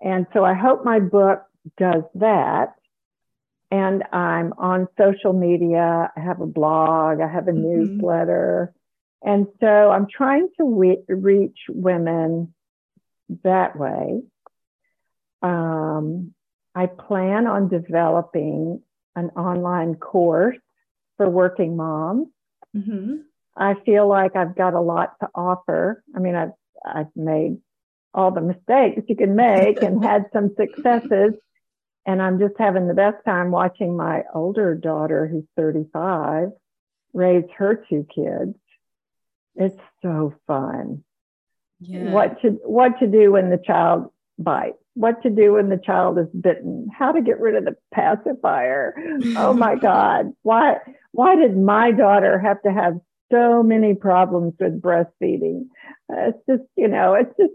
And 0.00 0.26
so 0.32 0.44
I 0.44 0.54
hope 0.54 0.84
my 0.84 1.00
book 1.00 1.42
does 1.76 2.04
that. 2.16 2.74
And 3.70 4.02
I'm 4.12 4.52
on 4.58 4.88
social 4.98 5.32
media. 5.32 6.10
I 6.16 6.20
have 6.20 6.40
a 6.40 6.46
blog, 6.46 7.20
I 7.20 7.28
have 7.28 7.46
a 7.46 7.52
mm-hmm. 7.52 7.98
newsletter. 7.98 8.74
And 9.22 9.46
so 9.60 9.66
I'm 9.66 10.06
trying 10.10 10.48
to 10.58 10.64
we- 10.64 11.04
reach 11.08 11.58
women 11.68 12.54
that 13.44 13.78
way. 13.78 14.22
Um, 15.42 16.34
I 16.74 16.86
plan 16.86 17.46
on 17.46 17.68
developing 17.68 18.82
an 19.16 19.30
online 19.30 19.96
course 19.96 20.56
for 21.16 21.28
working 21.28 21.76
moms. 21.76 22.28
Mm-hmm. 22.76 23.16
I 23.56 23.74
feel 23.84 24.08
like 24.08 24.36
I've 24.36 24.56
got 24.56 24.74
a 24.74 24.80
lot 24.80 25.14
to 25.20 25.28
offer. 25.34 26.02
I 26.14 26.18
mean, 26.18 26.34
I've 26.34 26.52
I've 26.84 27.14
made 27.14 27.58
all 28.12 28.30
the 28.30 28.40
mistakes 28.40 29.02
you 29.08 29.16
can 29.16 29.36
make 29.36 29.82
and 29.82 30.04
had 30.04 30.26
some 30.32 30.54
successes. 30.56 31.34
And 32.06 32.20
I'm 32.20 32.38
just 32.38 32.54
having 32.58 32.88
the 32.88 32.94
best 32.94 33.24
time 33.24 33.50
watching 33.50 33.96
my 33.96 34.22
older 34.34 34.74
daughter, 34.74 35.28
who's 35.28 35.44
35, 35.56 36.48
raise 37.12 37.44
her 37.56 37.84
two 37.88 38.06
kids. 38.14 38.56
It's 39.54 39.80
so 40.02 40.34
fun. 40.46 41.04
Yeah. 41.80 42.10
What 42.10 42.40
to 42.42 42.50
what 42.64 42.98
to 43.00 43.06
do 43.06 43.32
when 43.32 43.50
the 43.50 43.58
child 43.64 44.10
bites 44.38 44.76
what 44.94 45.22
to 45.22 45.30
do 45.30 45.54
when 45.54 45.68
the 45.68 45.78
child 45.78 46.18
is 46.18 46.26
bitten, 46.38 46.88
how 46.96 47.12
to 47.12 47.22
get 47.22 47.40
rid 47.40 47.54
of 47.54 47.64
the 47.64 47.76
pacifier. 47.92 48.94
oh 49.36 49.54
my 49.54 49.74
God. 49.80 50.32
Why 50.42 50.76
why 51.12 51.36
did 51.36 51.56
my 51.56 51.90
daughter 51.92 52.38
have 52.38 52.60
to 52.62 52.72
have 52.72 53.00
so 53.32 53.62
many 53.62 53.94
problems 53.94 54.54
with 54.58 54.80
breastfeeding? 54.80 55.68
Uh, 56.12 56.30
it's 56.30 56.38
just, 56.48 56.68
you 56.76 56.88
know, 56.88 57.14
it's 57.14 57.34
just 57.38 57.52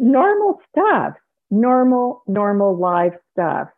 normal 0.00 0.60
stuff, 0.70 1.14
normal, 1.50 2.22
normal 2.26 2.76
life 2.76 3.14
stuff. 3.32 3.68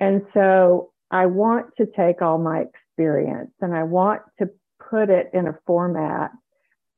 And 0.00 0.22
so 0.32 0.92
I 1.10 1.26
want 1.26 1.76
to 1.76 1.86
take 1.86 2.22
all 2.22 2.38
my 2.38 2.60
experience 2.60 3.50
and 3.60 3.74
I 3.74 3.82
want 3.82 4.22
to 4.38 4.50
put 4.90 5.10
it 5.10 5.30
in 5.34 5.46
a 5.46 5.58
format 5.66 6.30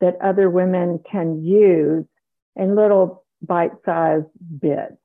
that 0.01 0.17
other 0.23 0.51
women 0.51 1.01
can 1.11 1.43
use 1.43 2.05
in 2.57 2.77
little 2.77 3.25
bite 3.43 3.73
sized 3.85 4.27
bits 4.61 4.97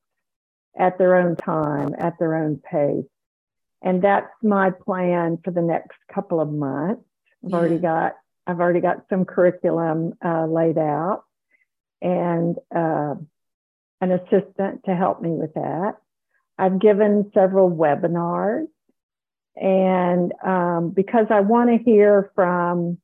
at 0.77 0.97
their 0.97 1.15
own 1.15 1.35
time, 1.35 1.95
at 1.97 2.19
their 2.19 2.35
own 2.35 2.57
pace. 2.57 3.05
And 3.81 4.01
that's 4.01 4.31
my 4.43 4.71
plan 4.71 5.39
for 5.43 5.51
the 5.51 5.61
next 5.61 5.97
couple 6.13 6.41
of 6.41 6.49
months. 6.49 7.01
I've 7.43 7.51
yeah. 7.51 7.57
already 7.57 7.77
got 7.77 8.15
I've 8.45 8.59
already 8.59 8.81
got 8.81 9.05
some 9.09 9.25
curriculum 9.25 10.13
uh, 10.25 10.47
laid 10.47 10.77
out 10.77 11.23
and 12.01 12.55
uh, 12.75 13.15
an 14.01 14.11
assistant 14.11 14.83
to 14.85 14.95
help 14.95 15.21
me 15.21 15.31
with 15.31 15.53
that. 15.53 15.93
I've 16.57 16.79
given 16.79 17.31
several 17.33 17.69
webinars. 17.69 18.67
And 19.55 20.33
um, 20.45 20.91
because 20.95 21.27
I 21.29 21.41
want 21.41 21.69
to 21.69 21.83
hear 21.83 22.31
from 22.35 22.97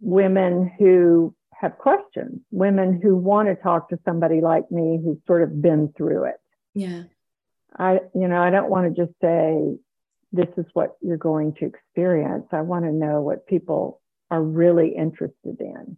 women 0.00 0.70
who 0.78 1.34
have 1.52 1.76
questions, 1.76 2.40
women 2.50 3.00
who 3.02 3.16
want 3.16 3.48
to 3.48 3.56
talk 3.56 3.90
to 3.90 3.98
somebody 4.04 4.40
like 4.40 4.70
me 4.70 5.00
who's 5.02 5.18
sort 5.26 5.42
of 5.42 5.60
been 5.60 5.92
through 5.96 6.24
it. 6.24 6.36
Yeah. 6.74 7.02
I, 7.76 8.00
you 8.14 8.28
know, 8.28 8.40
I 8.40 8.50
don't 8.50 8.70
want 8.70 8.94
to 8.94 9.02
just 9.04 9.14
say, 9.20 9.76
this 10.32 10.48
is 10.56 10.66
what 10.74 10.96
you're 11.00 11.16
going 11.16 11.54
to 11.54 11.66
experience. 11.66 12.46
I 12.52 12.60
want 12.60 12.84
to 12.84 12.92
know 12.92 13.20
what 13.22 13.46
people 13.46 14.00
are 14.30 14.42
really 14.42 14.94
interested 14.94 15.60
in. 15.60 15.96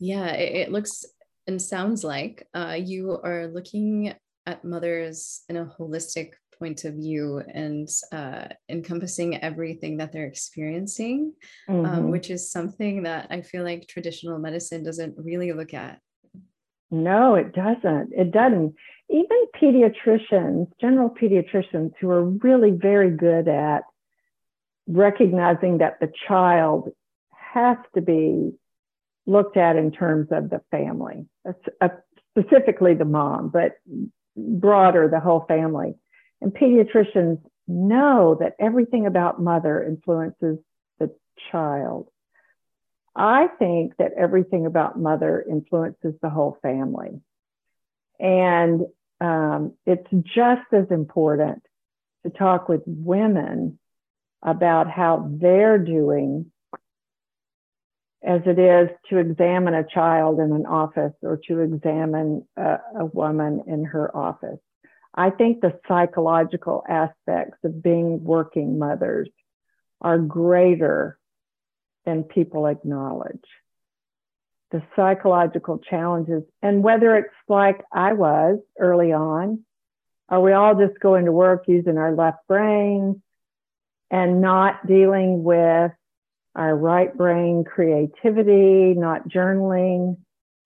Yeah, 0.00 0.32
it, 0.32 0.56
it 0.56 0.72
looks 0.72 1.04
and 1.46 1.60
sounds 1.60 2.02
like 2.02 2.48
uh, 2.54 2.76
you 2.78 3.18
are 3.22 3.46
looking 3.46 4.14
at 4.46 4.64
mothers 4.64 5.42
in 5.48 5.56
a 5.56 5.72
holistic 5.78 6.30
point 6.58 6.84
of 6.84 6.94
view 6.94 7.42
and 7.54 7.88
uh, 8.12 8.46
encompassing 8.68 9.42
everything 9.42 9.96
that 9.96 10.12
they're 10.12 10.26
experiencing, 10.26 11.32
um, 11.68 11.76
mm-hmm. 11.76 11.86
um, 11.86 12.10
which 12.10 12.30
is 12.30 12.50
something 12.50 13.04
that 13.04 13.26
I 13.30 13.40
feel 13.40 13.64
like 13.64 13.88
traditional 13.88 14.38
medicine 14.38 14.82
doesn't 14.84 15.14
really 15.16 15.52
look 15.52 15.74
at. 15.74 16.00
No, 16.90 17.36
it 17.36 17.52
doesn't. 17.54 18.12
It 18.12 18.32
doesn't. 18.32 18.74
Even 19.08 19.46
pediatricians, 19.60 20.68
general 20.80 21.10
pediatricians 21.10 21.92
who 22.00 22.10
are 22.10 22.24
really 22.24 22.70
very 22.70 23.10
good 23.10 23.48
at 23.48 23.82
recognizing 24.86 25.78
that 25.78 25.98
the 26.00 26.12
child 26.26 26.90
has 27.32 27.76
to 27.94 28.00
be 28.00 28.52
looked 29.30 29.56
at 29.56 29.76
in 29.76 29.90
terms 29.90 30.28
of 30.30 30.50
the 30.50 30.60
family, 30.70 31.26
uh, 31.80 31.88
specifically 32.36 32.94
the 32.94 33.04
mom, 33.04 33.48
but 33.48 33.72
broader, 34.36 35.08
the 35.08 35.20
whole 35.20 35.44
family. 35.46 35.94
And 36.40 36.52
pediatricians 36.52 37.38
know 37.68 38.36
that 38.40 38.56
everything 38.58 39.06
about 39.06 39.40
mother 39.40 39.82
influences 39.82 40.58
the 40.98 41.14
child. 41.50 42.08
I 43.14 43.48
think 43.58 43.96
that 43.98 44.12
everything 44.16 44.66
about 44.66 44.98
mother 44.98 45.44
influences 45.48 46.14
the 46.22 46.30
whole 46.30 46.58
family. 46.62 47.20
And 48.18 48.82
um, 49.20 49.74
it's 49.86 50.06
just 50.34 50.72
as 50.72 50.90
important 50.90 51.62
to 52.24 52.30
talk 52.30 52.68
with 52.68 52.82
women 52.86 53.78
about 54.42 54.90
how 54.90 55.28
they're 55.30 55.78
doing 55.78 56.50
as 58.22 58.42
it 58.44 58.58
is 58.58 58.88
to 59.08 59.18
examine 59.18 59.74
a 59.74 59.86
child 59.86 60.40
in 60.40 60.52
an 60.52 60.66
office 60.66 61.14
or 61.22 61.40
to 61.48 61.60
examine 61.60 62.46
a, 62.56 62.78
a 62.98 63.04
woman 63.06 63.62
in 63.66 63.84
her 63.84 64.14
office. 64.14 64.58
I 65.14 65.30
think 65.30 65.60
the 65.60 65.78
psychological 65.88 66.84
aspects 66.88 67.58
of 67.64 67.82
being 67.82 68.22
working 68.22 68.78
mothers 68.78 69.28
are 70.00 70.18
greater 70.18 71.18
than 72.04 72.24
people 72.24 72.66
acknowledge. 72.66 73.44
The 74.70 74.82
psychological 74.94 75.78
challenges, 75.78 76.44
and 76.62 76.82
whether 76.82 77.16
it's 77.16 77.34
like 77.48 77.82
I 77.92 78.12
was 78.12 78.60
early 78.78 79.12
on, 79.12 79.64
are 80.28 80.40
we 80.40 80.52
all 80.52 80.76
just 80.76 81.00
going 81.00 81.24
to 81.24 81.32
work 81.32 81.64
using 81.66 81.98
our 81.98 82.14
left 82.14 82.46
brain 82.46 83.20
and 84.10 84.40
not 84.40 84.86
dealing 84.86 85.42
with 85.42 85.90
our 86.54 86.76
right 86.76 87.16
brain 87.16 87.64
creativity, 87.64 88.94
not 88.98 89.28
journaling, 89.28 90.16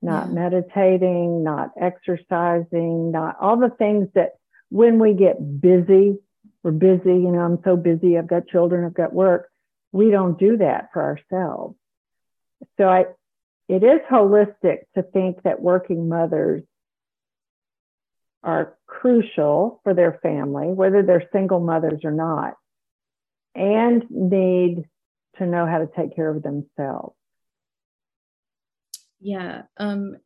not 0.02 0.28
yeah. 0.28 0.34
meditating, 0.34 1.42
not 1.42 1.70
exercising, 1.80 3.10
not 3.10 3.36
all 3.40 3.58
the 3.58 3.70
things 3.78 4.08
that 4.14 4.32
when 4.70 4.98
we 4.98 5.14
get 5.14 5.60
busy, 5.60 6.16
we're 6.62 6.70
busy, 6.70 7.10
you 7.10 7.30
know, 7.30 7.40
I'm 7.40 7.58
so 7.64 7.76
busy, 7.76 8.16
I've 8.16 8.26
got 8.26 8.48
children, 8.48 8.84
I've 8.84 8.94
got 8.94 9.12
work. 9.12 9.50
We 9.92 10.10
don't 10.10 10.38
do 10.38 10.56
that 10.58 10.88
for 10.92 11.02
ourselves. 11.02 11.76
So 12.78 12.88
I 12.88 13.04
it 13.68 13.82
is 13.82 14.00
holistic 14.10 14.80
to 14.94 15.02
think 15.02 15.42
that 15.42 15.60
working 15.60 16.08
mothers 16.08 16.62
are 18.42 18.76
crucial 18.86 19.80
for 19.84 19.94
their 19.94 20.18
family, 20.22 20.68
whether 20.68 21.02
they're 21.02 21.28
single 21.32 21.60
mothers 21.60 22.00
or 22.04 22.10
not, 22.10 22.54
and 23.54 24.04
need 24.10 24.84
to 25.38 25.46
know 25.46 25.66
how 25.66 25.78
to 25.78 25.88
take 25.96 26.14
care 26.14 26.28
of 26.28 26.42
themselves. 26.42 27.16
Yeah. 29.20 29.62
Um, 29.78 30.16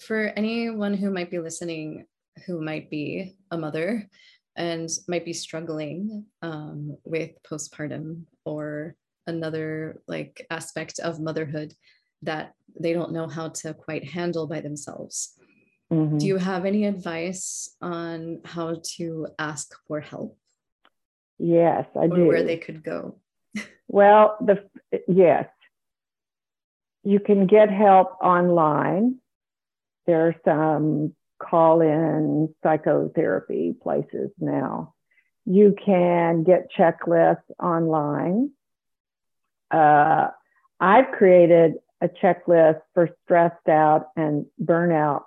for 0.00 0.32
anyone 0.36 0.94
who 0.94 1.10
might 1.10 1.30
be 1.30 1.38
listening, 1.38 2.06
who 2.46 2.62
might 2.62 2.90
be 2.90 3.36
a 3.50 3.58
mother 3.58 4.08
and 4.56 4.88
might 5.06 5.24
be 5.24 5.32
struggling 5.32 6.26
um, 6.42 6.96
with 7.04 7.30
postpartum 7.48 8.24
or 8.44 8.94
another 9.26 10.00
like 10.08 10.46
aspect 10.50 10.98
of 10.98 11.20
motherhood 11.20 11.74
that 12.22 12.54
they 12.80 12.92
don't 12.92 13.12
know 13.12 13.28
how 13.28 13.48
to 13.48 13.74
quite 13.74 14.08
handle 14.08 14.46
by 14.46 14.60
themselves. 14.60 15.38
Mm-hmm. 15.92 16.18
Do 16.18 16.26
you 16.26 16.36
have 16.36 16.64
any 16.64 16.84
advice 16.84 17.76
on 17.80 18.40
how 18.44 18.80
to 18.96 19.28
ask 19.38 19.74
for 19.86 20.00
help? 20.00 20.36
Yes, 21.38 21.86
I 21.94 22.06
or 22.06 22.16
do. 22.16 22.26
Where 22.26 22.42
they 22.42 22.56
could 22.56 22.82
go. 22.82 23.20
Well, 23.88 24.36
the 24.40 24.62
yes, 25.08 25.48
you 27.02 27.20
can 27.20 27.46
get 27.46 27.70
help 27.70 28.16
online. 28.22 29.16
There 30.06 30.28
are 30.28 30.36
some 30.44 31.14
call-in 31.42 32.54
psychotherapy 32.62 33.74
places 33.82 34.30
now. 34.38 34.94
You 35.44 35.74
can 35.84 36.44
get 36.44 36.70
checklists 36.78 37.38
online. 37.58 38.50
Uh, 39.70 40.28
I've 40.80 41.10
created 41.12 41.74
a 42.00 42.08
checklist 42.08 42.80
for 42.94 43.08
stressed 43.24 43.68
out 43.68 44.08
and 44.16 44.46
burnout 44.62 45.22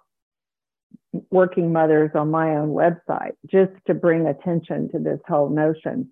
working 1.29 1.73
mothers 1.73 2.11
on 2.15 2.31
my 2.31 2.55
own 2.55 2.69
website 2.69 3.33
just 3.45 3.71
to 3.87 3.93
bring 3.93 4.27
attention 4.27 4.89
to 4.91 4.99
this 4.99 5.19
whole 5.27 5.49
notion. 5.49 6.09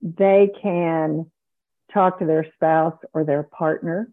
They 0.00 0.50
can 0.60 1.30
talk 1.92 2.18
to 2.18 2.26
their 2.26 2.46
spouse 2.54 2.98
or 3.12 3.24
their 3.24 3.42
partner. 3.42 4.10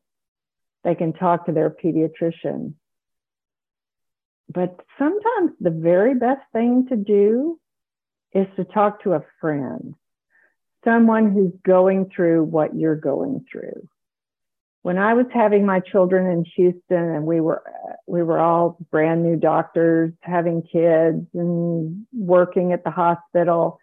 They 0.83 0.95
can 0.95 1.13
talk 1.13 1.45
to 1.45 1.51
their 1.51 1.69
pediatrician. 1.69 2.73
But 4.51 4.79
sometimes 4.97 5.51
the 5.59 5.69
very 5.69 6.15
best 6.15 6.41
thing 6.53 6.87
to 6.89 6.95
do 6.95 7.59
is 8.33 8.47
to 8.55 8.63
talk 8.63 9.03
to 9.03 9.13
a 9.13 9.23
friend, 9.39 9.95
someone 10.83 11.31
who's 11.31 11.53
going 11.65 12.09
through 12.15 12.43
what 12.43 12.75
you're 12.75 12.95
going 12.95 13.45
through. 13.51 13.87
When 14.81 14.97
I 14.97 15.13
was 15.13 15.25
having 15.33 15.65
my 15.65 15.81
children 15.81 16.31
in 16.31 16.45
Houston 16.55 17.09
and 17.09 17.25
we 17.25 17.41
were 17.41 17.63
we 18.07 18.23
were 18.23 18.39
all 18.39 18.77
brand 18.89 19.23
new 19.23 19.35
doctors 19.35 20.13
having 20.21 20.63
kids 20.63 21.27
and 21.33 22.07
working 22.11 22.71
at 22.73 22.83
the 22.83 22.89
hospital, 22.89 23.79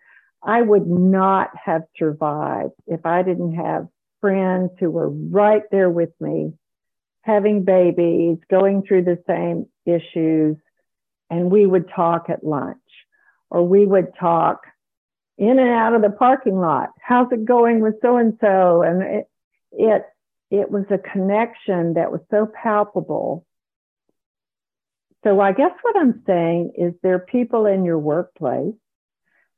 I 0.46 0.62
would 0.62 0.86
not 0.86 1.50
have 1.56 1.82
survived 1.98 2.74
if 2.86 3.04
I 3.04 3.22
didn't 3.22 3.56
have 3.56 3.88
friends 4.20 4.70
who 4.78 4.90
were 4.90 5.10
right 5.10 5.64
there 5.72 5.90
with 5.90 6.12
me, 6.20 6.52
having 7.22 7.64
babies, 7.64 8.38
going 8.48 8.84
through 8.84 9.04
the 9.04 9.18
same 9.26 9.66
issues, 9.84 10.56
and 11.30 11.50
we 11.50 11.66
would 11.66 11.90
talk 11.90 12.30
at 12.30 12.44
lunch 12.44 12.78
or 13.50 13.66
we 13.66 13.84
would 13.86 14.14
talk 14.18 14.62
in 15.36 15.58
and 15.58 15.68
out 15.68 15.94
of 15.94 16.02
the 16.02 16.10
parking 16.10 16.60
lot. 16.60 16.90
How's 17.02 17.30
it 17.32 17.44
going 17.44 17.80
with 17.80 17.94
so 18.00 18.16
and 18.16 18.38
so? 18.40 18.82
And 18.82 19.02
it, 19.02 19.28
it, 19.72 20.02
it 20.52 20.70
was 20.70 20.84
a 20.90 20.98
connection 20.98 21.94
that 21.94 22.12
was 22.12 22.20
so 22.30 22.46
palpable. 22.62 23.44
So 25.24 25.40
I 25.40 25.52
guess 25.52 25.72
what 25.82 25.96
I'm 25.96 26.22
saying 26.24 26.72
is 26.78 26.94
there 27.02 27.14
are 27.14 27.18
people 27.18 27.66
in 27.66 27.84
your 27.84 27.98
workplace 27.98 28.74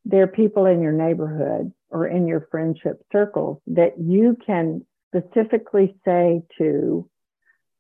there 0.04 0.24
are 0.24 0.28
people 0.28 0.66
in 0.66 0.80
your 0.80 0.92
neighborhood 0.92 1.72
or 1.90 2.06
in 2.06 2.26
your 2.26 2.46
friendship 2.50 3.02
circles 3.12 3.60
that 3.66 3.98
you 3.98 4.36
can 4.44 4.84
specifically 5.08 5.96
say 6.04 6.42
to, 6.58 7.08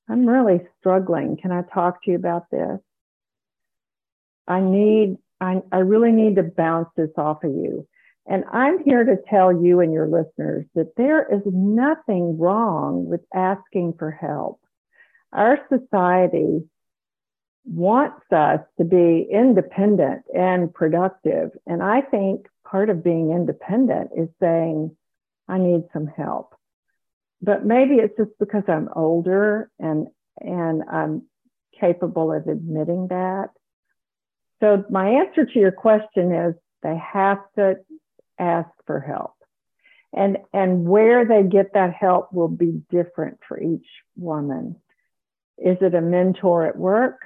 I'm 0.08 0.26
really 0.26 0.66
struggling. 0.78 1.36
Can 1.40 1.52
I 1.52 1.62
talk 1.62 2.02
to 2.04 2.10
you 2.10 2.16
about 2.16 2.50
this? 2.50 2.78
I 4.46 4.60
need, 4.60 5.18
I, 5.40 5.62
I 5.70 5.78
really 5.78 6.12
need 6.12 6.36
to 6.36 6.42
bounce 6.42 6.88
this 6.96 7.10
off 7.16 7.44
of 7.44 7.50
you. 7.50 7.86
And 8.26 8.44
I'm 8.52 8.82
here 8.84 9.04
to 9.04 9.16
tell 9.28 9.52
you 9.52 9.80
and 9.80 9.92
your 9.92 10.06
listeners 10.06 10.66
that 10.74 10.96
there 10.96 11.26
is 11.34 11.42
nothing 11.46 12.38
wrong 12.38 13.06
with 13.06 13.22
asking 13.34 13.94
for 13.98 14.10
help. 14.10 14.60
Our 15.32 15.58
society 15.68 16.62
wants 17.68 18.24
us 18.32 18.60
to 18.78 18.84
be 18.84 19.28
independent 19.30 20.22
and 20.34 20.72
productive. 20.72 21.50
And 21.66 21.82
I 21.82 22.00
think 22.00 22.46
part 22.64 22.90
of 22.90 23.04
being 23.04 23.30
independent 23.30 24.10
is 24.16 24.28
saying, 24.40 24.96
I 25.48 25.58
need 25.58 25.82
some 25.92 26.06
help. 26.06 26.54
But 27.40 27.64
maybe 27.64 27.96
it's 27.96 28.16
just 28.16 28.36
because 28.38 28.64
I'm 28.68 28.88
older 28.94 29.70
and 29.78 30.08
and 30.40 30.82
I'm 30.90 31.22
capable 31.80 32.32
of 32.32 32.46
admitting 32.46 33.08
that. 33.08 33.50
So, 34.60 34.84
my 34.90 35.08
answer 35.08 35.44
to 35.44 35.58
your 35.58 35.72
question 35.72 36.32
is 36.32 36.54
they 36.82 36.96
have 36.96 37.38
to 37.56 37.76
ask 38.38 38.70
for 38.86 39.00
help. 39.00 39.34
And, 40.12 40.38
and 40.52 40.86
where 40.86 41.26
they 41.26 41.42
get 41.42 41.74
that 41.74 41.92
help 41.92 42.32
will 42.32 42.48
be 42.48 42.82
different 42.90 43.38
for 43.46 43.60
each 43.60 43.86
woman. 44.16 44.76
Is 45.58 45.76
it 45.80 45.94
a 45.94 46.00
mentor 46.00 46.66
at 46.66 46.78
work? 46.78 47.20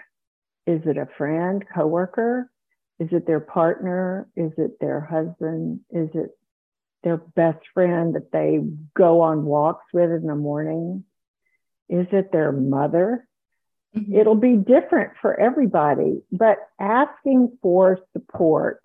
Is 0.66 0.80
it 0.86 0.96
a 0.96 1.08
friend, 1.18 1.64
coworker? 1.74 2.50
Is 2.98 3.08
it 3.12 3.26
their 3.26 3.40
partner? 3.40 4.28
Is 4.36 4.52
it 4.58 4.78
their 4.80 5.00
husband? 5.00 5.80
Is 5.90 6.08
it 6.14 6.36
their 7.02 7.16
best 7.16 7.58
friend 7.74 8.14
that 8.14 8.30
they 8.32 8.60
go 8.96 9.20
on 9.20 9.44
walks 9.44 9.86
with 9.92 10.10
in 10.10 10.26
the 10.26 10.36
morning? 10.36 11.04
Is 11.88 12.06
it 12.12 12.30
their 12.30 12.52
mother? 12.52 13.26
Mm-hmm. 13.96 14.14
It'll 14.14 14.36
be 14.36 14.56
different 14.56 15.12
for 15.20 15.38
everybody, 15.38 16.22
but 16.30 16.58
asking 16.80 17.58
for 17.60 17.98
support 18.12 18.80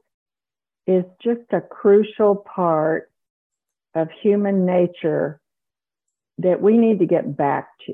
is 0.85 1.03
just 1.21 1.41
a 1.51 1.61
crucial 1.61 2.35
part 2.35 3.11
of 3.93 4.09
human 4.21 4.65
nature 4.65 5.39
that 6.39 6.61
we 6.61 6.77
need 6.77 6.99
to 6.99 7.05
get 7.05 7.35
back 7.35 7.69
to. 7.85 7.93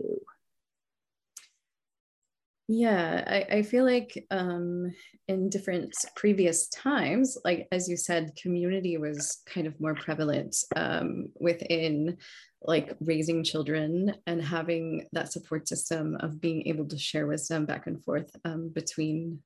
Yeah, 2.75 3.23
I, 3.27 3.57
I 3.57 3.61
feel 3.61 3.85
like 3.85 4.25
um, 4.31 4.91
in 5.27 5.47
different 5.49 5.93
previous 6.15 6.67
times, 6.69 7.37
like 7.45 7.67
as 7.71 7.87
you 7.87 7.95
said, 7.95 8.35
community 8.35 8.97
was 8.97 9.43
kind 9.45 9.67
of 9.67 9.79
more 9.79 9.93
prevalent 9.93 10.55
um, 10.75 11.27
within 11.39 12.17
like 12.63 12.97
raising 12.99 13.43
children 13.43 14.15
and 14.25 14.41
having 14.41 15.05
that 15.11 15.31
support 15.31 15.67
system 15.67 16.17
of 16.21 16.41
being 16.41 16.67
able 16.67 16.87
to 16.87 16.97
share 16.97 17.27
wisdom 17.27 17.67
back 17.67 17.85
and 17.85 18.03
forth 18.03 18.35
um, 18.43 18.69
between 18.69 19.39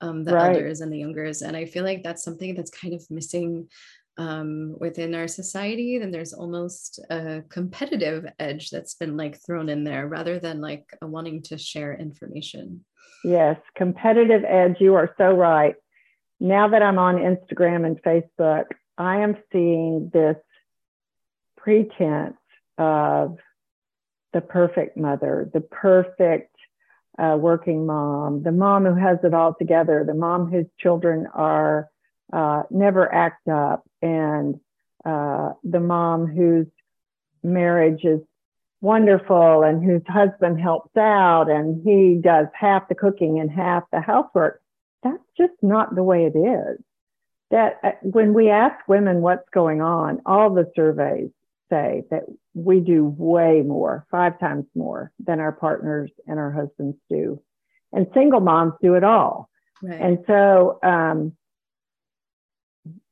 um, 0.00 0.22
the 0.22 0.34
right. 0.34 0.54
elders 0.54 0.80
and 0.80 0.92
the 0.92 0.98
youngers. 0.98 1.42
And 1.42 1.56
I 1.56 1.64
feel 1.64 1.82
like 1.82 2.04
that's 2.04 2.22
something 2.22 2.54
that's 2.54 2.70
kind 2.70 2.94
of 2.94 3.04
missing 3.10 3.68
um, 4.18 4.74
within 4.78 5.14
our 5.14 5.28
society. 5.28 5.98
Then 5.98 6.10
there's 6.10 6.32
almost 6.32 7.00
a 7.08 7.42
competitive 7.48 8.26
edge 8.38 8.70
that's 8.70 8.94
been 8.94 9.16
like 9.16 9.40
thrown 9.44 9.68
in 9.68 9.84
there 9.84 10.06
rather 10.06 10.38
than 10.38 10.60
like 10.60 10.84
wanting 11.00 11.42
to 11.44 11.56
share 11.56 11.94
information. 11.94 12.84
Yes, 13.24 13.56
competitive 13.76 14.44
edge. 14.44 14.76
You 14.80 14.94
are 14.94 15.14
so 15.16 15.32
right. 15.32 15.76
Now 16.40 16.68
that 16.68 16.82
I'm 16.82 16.98
on 16.98 17.16
Instagram 17.16 17.86
and 17.86 18.02
Facebook, 18.02 18.64
I 18.96 19.20
am 19.20 19.36
seeing 19.52 20.10
this 20.12 20.36
pretense 21.56 22.36
of 22.76 23.38
the 24.32 24.40
perfect 24.40 24.96
mother, 24.96 25.50
the 25.52 25.60
perfect 25.60 26.54
uh, 27.18 27.36
working 27.38 27.86
mom, 27.86 28.42
the 28.42 28.52
mom 28.52 28.84
who 28.84 28.94
has 28.94 29.18
it 29.24 29.34
all 29.34 29.54
together, 29.54 30.04
the 30.06 30.14
mom 30.14 30.50
whose 30.50 30.66
children 30.78 31.26
are 31.34 31.88
uh, 32.32 32.62
never 32.70 33.12
act 33.12 33.48
up, 33.48 33.84
and 34.02 34.60
uh, 35.04 35.52
the 35.64 35.80
mom 35.80 36.26
whose 36.26 36.66
marriage 37.42 38.04
is 38.04 38.20
wonderful 38.80 39.62
and 39.62 39.82
whose 39.82 40.02
husband 40.06 40.60
helps 40.60 40.96
out 40.96 41.50
and 41.50 41.82
he 41.84 42.20
does 42.22 42.46
half 42.54 42.88
the 42.88 42.94
cooking 42.94 43.40
and 43.40 43.50
half 43.50 43.82
the 43.92 44.00
housework. 44.00 44.60
That's 45.02 45.22
just 45.36 45.54
not 45.62 45.94
the 45.94 46.02
way 46.02 46.24
it 46.24 46.38
is. 46.38 46.78
That 47.50 47.78
uh, 47.82 47.90
when 48.02 48.34
we 48.34 48.50
ask 48.50 48.76
women 48.86 49.20
what's 49.20 49.48
going 49.52 49.80
on, 49.80 50.20
all 50.26 50.50
the 50.52 50.70
surveys 50.76 51.30
say 51.70 52.04
that 52.10 52.24
we 52.54 52.80
do 52.80 53.04
way 53.04 53.62
more, 53.62 54.06
five 54.10 54.38
times 54.38 54.66
more 54.74 55.12
than 55.24 55.40
our 55.40 55.52
partners 55.52 56.10
and 56.26 56.38
our 56.38 56.52
husbands 56.52 56.96
do. 57.08 57.40
And 57.92 58.06
single 58.14 58.40
moms 58.40 58.74
do 58.82 58.94
it 58.94 59.04
all. 59.04 59.48
Right. 59.82 60.00
And 60.00 60.18
so 60.26 60.78
um, 60.82 61.32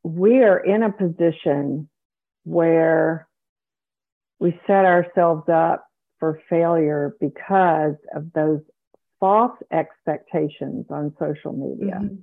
we 0.07 0.45
are 0.45 0.59
in 0.59 0.85
a 0.85 0.93
position 0.93 1.89
where 2.45 3.29
we 4.39 4.59
set 4.67 4.85
ourselves 4.85 5.49
up 5.49 5.85
for 6.21 6.41
failure 6.49 7.17
because 7.21 7.97
of 8.15 8.33
those 8.33 8.61
false 9.19 9.59
expectations 9.73 10.87
on 10.91 11.13
social 11.19 11.53
media. 11.53 11.99
Mm-hmm. 12.01 12.15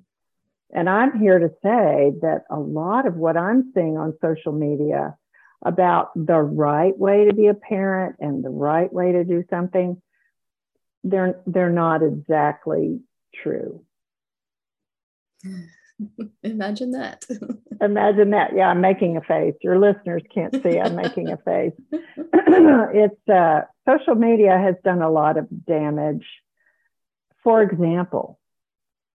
And 0.74 0.90
I'm 0.90 1.20
here 1.20 1.40
to 1.40 1.50
say 1.62 2.14
that 2.22 2.46
a 2.50 2.58
lot 2.58 3.06
of 3.06 3.16
what 3.16 3.36
I'm 3.36 3.72
seeing 3.76 3.98
on 3.98 4.18
social 4.22 4.54
media 4.54 5.16
about 5.64 6.12
the 6.16 6.40
right 6.40 6.98
way 6.98 7.26
to 7.26 7.34
be 7.34 7.48
a 7.48 7.54
parent 7.54 8.16
and 8.20 8.44
the 8.44 8.50
right 8.50 8.92
way 8.92 9.12
to 9.12 9.26
do 9.26 9.44
something, 9.50 10.02
they're 11.04 11.42
they're 11.46 11.70
not 11.70 12.02
exactly 12.02 13.02
true. 13.36 13.84
Imagine 16.44 16.92
that. 16.92 17.26
Imagine 17.84 18.30
that. 18.30 18.52
Yeah, 18.56 18.70
I'm 18.70 18.80
making 18.80 19.18
a 19.18 19.22
face. 19.22 19.56
Your 19.62 19.78
listeners 19.78 20.24
can't 20.34 20.54
see. 20.64 20.80
I'm 20.80 20.96
making 20.96 21.32
a 21.32 21.38
face. 21.38 21.74
it's 21.92 23.30
uh, 23.30 23.62
social 23.88 24.16
media 24.16 24.58
has 24.58 24.76
done 24.86 25.02
a 25.02 25.12
lot 25.12 25.38
of 25.38 25.48
damage. 25.66 26.26
For 27.44 27.62
example, 27.62 28.40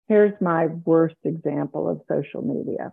here's 0.09 0.33
my 0.41 0.67
worst 0.67 1.17
example 1.25 1.91
of 1.91 2.01
social 2.09 2.41
media. 2.41 2.93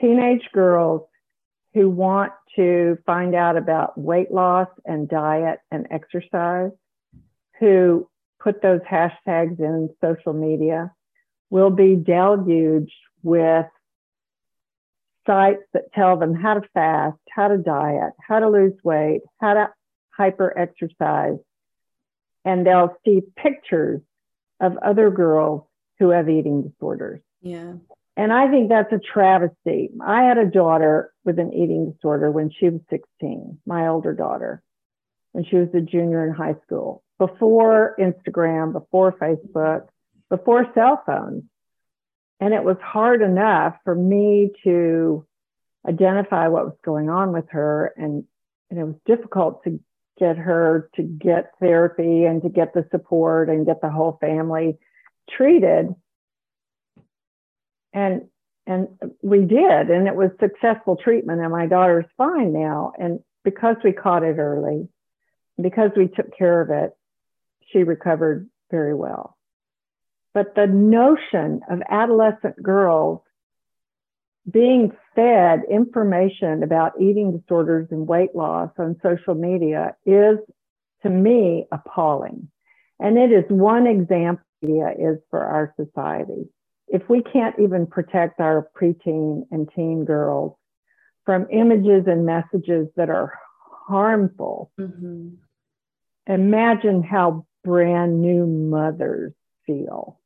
Teenage 0.00 0.48
girls 0.52 1.08
who 1.74 1.90
want 1.90 2.32
to 2.54 2.98
find 3.04 3.34
out 3.34 3.56
about 3.56 3.98
weight 3.98 4.30
loss 4.30 4.68
and 4.84 5.08
diet 5.08 5.58
and 5.72 5.88
exercise, 5.90 6.70
who 7.58 8.08
put 8.38 8.62
those 8.62 8.80
hashtags 8.88 9.58
in 9.58 9.90
social 10.00 10.32
media, 10.32 10.92
will 11.50 11.70
be 11.70 11.96
deluged 11.96 12.92
with 13.26 13.66
sites 15.26 15.64
that 15.74 15.92
tell 15.92 16.16
them 16.16 16.32
how 16.32 16.54
to 16.54 16.62
fast, 16.72 17.18
how 17.28 17.48
to 17.48 17.58
diet, 17.58 18.12
how 18.20 18.38
to 18.38 18.48
lose 18.48 18.74
weight, 18.84 19.22
how 19.40 19.54
to 19.54 19.68
hyper 20.16 20.56
exercise. 20.56 21.38
And 22.44 22.64
they'll 22.64 22.96
see 23.04 23.22
pictures 23.36 24.00
of 24.60 24.76
other 24.78 25.10
girls 25.10 25.64
who 25.98 26.10
have 26.10 26.28
eating 26.28 26.62
disorders. 26.62 27.20
Yeah. 27.42 27.72
And 28.16 28.32
I 28.32 28.48
think 28.48 28.68
that's 28.68 28.92
a 28.92 29.00
travesty. 29.00 29.90
I 30.00 30.22
had 30.22 30.38
a 30.38 30.46
daughter 30.46 31.12
with 31.24 31.40
an 31.40 31.52
eating 31.52 31.90
disorder 31.90 32.30
when 32.30 32.50
she 32.50 32.70
was 32.70 32.80
16, 32.90 33.58
my 33.66 33.88
older 33.88 34.14
daughter, 34.14 34.62
when 35.32 35.44
she 35.44 35.56
was 35.56 35.68
a 35.74 35.80
junior 35.80 36.24
in 36.24 36.32
high 36.32 36.54
school, 36.64 37.02
before 37.18 37.96
Instagram, 37.98 38.72
before 38.72 39.12
Facebook, 39.18 39.88
before 40.30 40.70
cell 40.74 41.02
phones. 41.04 41.42
And 42.40 42.52
it 42.52 42.62
was 42.62 42.76
hard 42.82 43.22
enough 43.22 43.76
for 43.84 43.94
me 43.94 44.50
to 44.64 45.26
identify 45.88 46.48
what 46.48 46.64
was 46.64 46.76
going 46.84 47.08
on 47.08 47.32
with 47.32 47.46
her. 47.50 47.92
And, 47.96 48.24
and 48.70 48.78
it 48.78 48.84
was 48.84 48.96
difficult 49.06 49.64
to 49.64 49.80
get 50.18 50.36
her 50.36 50.90
to 50.96 51.02
get 51.02 51.52
therapy 51.60 52.24
and 52.24 52.42
to 52.42 52.48
get 52.48 52.74
the 52.74 52.86
support 52.90 53.48
and 53.48 53.66
get 53.66 53.80
the 53.80 53.90
whole 53.90 54.18
family 54.20 54.78
treated. 55.30 55.94
And 57.92 58.28
and 58.66 58.88
we 59.22 59.40
did. 59.44 59.90
And 59.90 60.08
it 60.08 60.16
was 60.16 60.30
successful 60.40 60.96
treatment 60.96 61.40
and 61.40 61.52
my 61.52 61.66
daughter's 61.66 62.06
fine 62.18 62.52
now. 62.52 62.92
And 62.98 63.20
because 63.44 63.76
we 63.84 63.92
caught 63.92 64.24
it 64.24 64.38
early 64.38 64.88
because 65.60 65.90
we 65.96 66.08
took 66.08 66.36
care 66.36 66.60
of 66.60 66.70
it 66.70 66.90
she 67.72 67.82
recovered 67.82 68.48
very 68.70 68.94
well 68.94 69.35
but 70.36 70.54
the 70.54 70.66
notion 70.66 71.62
of 71.70 71.80
adolescent 71.88 72.62
girls 72.62 73.22
being 74.52 74.92
fed 75.14 75.62
information 75.70 76.62
about 76.62 76.92
eating 77.00 77.38
disorders 77.38 77.88
and 77.90 78.06
weight 78.06 78.34
loss 78.34 78.68
on 78.78 79.00
social 79.02 79.34
media 79.34 79.96
is 80.04 80.36
to 81.02 81.08
me 81.08 81.64
appalling. 81.72 82.50
And 83.00 83.16
it 83.16 83.32
is 83.32 83.44
one 83.48 83.86
example 83.86 84.44
is 84.60 85.16
for 85.30 85.42
our 85.42 85.74
society. 85.82 86.50
If 86.88 87.08
we 87.08 87.22
can't 87.22 87.58
even 87.58 87.86
protect 87.86 88.38
our 88.38 88.68
preteen 88.78 89.44
and 89.50 89.66
teen 89.74 90.04
girls 90.04 90.54
from 91.24 91.46
images 91.50 92.04
and 92.06 92.26
messages 92.26 92.88
that 92.96 93.08
are 93.08 93.32
harmful, 93.88 94.70
mm-hmm. 94.78 95.28
imagine 96.26 97.02
how 97.02 97.46
brand 97.64 98.20
new 98.20 98.46
mothers 98.46 99.32
feel 99.64 100.20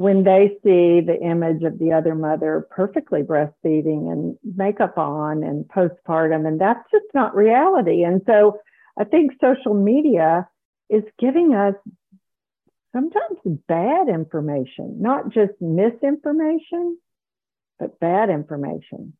when 0.00 0.24
they 0.24 0.48
see 0.64 1.02
the 1.02 1.18
image 1.22 1.62
of 1.62 1.78
the 1.78 1.92
other 1.92 2.14
mother 2.14 2.66
perfectly 2.70 3.20
breastfeeding 3.20 4.10
and 4.10 4.38
makeup 4.56 4.96
on 4.96 5.42
and 5.42 5.66
postpartum, 5.66 6.48
and 6.48 6.58
that's 6.58 6.90
just 6.90 7.04
not 7.12 7.36
reality. 7.36 8.02
And 8.02 8.22
so 8.24 8.60
I 8.98 9.04
think 9.04 9.32
social 9.42 9.74
media 9.74 10.48
is 10.88 11.02
giving 11.18 11.52
us 11.52 11.74
sometimes 12.94 13.60
bad 13.68 14.08
information, 14.08 15.02
not 15.02 15.28
just 15.28 15.52
misinformation, 15.60 16.96
but 17.78 18.00
bad 18.00 18.30
information. 18.30 19.12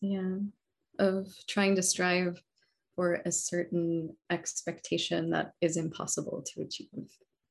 Yeah, 0.00 0.36
of 0.98 1.28
trying 1.46 1.76
to 1.76 1.82
strive 1.82 2.42
for 2.94 3.20
a 3.26 3.30
certain 3.30 4.16
expectation 4.30 5.28
that 5.32 5.52
is 5.60 5.76
impossible 5.76 6.42
to 6.54 6.62
achieve. 6.62 7.10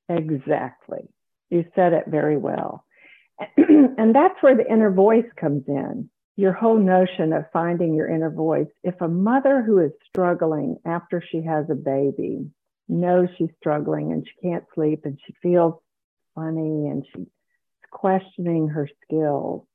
Exactly. 0.10 1.08
You 1.50 1.66
said 1.76 1.94
it 1.94 2.06
very 2.08 2.38
well. 2.38 2.84
and 3.58 4.16
that's 4.16 4.42
where 4.42 4.56
the 4.56 4.70
inner 4.72 4.92
voice 4.92 5.26
comes 5.40 5.64
in. 5.68 6.10
Your 6.38 6.52
whole 6.52 6.78
notion 6.78 7.32
of 7.34 7.46
finding 7.54 7.94
your 7.94 8.10
inner 8.10 8.30
voice. 8.30 8.68
If 8.84 9.00
a 9.00 9.08
mother 9.08 9.62
who 9.62 9.80
is 9.80 9.92
struggling 10.10 10.78
after 10.86 11.24
she 11.32 11.42
has 11.44 11.66
a 11.70 11.76
baby 11.76 12.50
knows 12.88 13.30
she's 13.38 13.50
struggling 13.58 14.12
and 14.12 14.26
she 14.28 14.48
can't 14.48 14.66
sleep 14.74 15.02
and 15.06 15.18
she 15.26 15.34
feels 15.42 15.76
funny 16.36 16.88
and 16.88 17.06
she's 17.16 17.28
questioning 17.90 18.68
her 18.68 18.90
skills, 19.04 19.66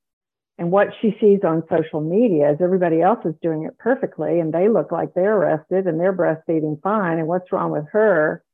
and 0.60 0.70
what 0.70 0.88
she 1.00 1.16
sees 1.18 1.40
on 1.42 1.62
social 1.70 2.02
media 2.02 2.52
is 2.52 2.58
everybody 2.60 3.00
else 3.00 3.24
is 3.24 3.34
doing 3.40 3.64
it 3.64 3.78
perfectly 3.78 4.40
and 4.40 4.52
they 4.52 4.68
look 4.68 4.92
like 4.92 5.14
they're 5.14 5.38
rested 5.38 5.86
and 5.86 5.98
they're 5.98 6.12
breastfeeding 6.12 6.82
fine. 6.82 7.18
And 7.18 7.26
what's 7.26 7.50
wrong 7.50 7.70
with 7.70 7.86
her? 7.92 8.44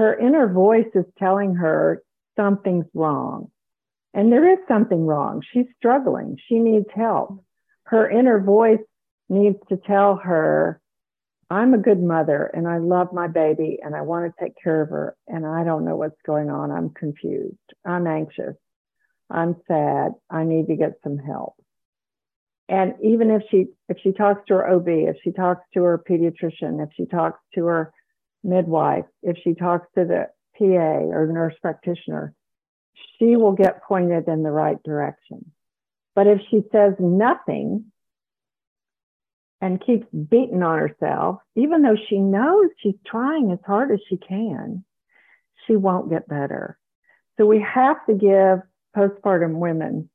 Her 0.00 0.18
inner 0.18 0.50
voice 0.50 0.88
is 0.94 1.04
telling 1.18 1.56
her 1.56 2.02
something's 2.34 2.86
wrong. 2.94 3.50
And 4.14 4.32
there 4.32 4.50
is 4.50 4.58
something 4.66 5.04
wrong. 5.04 5.42
She's 5.52 5.66
struggling. 5.76 6.38
She 6.48 6.58
needs 6.58 6.86
help. 6.94 7.44
Her 7.82 8.08
inner 8.08 8.40
voice 8.40 8.80
needs 9.28 9.58
to 9.68 9.76
tell 9.76 10.16
her, 10.16 10.80
I'm 11.50 11.74
a 11.74 11.78
good 11.78 12.02
mother 12.02 12.50
and 12.54 12.66
I 12.66 12.78
love 12.78 13.12
my 13.12 13.28
baby 13.28 13.80
and 13.82 13.94
I 13.94 14.00
want 14.00 14.24
to 14.24 14.42
take 14.42 14.54
care 14.62 14.80
of 14.80 14.88
her 14.88 15.16
and 15.28 15.44
I 15.44 15.64
don't 15.64 15.84
know 15.84 15.96
what's 15.96 16.22
going 16.24 16.48
on. 16.48 16.70
I'm 16.70 16.88
confused. 16.88 17.58
I'm 17.84 18.06
anxious. 18.06 18.56
I'm 19.28 19.56
sad. 19.68 20.12
I 20.30 20.44
need 20.44 20.68
to 20.68 20.76
get 20.76 20.94
some 21.04 21.18
help. 21.18 21.56
And 22.70 22.94
even 23.02 23.30
if 23.30 23.42
she 23.50 23.66
if 23.90 23.98
she 24.02 24.12
talks 24.12 24.46
to 24.48 24.54
her 24.54 24.70
OB, 24.70 24.88
if 24.88 25.16
she 25.22 25.30
talks 25.30 25.66
to 25.74 25.82
her 25.82 26.02
pediatrician, 26.08 26.82
if 26.82 26.88
she 26.96 27.04
talks 27.04 27.40
to 27.54 27.66
her 27.66 27.92
midwife, 28.42 29.04
if 29.22 29.36
she 29.42 29.54
talks 29.54 29.86
to 29.96 30.04
the 30.04 30.26
PA 30.58 30.64
or 30.64 31.26
nurse 31.26 31.54
practitioner, 31.60 32.34
she 33.18 33.36
will 33.36 33.52
get 33.52 33.82
pointed 33.82 34.28
in 34.28 34.42
the 34.42 34.50
right 34.50 34.82
direction. 34.82 35.52
But 36.14 36.26
if 36.26 36.40
she 36.50 36.62
says 36.72 36.94
nothing 36.98 37.86
and 39.60 39.84
keeps 39.84 40.06
beating 40.12 40.62
on 40.62 40.78
herself, 40.78 41.38
even 41.54 41.82
though 41.82 41.96
she 42.08 42.18
knows 42.18 42.70
she's 42.78 42.94
trying 43.06 43.52
as 43.52 43.58
hard 43.64 43.90
as 43.92 44.00
she 44.08 44.16
can, 44.16 44.84
she 45.66 45.76
won't 45.76 46.10
get 46.10 46.28
better. 46.28 46.78
So 47.38 47.46
we 47.46 47.60
have 47.60 47.96
to 48.06 48.14
give 48.14 48.60
postpartum 48.96 49.54
women 49.54 50.10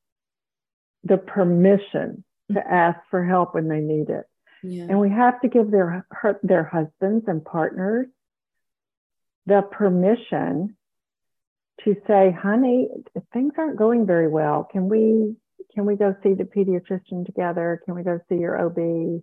the 1.03 1.17
permission 1.17 2.23
to 2.51 2.59
mm-hmm. 2.59 2.73
ask 2.73 2.99
for 3.09 3.23
help 3.23 3.55
when 3.55 3.67
they 3.67 3.79
need 3.79 4.09
it. 4.09 4.25
Yeah. 4.63 4.87
And 4.89 4.99
we 4.99 5.09
have 5.09 5.39
to 5.41 5.47
give 5.47 5.69
their 5.69 6.07
their 6.41 6.63
husbands 6.63 7.25
and 7.27 7.45
partners 7.45 8.07
the 9.45 9.61
permission 9.61 10.75
to 11.83 11.95
say, 12.07 12.31
"Honey, 12.31 12.89
things 13.33 13.53
aren't 13.57 13.77
going 13.77 14.05
very 14.05 14.27
well. 14.27 14.63
Can 14.63 14.89
we 14.89 15.35
can 15.73 15.85
we 15.85 15.95
go 15.95 16.15
see 16.23 16.33
the 16.33 16.45
pediatrician 16.45 17.25
together? 17.25 17.81
Can 17.83 17.95
we 17.95 18.03
go 18.03 18.19
see 18.29 18.35
your 18.35 18.57
OB? 18.57 19.21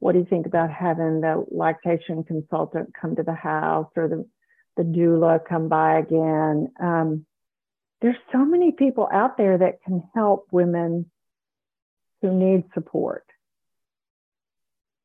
What 0.00 0.12
do 0.12 0.18
you 0.18 0.24
think 0.24 0.46
about 0.46 0.70
having 0.70 1.20
the 1.20 1.44
lactation 1.50 2.24
consultant 2.24 2.94
come 2.94 3.16
to 3.16 3.22
the 3.22 3.34
house 3.34 3.90
or 3.96 4.08
the 4.08 4.26
the 4.76 4.82
doula 4.82 5.44
come 5.44 5.68
by 5.68 5.98
again?" 5.98 6.72
Um, 6.80 7.26
there's 8.00 8.16
so 8.30 8.44
many 8.44 8.72
people 8.72 9.08
out 9.12 9.36
there 9.36 9.58
that 9.58 9.82
can 9.82 10.02
help 10.14 10.46
women 10.52 11.10
who 12.22 12.32
need 12.32 12.64
support. 12.74 13.24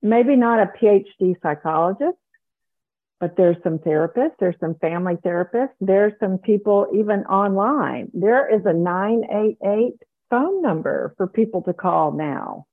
Maybe 0.02 0.36
not 0.36 0.60
a 0.60 0.72
PhD 0.78 1.36
psychologist, 1.42 2.18
but 3.24 3.38
there's 3.38 3.56
some 3.64 3.80
therapists, 3.80 4.34
there's 4.38 4.60
some 4.60 4.76
family 4.82 5.16
therapists, 5.26 5.70
there's 5.80 6.12
some 6.20 6.38
people 6.38 6.88
even 6.94 7.22
online. 7.22 8.12
There 8.14 8.54
is 8.54 8.66
a 8.66 8.74
988 8.74 9.94
phone 10.30 10.62
number 10.62 11.14
for 11.16 11.28
people 11.28 11.62
to 11.62 11.74
call 11.74 12.12
now. 12.12 12.66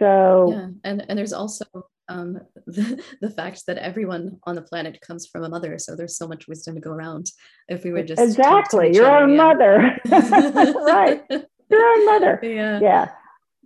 So, 0.00 0.50
yeah, 0.50 0.68
and, 0.82 1.06
and 1.08 1.16
there's 1.16 1.32
also 1.32 1.66
um, 2.08 2.40
the, 2.66 3.00
the 3.20 3.30
fact 3.30 3.62
that 3.68 3.78
everyone 3.78 4.40
on 4.42 4.56
the 4.56 4.62
planet 4.62 5.00
comes 5.00 5.28
from 5.28 5.44
a 5.44 5.48
mother. 5.48 5.78
So 5.78 5.94
there's 5.94 6.16
so 6.16 6.26
much 6.26 6.48
wisdom 6.48 6.74
to 6.74 6.80
go 6.80 6.90
around. 6.90 7.30
If 7.68 7.84
we 7.84 7.92
would 7.92 8.08
just 8.08 8.20
exactly 8.20 8.92
your 8.92 9.06
own 9.06 9.36
mother, 9.36 10.00
right? 10.10 11.22
Your 11.70 11.86
own 11.92 12.06
mother. 12.06 12.40
Yeah. 12.42 12.80
Yeah. 12.82 13.08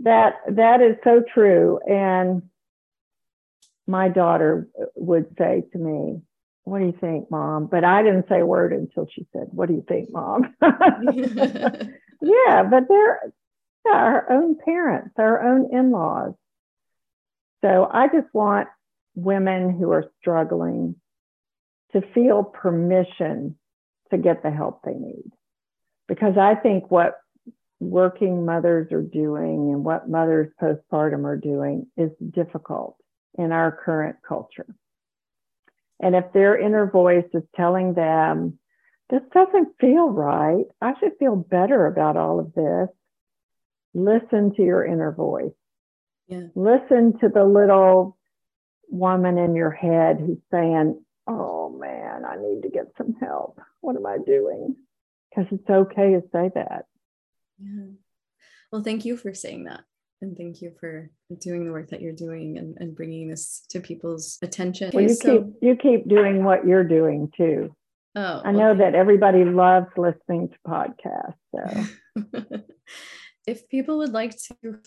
That 0.01 0.35
that 0.51 0.83
is 0.83 0.97
so 1.03 1.23
true. 1.33 1.81
And 1.89 2.43
my 3.89 4.09
daughter 4.09 4.69
would 4.95 5.35
say 5.39 5.65
to 5.73 5.79
me, 5.79 6.21
what 6.65 6.81
do 6.81 6.85
you 6.85 6.95
think, 7.01 7.31
mom? 7.31 7.67
But 7.67 7.83
I 7.83 8.03
didn't 8.03 8.29
say 8.29 8.41
a 8.41 8.47
word 8.47 8.75
until 8.75 9.09
she 9.11 9.27
said, 9.33 9.49
what 9.51 9.69
do 9.69 9.75
you 9.75 9.85
think, 9.89 10.11
mom? 10.13 10.55
yeah, 10.61 12.63
but 12.63 12.85
they're 12.89 13.33
yeah, 13.87 13.93
our 13.93 14.31
own 14.31 14.59
parents, 14.63 15.15
our 15.19 15.43
own 15.43 15.71
in 15.73 15.91
laws. 15.91 16.35
So 17.63 17.89
I 17.91 18.09
just 18.09 18.33
want 18.35 18.69
women 19.15 19.79
who 19.79 19.91
are 19.93 20.05
struggling 20.21 20.97
to 21.93 22.03
feel 22.15 22.45
permission 22.45 23.57
to 24.11 24.19
get 24.19 24.43
the 24.43 24.51
help 24.51 24.83
they 24.85 24.93
need. 24.93 25.33
Because 26.07 26.37
I 26.39 26.55
think 26.55 26.91
what 26.91 27.15
working 27.81 28.45
mothers 28.45 28.93
are 28.93 29.03
doing 29.03 29.73
and 29.73 29.85
what 29.85 30.09
mothers 30.09 30.53
postpartum 30.61 31.25
are 31.25 31.37
doing 31.37 31.87
is 31.97 32.11
difficult 32.31 32.98
in 33.37 33.53
our 33.53 33.73
current 33.73 34.17
culture. 34.27 34.67
And 36.01 36.15
if 36.15 36.33
their 36.33 36.59
inner 36.59 36.91
voice 36.91 37.27
is 37.35 37.43
telling 37.57 37.95
them, 37.95 38.59
this 39.11 39.23
doesn't 39.33 39.79
feel 39.81 40.09
right, 40.09 40.67
I 40.81 40.95
should 41.01 41.13
feel 41.19 41.37
better 41.37 41.87
about 41.87 42.17
all 42.17 42.39
of 42.39 42.53
this, 42.55 42.89
listen 43.95 44.55
to 44.55 44.63
your 44.63 44.85
inner 44.85 45.13
voice. 45.13 45.53
Yeah. 46.29 46.49
Listen 46.55 47.19
to 47.21 47.29
the 47.29 47.45
little 47.45 48.19
woman 48.91 49.39
in 49.39 49.55
your 49.55 49.71
head 49.71 50.19
who's 50.21 50.39
saying, 50.51 51.03
Oh 51.27 51.71
man, 51.71 52.25
I 52.25 52.37
need 52.37 52.63
to 52.63 52.71
get 52.71 52.93
some 52.97 53.15
help. 53.21 53.61
What 53.81 53.97
am 53.97 54.07
I 54.07 54.19
doing? 54.19 54.77
Because 55.31 55.47
it's 55.53 55.69
okay 55.69 56.13
to 56.13 56.23
say 56.33 56.51
that. 56.55 56.87
Yeah. 57.59 57.93
Well, 58.71 58.83
thank 58.83 59.05
you 59.05 59.17
for 59.17 59.35
saying 59.35 59.65
that. 59.65 59.85
And 60.21 60.37
thank 60.37 60.61
you 60.61 60.73
for 60.81 61.09
doing 61.41 61.65
the 61.65 61.71
work 61.71 61.91
that 61.91 62.01
you're 62.01 62.13
doing 62.13 62.59
and, 62.59 62.77
and 62.81 62.97
bringing 62.97 63.29
this 63.29 63.65
to 63.71 63.81
people's 63.81 64.39
attention. 64.43 64.91
Well, 64.93 65.05
you, 65.05 65.15
so, 65.15 65.39
keep, 65.39 65.47
you 65.63 65.77
keep 65.77 66.09
doing 66.09 66.43
what 66.43 66.67
you're 66.67 66.83
doing 66.85 67.31
too. 67.37 67.73
Oh, 68.17 68.41
I 68.45 68.51
know 68.51 68.75
that 68.75 68.97
everybody 68.97 69.45
loves 69.45 69.87
listening 69.97 70.49
to 70.49 70.57
podcasts. 70.67 71.37
So, 71.55 71.85
if 73.47 73.69
people 73.69 73.99
would 73.99 74.13
like 74.13 74.37
to 74.37 74.81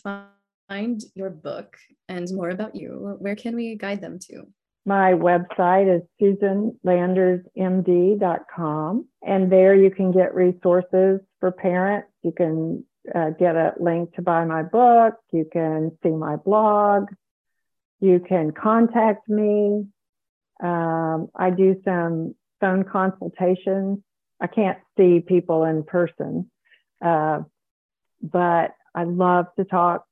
find 0.68 1.02
your 1.16 1.30
book 1.30 1.78
and 2.10 2.28
more 2.34 2.50
about 2.50 2.76
you, 2.76 3.16
where 3.20 3.38
can 3.38 3.56
we 3.56 3.78
guide 3.78 4.02
them 4.02 4.20
to? 4.24 4.48
My 4.86 5.14
website 5.14 5.96
is 5.96 6.02
susanlandersmd.com, 6.20 9.08
and 9.22 9.52
there 9.52 9.76
you 9.76 9.92
can 9.92 10.12
get 10.12 10.34
resources 10.34 11.22
for 11.40 11.52
parents. 11.52 12.08
You 12.24 12.32
can 12.32 12.84
uh, 13.14 13.32
get 13.32 13.56
a 13.56 13.74
link 13.80 14.14
to 14.16 14.22
buy 14.22 14.46
my 14.46 14.64
book. 14.64 15.16
You 15.32 15.46
can 15.52 15.98
see 16.04 16.10
my 16.10 16.36
blog. 16.36 17.10
You 18.00 18.20
can 18.20 18.52
contact 18.52 19.28
me. 19.30 19.86
Um, 20.64 21.30
I 21.36 21.50
do 21.50 21.82
some 21.84 22.36
phone 22.60 22.84
consultations. 22.84 24.00
I 24.40 24.48
can't 24.48 24.80
see 24.98 25.20
people 25.20 25.64
in 25.64 25.84
person, 25.84 26.50
uh, 27.04 27.42
but 28.22 28.72
I 28.96 29.04
love 29.04 29.46
to 29.58 29.66
talk 29.66 30.06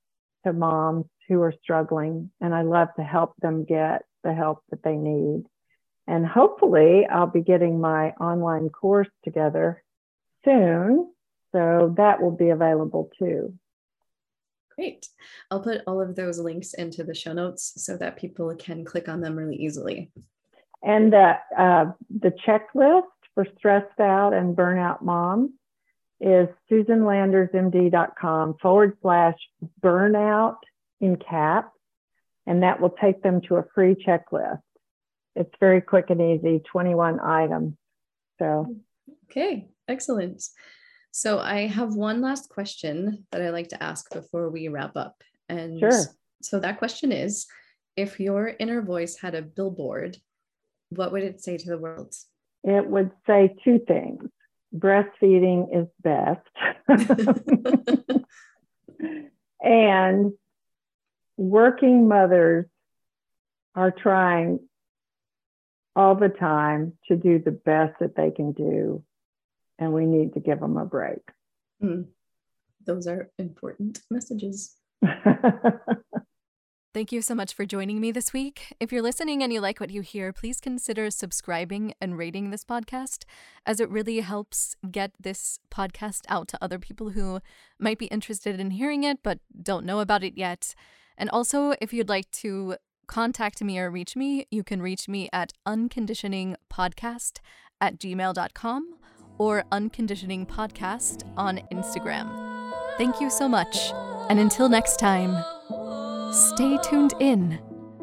to 0.46 0.54
moms 0.54 1.06
who 1.28 1.42
are 1.42 1.54
struggling, 1.64 2.32
and 2.40 2.54
I 2.54 2.62
love 2.62 2.90
to 2.98 3.04
help 3.04 3.34
them 3.42 3.66
get 3.66 4.04
the 4.24 4.34
help 4.34 4.64
that 4.70 4.84
they 4.84 4.96
need. 4.96 5.46
And 6.08 6.26
hopefully, 6.26 7.06
I'll 7.12 7.28
be 7.28 7.42
getting 7.42 7.80
my 7.80 8.12
online 8.12 8.70
course 8.70 9.10
together 9.24 9.84
soon. 10.44 11.12
So 11.52 11.93
that 11.97 12.22
will 12.22 12.36
be 12.36 12.50
available 12.50 13.10
too. 13.18 13.54
Great. 14.76 15.08
I'll 15.52 15.62
put 15.62 15.82
all 15.88 16.00
of 16.02 16.16
those 16.16 16.39
links 16.39 16.74
into 16.74 17.04
the 17.04 17.14
show 17.14 17.34
notes 17.34 17.74
so 17.84 17.97
that 17.97 18.18
people 18.18 18.56
can 18.56 18.86
click 18.86 19.10
on 19.10 19.20
them 19.20 19.36
really 19.36 19.58
easily. 19.58 20.12
And 20.82 21.14
uh, 21.14 21.36
uh, 21.58 21.86
the 22.10 22.32
checklist 22.47 23.04
for 23.34 23.45
stressed 23.58 24.00
out 24.00 24.34
and 24.34 24.56
burnout 24.56 25.02
moms 25.02 25.52
is 26.22 26.47
susanlandersmd.com 26.72 28.56
forward 28.62 28.97
slash 29.02 29.36
burnout 29.82 30.58
in 31.02 31.16
caps, 31.18 31.76
and 32.45 32.64
that 32.64 32.80
will 32.82 32.89
take 33.02 33.22
them 33.24 33.41
to 33.41 33.56
a 33.56 33.66
free 33.74 33.95
checklist. 33.95 34.62
It's 35.36 35.54
very 35.60 35.82
quick 35.82 36.10
and 36.10 36.22
easy, 36.22 36.62
21 36.72 37.20
items. 37.20 37.76
So, 38.39 38.76
okay, 39.30 39.70
excellent. 39.88 40.43
So, 41.12 41.39
I 41.39 41.68
have 41.68 41.95
one 41.95 42.22
last 42.22 42.49
question 42.49 43.26
that 43.32 43.41
I 43.41 43.49
like 43.49 43.70
to 43.70 43.84
ask 43.84 44.12
before 44.12 44.49
we 44.49 44.68
wrap 44.68 44.95
up. 44.95 45.22
And 45.47 45.80
sure. 45.80 46.05
so, 46.41 46.60
that 46.60 46.80
question 46.80 47.12
is 47.12 47.47
if 47.95 48.20
your 48.20 48.53
inner 48.60 48.82
voice 48.82 49.18
had 49.18 49.36
a 49.36 49.41
billboard, 49.41 50.18
what 50.89 51.12
would 51.12 51.24
it 51.24 51.41
say 51.41 51.57
to 51.57 51.70
the 51.70 51.78
world? 51.78 52.14
it 52.64 52.86
would 52.86 53.12
say 53.26 53.55
two 53.64 53.80
things 53.80 54.24
breastfeeding 54.76 55.68
is 55.76 55.88
best. 56.03 56.45
and 59.64 60.34
working 61.38 62.07
mothers 62.07 62.68
are 63.74 63.89
trying 63.89 64.60
all 65.95 66.14
the 66.14 66.30
time 66.30 66.93
to 67.07 67.16
do 67.16 67.39
the 67.39 67.49
best 67.51 67.97
that 67.99 68.16
they 68.16 68.30
can 68.30 68.51
do, 68.51 69.03
and 69.80 69.94
we 69.94 70.06
need 70.06 70.34
to 70.34 70.40
give 70.40 70.60
them 70.60 70.78
a 70.78 70.86
break. 70.86 71.22
Mm. 71.82 72.06
Those 72.86 73.08
are 73.08 73.32
important 73.40 74.02
messages. 74.12 74.76
Thank 76.92 77.12
you 77.12 77.22
so 77.22 77.36
much 77.36 77.54
for 77.54 77.66
joining 77.66 78.02
me 78.02 78.12
this 78.12 78.34
week. 78.34 78.76
If 78.80 78.92
you're 78.92 79.04
listening 79.04 79.44
and 79.44 79.54
you 79.54 79.62
like 79.62 79.80
what 79.80 79.92
you 79.92 80.02
hear, 80.02 80.34
please 80.34 80.60
consider 80.60 81.12
subscribing 81.12 81.94
and 82.02 82.18
rating 82.18 82.50
this 82.50 82.66
podcast, 82.66 83.26
as 83.66 83.80
it 83.80 83.92
really 83.92 84.22
helps 84.22 84.76
get 84.90 85.12
this 85.20 85.60
podcast 85.72 86.22
out 86.30 86.48
to 86.48 86.58
other 86.62 86.80
people 86.80 87.12
who 87.12 87.40
might 87.80 88.00
be 88.00 88.08
interested 88.08 88.60
in 88.60 88.72
hearing 88.72 89.04
it 89.04 89.20
but 89.24 89.40
don't 89.62 89.86
know 89.86 90.00
about 90.00 90.24
it 90.24 90.36
yet. 90.36 90.74
And 91.16 91.30
also, 91.30 91.76
if 91.80 91.94
you'd 91.94 92.10
like 92.10 92.32
to 92.32 92.78
contact 93.06 93.64
me 93.64 93.78
or 93.78 93.92
reach 93.92 94.16
me, 94.16 94.48
you 94.50 94.64
can 94.64 94.82
reach 94.82 95.08
me 95.08 95.30
at 95.32 95.54
unconditioningpodcast 95.68 97.40
at 97.80 98.00
gmail.com 98.00 98.96
or 99.40 99.64
Unconditioning 99.72 100.46
Podcast 100.46 101.24
on 101.36 101.60
Instagram. 101.72 102.30
Thank 103.00 103.20
you 103.20 103.32
so 103.32 103.50
much. 103.50 103.92
And 104.30 104.40
until 104.40 104.70
next 104.70 104.98
time, 104.98 105.34
stay 106.32 106.78
tuned 106.84 107.14
in 107.20 107.60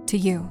to 0.06 0.18
you. 0.18 0.50